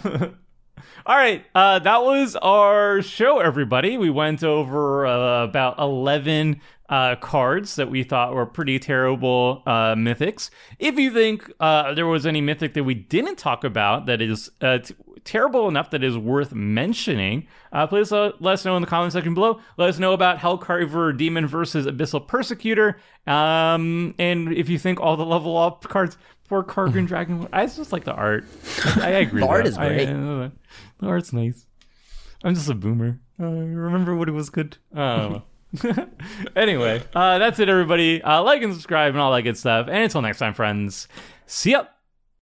[1.06, 3.96] all right, uh, that was our show, everybody.
[3.96, 6.60] We went over uh, about eleven
[6.90, 10.50] uh, cards that we thought were pretty terrible uh, mythics.
[10.78, 14.50] If you think uh, there was any mythic that we didn't talk about that is
[14.60, 14.94] uh, t-
[15.24, 19.12] terrible enough that is worth mentioning, uh, please uh, let us know in the comment
[19.12, 19.60] section below.
[19.76, 22.98] Let us know about Hellcarver Demon versus Abyssal Persecutor.
[23.26, 27.92] Um, and if you think all the level up cards for Kargan Dragon, I just
[27.92, 28.44] like the art.
[28.96, 29.40] I, I agree.
[29.42, 30.08] The art is I- great.
[30.08, 30.50] I-
[30.98, 31.66] the art's nice.
[32.42, 33.18] I'm just a boomer.
[33.38, 34.76] Uh, remember when it was good?
[34.94, 35.42] I
[36.56, 38.20] anyway, uh, that's it, everybody.
[38.22, 39.86] Uh, like and subscribe and all that good stuff.
[39.88, 41.06] And until next time, friends,
[41.46, 41.84] see ya.